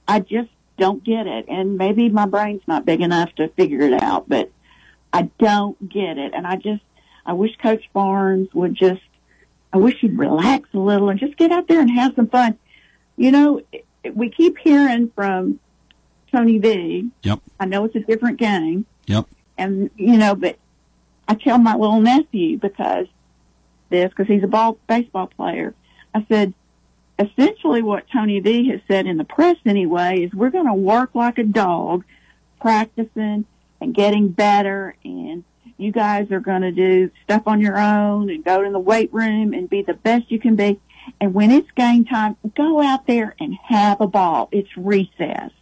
[0.06, 1.46] I just don't get it.
[1.48, 4.50] And maybe my brain's not big enough to figure it out, but
[5.12, 6.32] I don't get it.
[6.34, 6.82] And I just,
[7.26, 9.02] I wish Coach Barnes would just,
[9.72, 12.58] I wish he'd relax a little and just get out there and have some fun.
[13.16, 13.62] You know,
[14.14, 15.60] we keep hearing from
[16.32, 17.10] Tony V.
[17.22, 17.40] Yep.
[17.60, 18.86] I know it's a different game.
[19.06, 19.26] Yep.
[19.56, 20.56] And, you know, but
[21.26, 23.06] I tell my little nephew because
[23.90, 25.74] this, because he's a ball, baseball player.
[26.14, 26.54] I said,
[27.18, 31.14] essentially what Tony V has said in the press anyway is we're going to work
[31.14, 32.04] like a dog
[32.60, 33.44] practicing
[33.80, 35.44] and getting better and
[35.78, 39.12] you guys are going to do stuff on your own and go to the weight
[39.12, 40.80] room and be the best you can be.
[41.20, 44.48] And when it's game time, go out there and have a ball.
[44.52, 45.52] It's recess.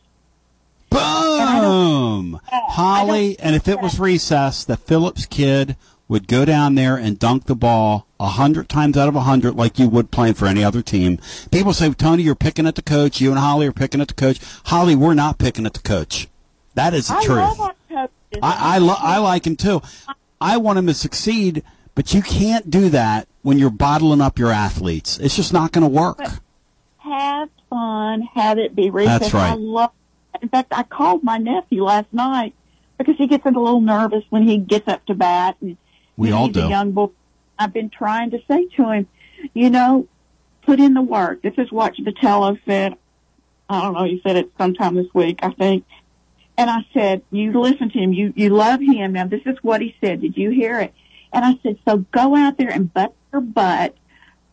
[0.91, 2.41] Boom!
[2.51, 5.77] Holly, and if it was recess, the Phillips kid
[6.09, 9.57] would go down there and dunk the ball a hundred times out of a hundred
[9.57, 11.19] like you would playing for any other team.
[11.51, 13.21] People say, Tony, you're picking at the coach.
[13.21, 14.41] You and Holly are picking at the coach.
[14.67, 16.29] Holly, we're not picking at the coach.
[16.75, 17.76] That is the I truth.
[18.41, 18.63] Love our coaches.
[18.63, 19.83] I I, lo- I like him too.
[20.41, 21.63] I want him to succeed,
[21.95, 25.19] but you can't do that when you're bottling up your athletes.
[25.19, 26.21] It's just not going to work.
[26.99, 29.21] have fun, have it be recess.
[29.21, 29.53] That's right.
[29.53, 29.91] I love.
[30.43, 32.55] In fact, I called my nephew last night
[32.99, 35.57] because he gets a little nervous when he gets up to bat.
[35.61, 35.77] And
[36.17, 36.67] We all he's do.
[36.67, 37.09] A young boy.
[37.59, 39.09] I've been trying to say to him,
[39.55, 40.07] you know,
[40.63, 41.41] put in the work.
[41.41, 42.97] This is what Vitello said.
[43.71, 44.05] I don't know.
[44.05, 45.87] He said it sometime this week, I think.
[46.59, 48.13] And I said, you listen to him.
[48.13, 49.13] You you love him.
[49.13, 50.23] Now this is what he said.
[50.23, 50.95] Did you hear it?
[51.33, 53.95] And I said, so go out there and butt your butt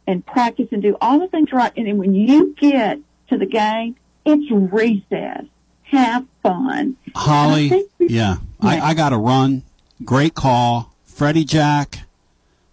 [0.05, 1.71] and practice and do all the things right.
[1.77, 2.99] And then when you get
[3.29, 5.45] to the game, it's recess.
[5.83, 6.97] Have fun.
[7.15, 9.63] Holly, yeah, I, I got to run.
[10.03, 11.99] Great call, Freddie Jack.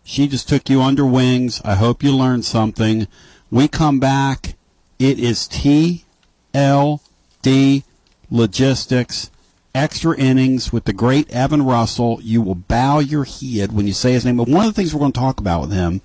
[0.02, 1.60] She just took you under wings.
[1.64, 3.06] I hope you learned something.
[3.50, 4.56] We come back.
[4.98, 6.02] It is TLD
[8.30, 9.30] Logistics
[9.74, 12.20] extra innings with the great Evan Russell.
[12.22, 14.36] You will bow your head when you say his name.
[14.36, 16.00] But one of the things we're going to talk about with him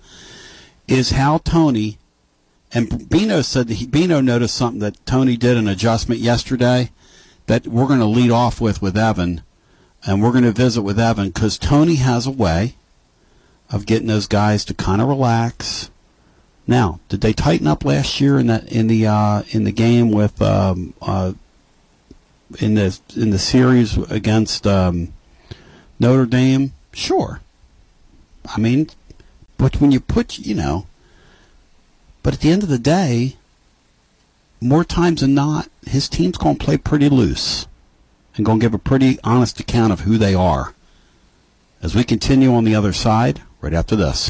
[0.88, 1.98] is how Tony
[2.74, 6.92] and Bino said that he, Bino noticed something that Tony did an adjustment yesterday
[7.48, 9.42] that we're going to lead off with with Evan,
[10.06, 12.76] and we're going to visit with Evan because Tony has a way
[13.70, 15.90] of getting those guys to kind of relax.
[16.68, 20.12] Now, did they tighten up last year in that in the uh, in the game
[20.12, 21.34] with um, uh,
[22.60, 25.14] in the in the series against um,
[25.99, 26.73] Notre Dame?
[26.94, 27.41] Sure.
[28.45, 28.90] I mean,
[29.57, 30.88] but when you put you know,
[32.23, 33.36] but at the end of the day,
[34.61, 37.68] more times than not, his team's going to play pretty loose
[38.36, 40.73] and going to give a pretty honest account of who they are.
[41.82, 44.30] As we continue on the other side, right after this.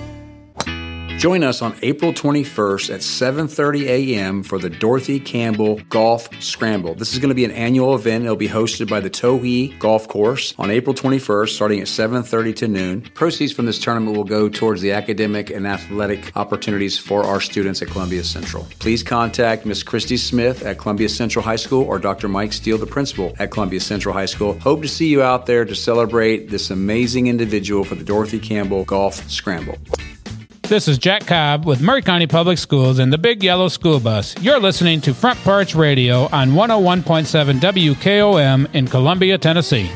[1.21, 4.41] Join us on April 21st at 7:30 a.m.
[4.41, 6.95] for the Dorothy Campbell Golf Scramble.
[6.95, 8.23] This is going to be an annual event.
[8.23, 12.67] It'll be hosted by the Towhee Golf Course on April 21st, starting at 7:30 to
[12.67, 13.01] noon.
[13.13, 17.83] Proceeds from this tournament will go towards the academic and athletic opportunities for our students
[17.83, 18.67] at Columbia Central.
[18.79, 22.29] Please contact Miss Christy Smith at Columbia Central High School or Dr.
[22.29, 24.57] Mike Steele, the principal at Columbia Central High School.
[24.61, 28.85] Hope to see you out there to celebrate this amazing individual for the Dorothy Campbell
[28.85, 29.77] Golf Scramble.
[30.71, 34.41] This is Jack Cobb with Maury County Public Schools and the Big Yellow School Bus.
[34.41, 39.91] You're listening to Front Porch Radio on 101.7 WKOM in Columbia, Tennessee.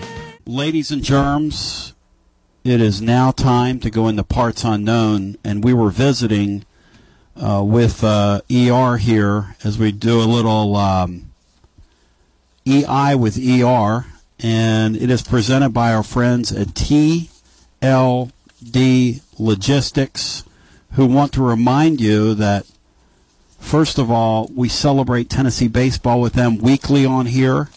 [0.46, 1.94] Ladies and germs,
[2.66, 6.66] it is now time to go into parts unknown, and we were visiting
[7.38, 11.32] uh, with uh, ER here as we do a little um,
[12.68, 14.08] EI with ER,
[14.42, 17.30] and it is presented by our friends at TLD
[19.40, 20.44] Logistics
[20.96, 22.66] who want to remind you that,
[23.60, 27.70] first of all, we celebrate Tennessee baseball with them weekly on here.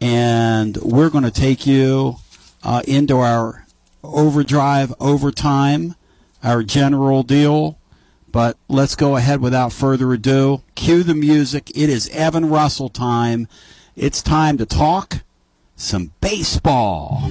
[0.00, 2.16] And we're going to take you
[2.62, 3.66] uh, into our
[4.02, 5.96] overdrive overtime,
[6.42, 7.78] our general deal.
[8.30, 10.62] But let's go ahead without further ado.
[10.74, 11.70] Cue the music.
[11.70, 13.48] It is Evan Russell time.
[13.96, 15.22] It's time to talk
[15.76, 17.30] some baseball.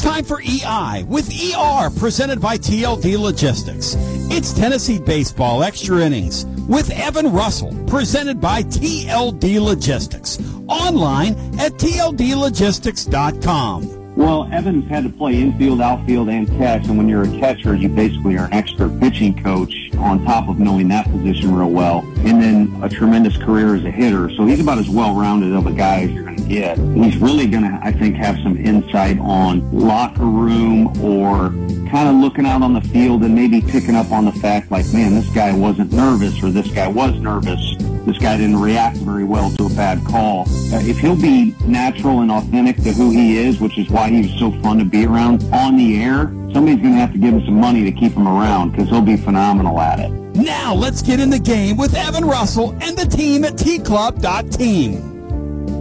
[0.00, 3.96] It's time for EI with ER presented by TLD Logistics.
[4.30, 10.38] It's Tennessee Baseball Extra Innings with Evan Russell presented by TLD Logistics.
[10.68, 13.99] Online at tldlogistics.com.
[14.16, 17.88] Well, Evans had to play infield, outfield, and catch, and when you're a catcher, you
[17.88, 22.42] basically are an expert pitching coach on top of knowing that position real well, and
[22.42, 24.28] then a tremendous career as a hitter.
[24.30, 26.76] So he's about as well-rounded of a guy as you're going to get.
[26.78, 31.50] He's really going to, I think, have some insight on locker room or
[31.88, 34.92] kind of looking out on the field and maybe picking up on the fact, like,
[34.92, 37.76] man, this guy wasn't nervous or this guy was nervous
[38.10, 40.48] this guy didn't react very well to a bad call.
[40.72, 44.22] Uh, if he'll be natural and authentic to who he is, which is why he
[44.22, 47.34] was so fun to be around on the air, somebody's going to have to give
[47.34, 50.10] him some money to keep him around because he'll be phenomenal at it.
[50.34, 55.10] Now let's get in the game with Evan Russell and the team at tclub.team.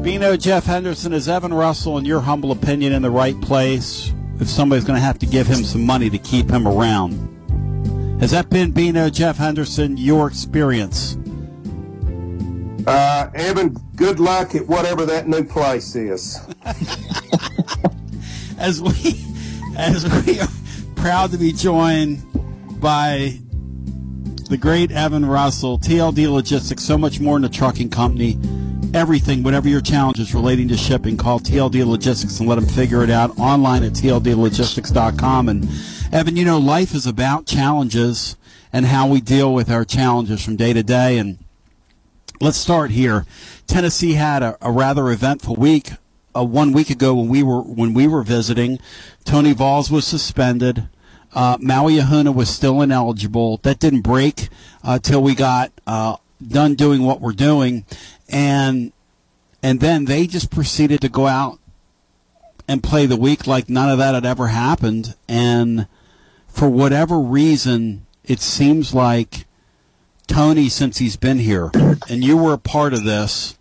[0.03, 4.47] Bino Jeff Henderson is Evan Russell, in your humble opinion, in the right place if
[4.47, 7.27] somebody's going to have to give him some money to keep him around.
[8.21, 11.17] Has that been Bino Jeff Henderson, your experience?
[12.87, 16.39] Uh, Evan, good luck at whatever that new place is.
[18.57, 19.25] as we
[19.77, 20.47] as we are
[20.95, 22.21] proud to be joined
[22.81, 23.39] by
[24.49, 28.37] the great Evan Russell, TLD Logistics, so much more than a trucking company.
[28.93, 33.11] Everything, whatever your challenges relating to shipping, call TLD Logistics and let them figure it
[33.11, 35.49] out online at tldlogistics.com.
[35.49, 35.69] And
[36.11, 38.35] Evan, you know, life is about challenges
[38.73, 41.19] and how we deal with our challenges from day to day.
[41.19, 41.37] And
[42.39, 43.25] let's start here.
[43.67, 45.91] Tennessee had a, a rather eventful week.
[46.35, 48.79] Uh, one week ago, when we were when we were visiting,
[49.25, 50.87] Tony Valls was suspended.
[51.33, 53.57] Uh, Maui Ahuna was still ineligible.
[53.57, 54.49] That didn't break
[54.83, 57.85] uh, till we got uh, done doing what we're doing,
[58.29, 58.91] and
[59.63, 61.59] and then they just proceeded to go out
[62.67, 65.15] and play the week like none of that had ever happened.
[65.27, 65.87] And
[66.47, 69.45] for whatever reason, it seems like
[70.29, 71.71] Tony, since he's been here,
[72.07, 73.57] and you were a part of this,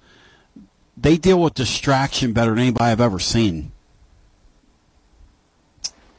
[0.97, 3.73] they deal with distraction better than anybody I've ever seen.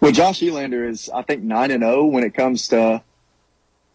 [0.01, 3.03] Well, Josh Elander is, I think, nine and zero when it comes to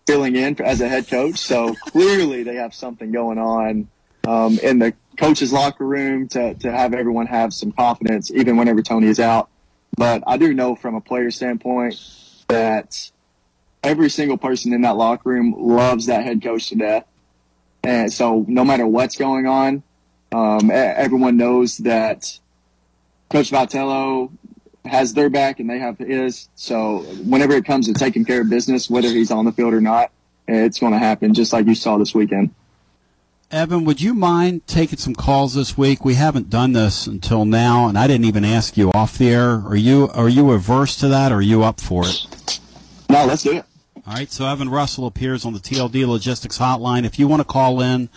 [0.07, 1.39] filling in as a head coach.
[1.39, 3.89] So clearly, they have something going on
[4.27, 8.81] um, in the coach's locker room to to have everyone have some confidence, even whenever
[8.81, 9.49] Tony is out.
[9.97, 12.01] But I do know from a player standpoint
[12.49, 13.11] that
[13.85, 17.07] every single person in that locker room loves that head coach to death.
[17.83, 19.83] And so no matter what's going on,
[20.33, 22.39] um, everyone knows that
[23.31, 24.33] Coach Vitello
[24.85, 26.49] has their back and they have his.
[26.55, 29.81] So whenever it comes to taking care of business, whether he's on the field or
[29.81, 30.11] not,
[30.49, 32.55] it's going to happen just like you saw this weekend.
[33.51, 36.05] Evan, would you mind taking some calls this week?
[36.05, 39.63] We haven't done this until now, and I didn't even ask you off the air.
[39.67, 41.31] Are you are you averse to that?
[41.31, 42.61] or Are you up for it?
[43.09, 43.65] No, let's do it.
[44.07, 47.07] All right, so Evan Russell appears on the TLD Logistics Hotline.
[47.07, 48.11] If you want to call in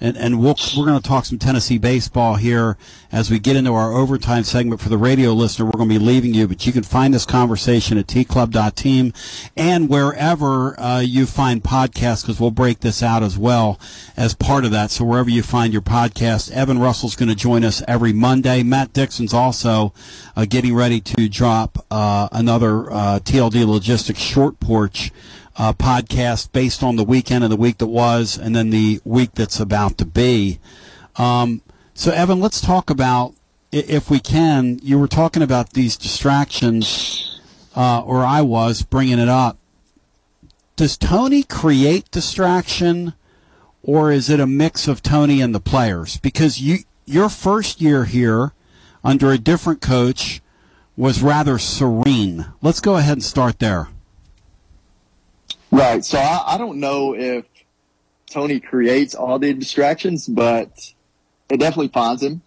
[0.00, 2.76] and, and we'll, we're going to talk some Tennessee baseball here
[3.12, 5.66] as we get into our overtime segment for the radio listener.
[5.66, 9.12] We're going to be leaving you, but you can find this conversation at tclub.team
[9.56, 13.78] and wherever uh, you find podcasts, because we'll break this out as well
[14.16, 14.90] as part of that.
[14.90, 18.62] So wherever you find your podcast, Evan Russell's going to join us every Monday.
[18.62, 19.92] Matt Dixon's also
[20.34, 25.12] uh, getting ready to drop uh, another uh, TLD Logistics short porch
[25.60, 29.32] uh, podcast based on the weekend and the week that was, and then the week
[29.34, 30.58] that's about to be.
[31.16, 31.60] Um,
[31.92, 33.34] so, Evan, let's talk about,
[33.70, 37.38] if we can, you were talking about these distractions,
[37.76, 39.58] uh, or I was bringing it up.
[40.76, 43.12] Does Tony create distraction,
[43.82, 46.16] or is it a mix of Tony and the players?
[46.16, 48.54] Because you, your first year here,
[49.04, 50.40] under a different coach,
[50.96, 52.46] was rather serene.
[52.62, 53.88] Let's go ahead and start there.
[55.70, 56.04] Right.
[56.04, 57.44] So I, I don't know if
[58.30, 60.92] Tony creates all the distractions, but
[61.48, 62.42] it definitely finds him.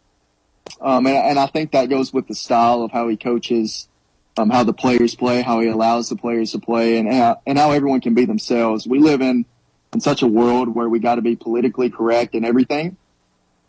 [0.82, 3.90] Um, and, and, I think that goes with the style of how he coaches,
[4.38, 7.10] um, how the players play, how he allows the players to play, and,
[7.46, 8.88] and how everyone can be themselves.
[8.88, 9.46] We live in,
[9.94, 12.96] in such a world where we got to be politically correct in everything.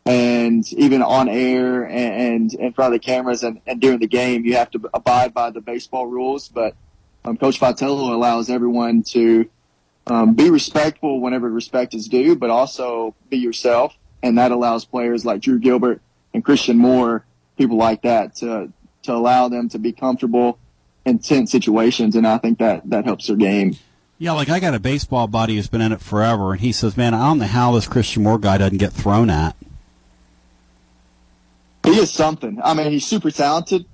[0.06, 4.06] And even on air and, and in front of the cameras and, and during the
[4.06, 6.48] game, you have to abide by the baseball rules.
[6.48, 6.76] But
[7.24, 9.48] um, Coach Vitello allows everyone to
[10.06, 13.96] um, be respectful whenever respect is due, but also be yourself.
[14.22, 16.01] And that allows players like Drew Gilbert
[16.32, 17.24] and Christian Moore,
[17.56, 18.72] people like that, to
[19.02, 20.59] to allow them to be comfortable
[21.05, 22.16] in tense situations.
[22.16, 23.76] And I think that that helps their game.
[24.18, 26.96] Yeah, like I got a baseball buddy who's been in it forever, and he says,
[26.96, 29.56] "Man, I don't know how this Christian Moore guy doesn't get thrown at."
[31.84, 32.60] He is something.
[32.64, 33.84] I mean, he's super talented.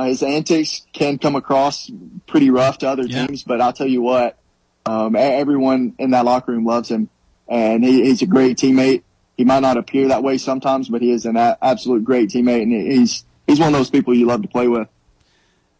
[0.00, 1.90] Uh, his antics can come across
[2.26, 3.26] pretty rough to other yeah.
[3.26, 4.38] teams, but I'll tell you what,
[4.86, 7.10] um, everyone in that locker room loves him,
[7.48, 9.02] and he, he's a great teammate.
[9.36, 12.62] He might not appear that way sometimes, but he is an a- absolute great teammate,
[12.62, 14.88] and he's he's one of those people you love to play with.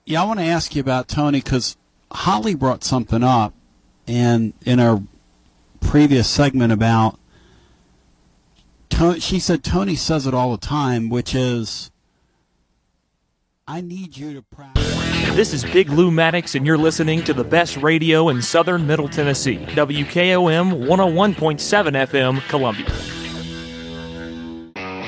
[0.05, 1.79] Yeah, I want to ask you about Tony because
[2.13, 3.55] Holly brought something up,
[4.07, 5.03] and in our
[5.81, 7.19] previous segment about
[9.19, 11.91] she said Tony says it all the time, which is
[13.71, 15.37] I need you to practice.
[15.37, 19.09] This is Big Lou Maddox, and you're listening to the best radio in southern Middle
[19.09, 19.59] Tennessee.
[19.59, 23.20] WKOM 101.7 FM, Columbia.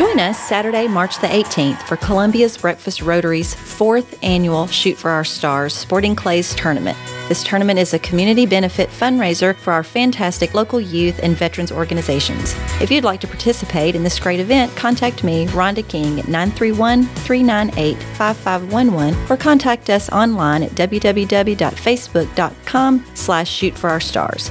[0.00, 5.24] Join us Saturday, March the 18th for Columbia's Breakfast Rotary's fourth annual Shoot for Our
[5.24, 6.96] Stars Sporting Clays Tournament.
[7.28, 12.54] This tournament is a community benefit fundraiser for our fantastic local youth and veterans organizations.
[12.80, 17.04] If you'd like to participate in this great event, contact me, Rhonda King, at 931
[17.04, 24.50] 398 5511 or contact us online at www.facebook.com slash shoot for our stars.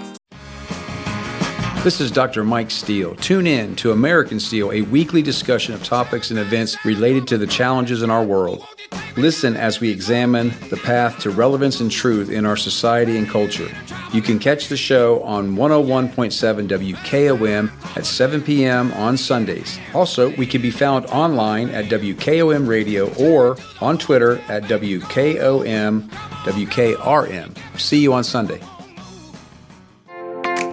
[1.83, 2.43] This is Dr.
[2.43, 3.15] Mike Steele.
[3.15, 7.47] Tune in to American Steel, a weekly discussion of topics and events related to the
[7.47, 8.63] challenges in our world.
[9.17, 13.67] Listen as we examine the path to relevance and truth in our society and culture.
[14.13, 18.93] You can catch the show on 101.7 WKOM at 7 p.m.
[18.93, 19.79] on Sundays.
[19.95, 26.07] Also, we can be found online at WKOM Radio or on Twitter at WKOM
[26.43, 27.79] WKRM.
[27.79, 28.61] See you on Sunday.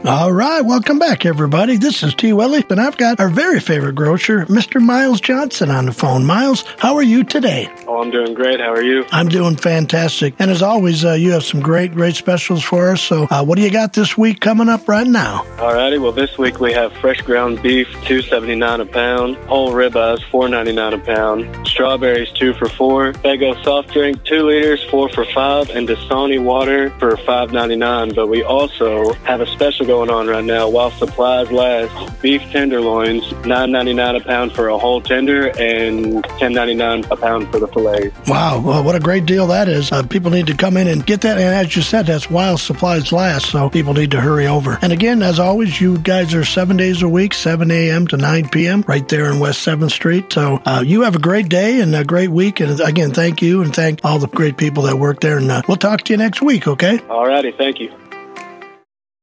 [0.08, 1.76] All right, welcome back, everybody.
[1.76, 2.32] This is T.
[2.32, 4.80] Welly, and I've got our very favorite grocer, Mr.
[4.80, 6.24] Miles Johnson, on the phone.
[6.24, 7.70] Miles, how are you today?
[7.86, 8.58] Oh, I'm doing great.
[8.58, 9.04] How are you?
[9.12, 10.32] I'm doing fantastic.
[10.38, 13.02] And as always, uh, you have some great, great specials for us.
[13.02, 15.44] So, uh, what do you got this week coming up right now?
[15.58, 15.98] All righty.
[15.98, 19.36] Well, this week we have fresh ground beef, two seventy nine a pound.
[19.44, 21.68] Whole ribeyes, four ninety nine a pound.
[21.68, 23.12] Strawberries, two for four.
[23.12, 28.14] Faygo soft drink, two liters, four for five, and Dasani water for five ninety nine.
[28.14, 32.22] But we also have a special going on right now while supplies last.
[32.22, 37.04] Beef tenderloins, nine ninety nine a pound for a whole tender, and ten ninety nine
[37.10, 38.12] a pound for the fillet.
[38.28, 39.90] Wow, well, what a great deal that is.
[39.90, 41.38] Uh, people need to come in and get that.
[41.38, 44.78] And as you said, that's while supplies last, so people need to hurry over.
[44.82, 48.06] And again, as always, you guys are seven days a week, 7 a.m.
[48.08, 50.32] to 9 p.m., right there in West 7th Street.
[50.32, 52.60] So uh, you have a great day and a great week.
[52.60, 55.38] And again, thank you and thank all the great people that work there.
[55.38, 57.00] And uh, we'll talk to you next week, okay?
[57.08, 57.52] All righty.
[57.52, 57.92] Thank you.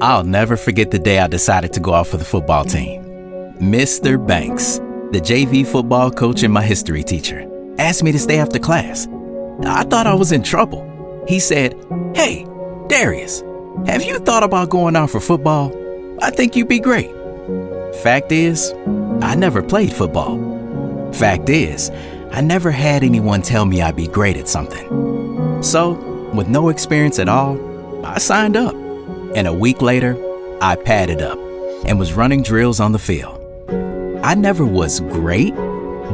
[0.00, 3.02] I'll never forget the day I decided to go out for the football team.
[3.60, 4.24] Mr.
[4.24, 4.76] Banks,
[5.10, 9.06] the JV football coach and my history teacher, asked me to stay after class.
[9.64, 11.24] I thought I was in trouble.
[11.26, 11.74] He said,
[12.14, 12.44] Hey,
[12.88, 13.40] Darius,
[13.86, 15.72] have you thought about going out for football?
[16.20, 17.10] I think you'd be great.
[18.02, 18.74] Fact is,
[19.22, 21.10] I never played football.
[21.14, 21.90] Fact is,
[22.32, 25.62] I never had anyone tell me I'd be great at something.
[25.62, 25.92] So,
[26.34, 28.85] with no experience at all, I signed up.
[29.36, 30.16] And a week later,
[30.62, 31.38] I padded up
[31.84, 33.38] and was running drills on the field.
[34.24, 35.54] I never was great,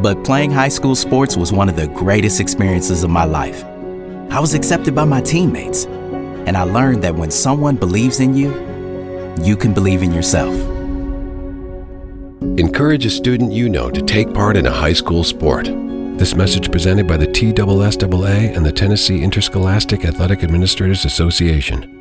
[0.02, 3.62] but playing high school sports was one of the greatest experiences of my life.
[4.32, 8.50] I was accepted by my teammates, and I learned that when someone believes in you,
[9.40, 10.52] you can believe in yourself.
[12.58, 15.66] Encourage a student you know to take part in a high school sport.
[16.18, 22.00] This message presented by the TSSAA and the Tennessee Interscholastic Athletic Administrators Association.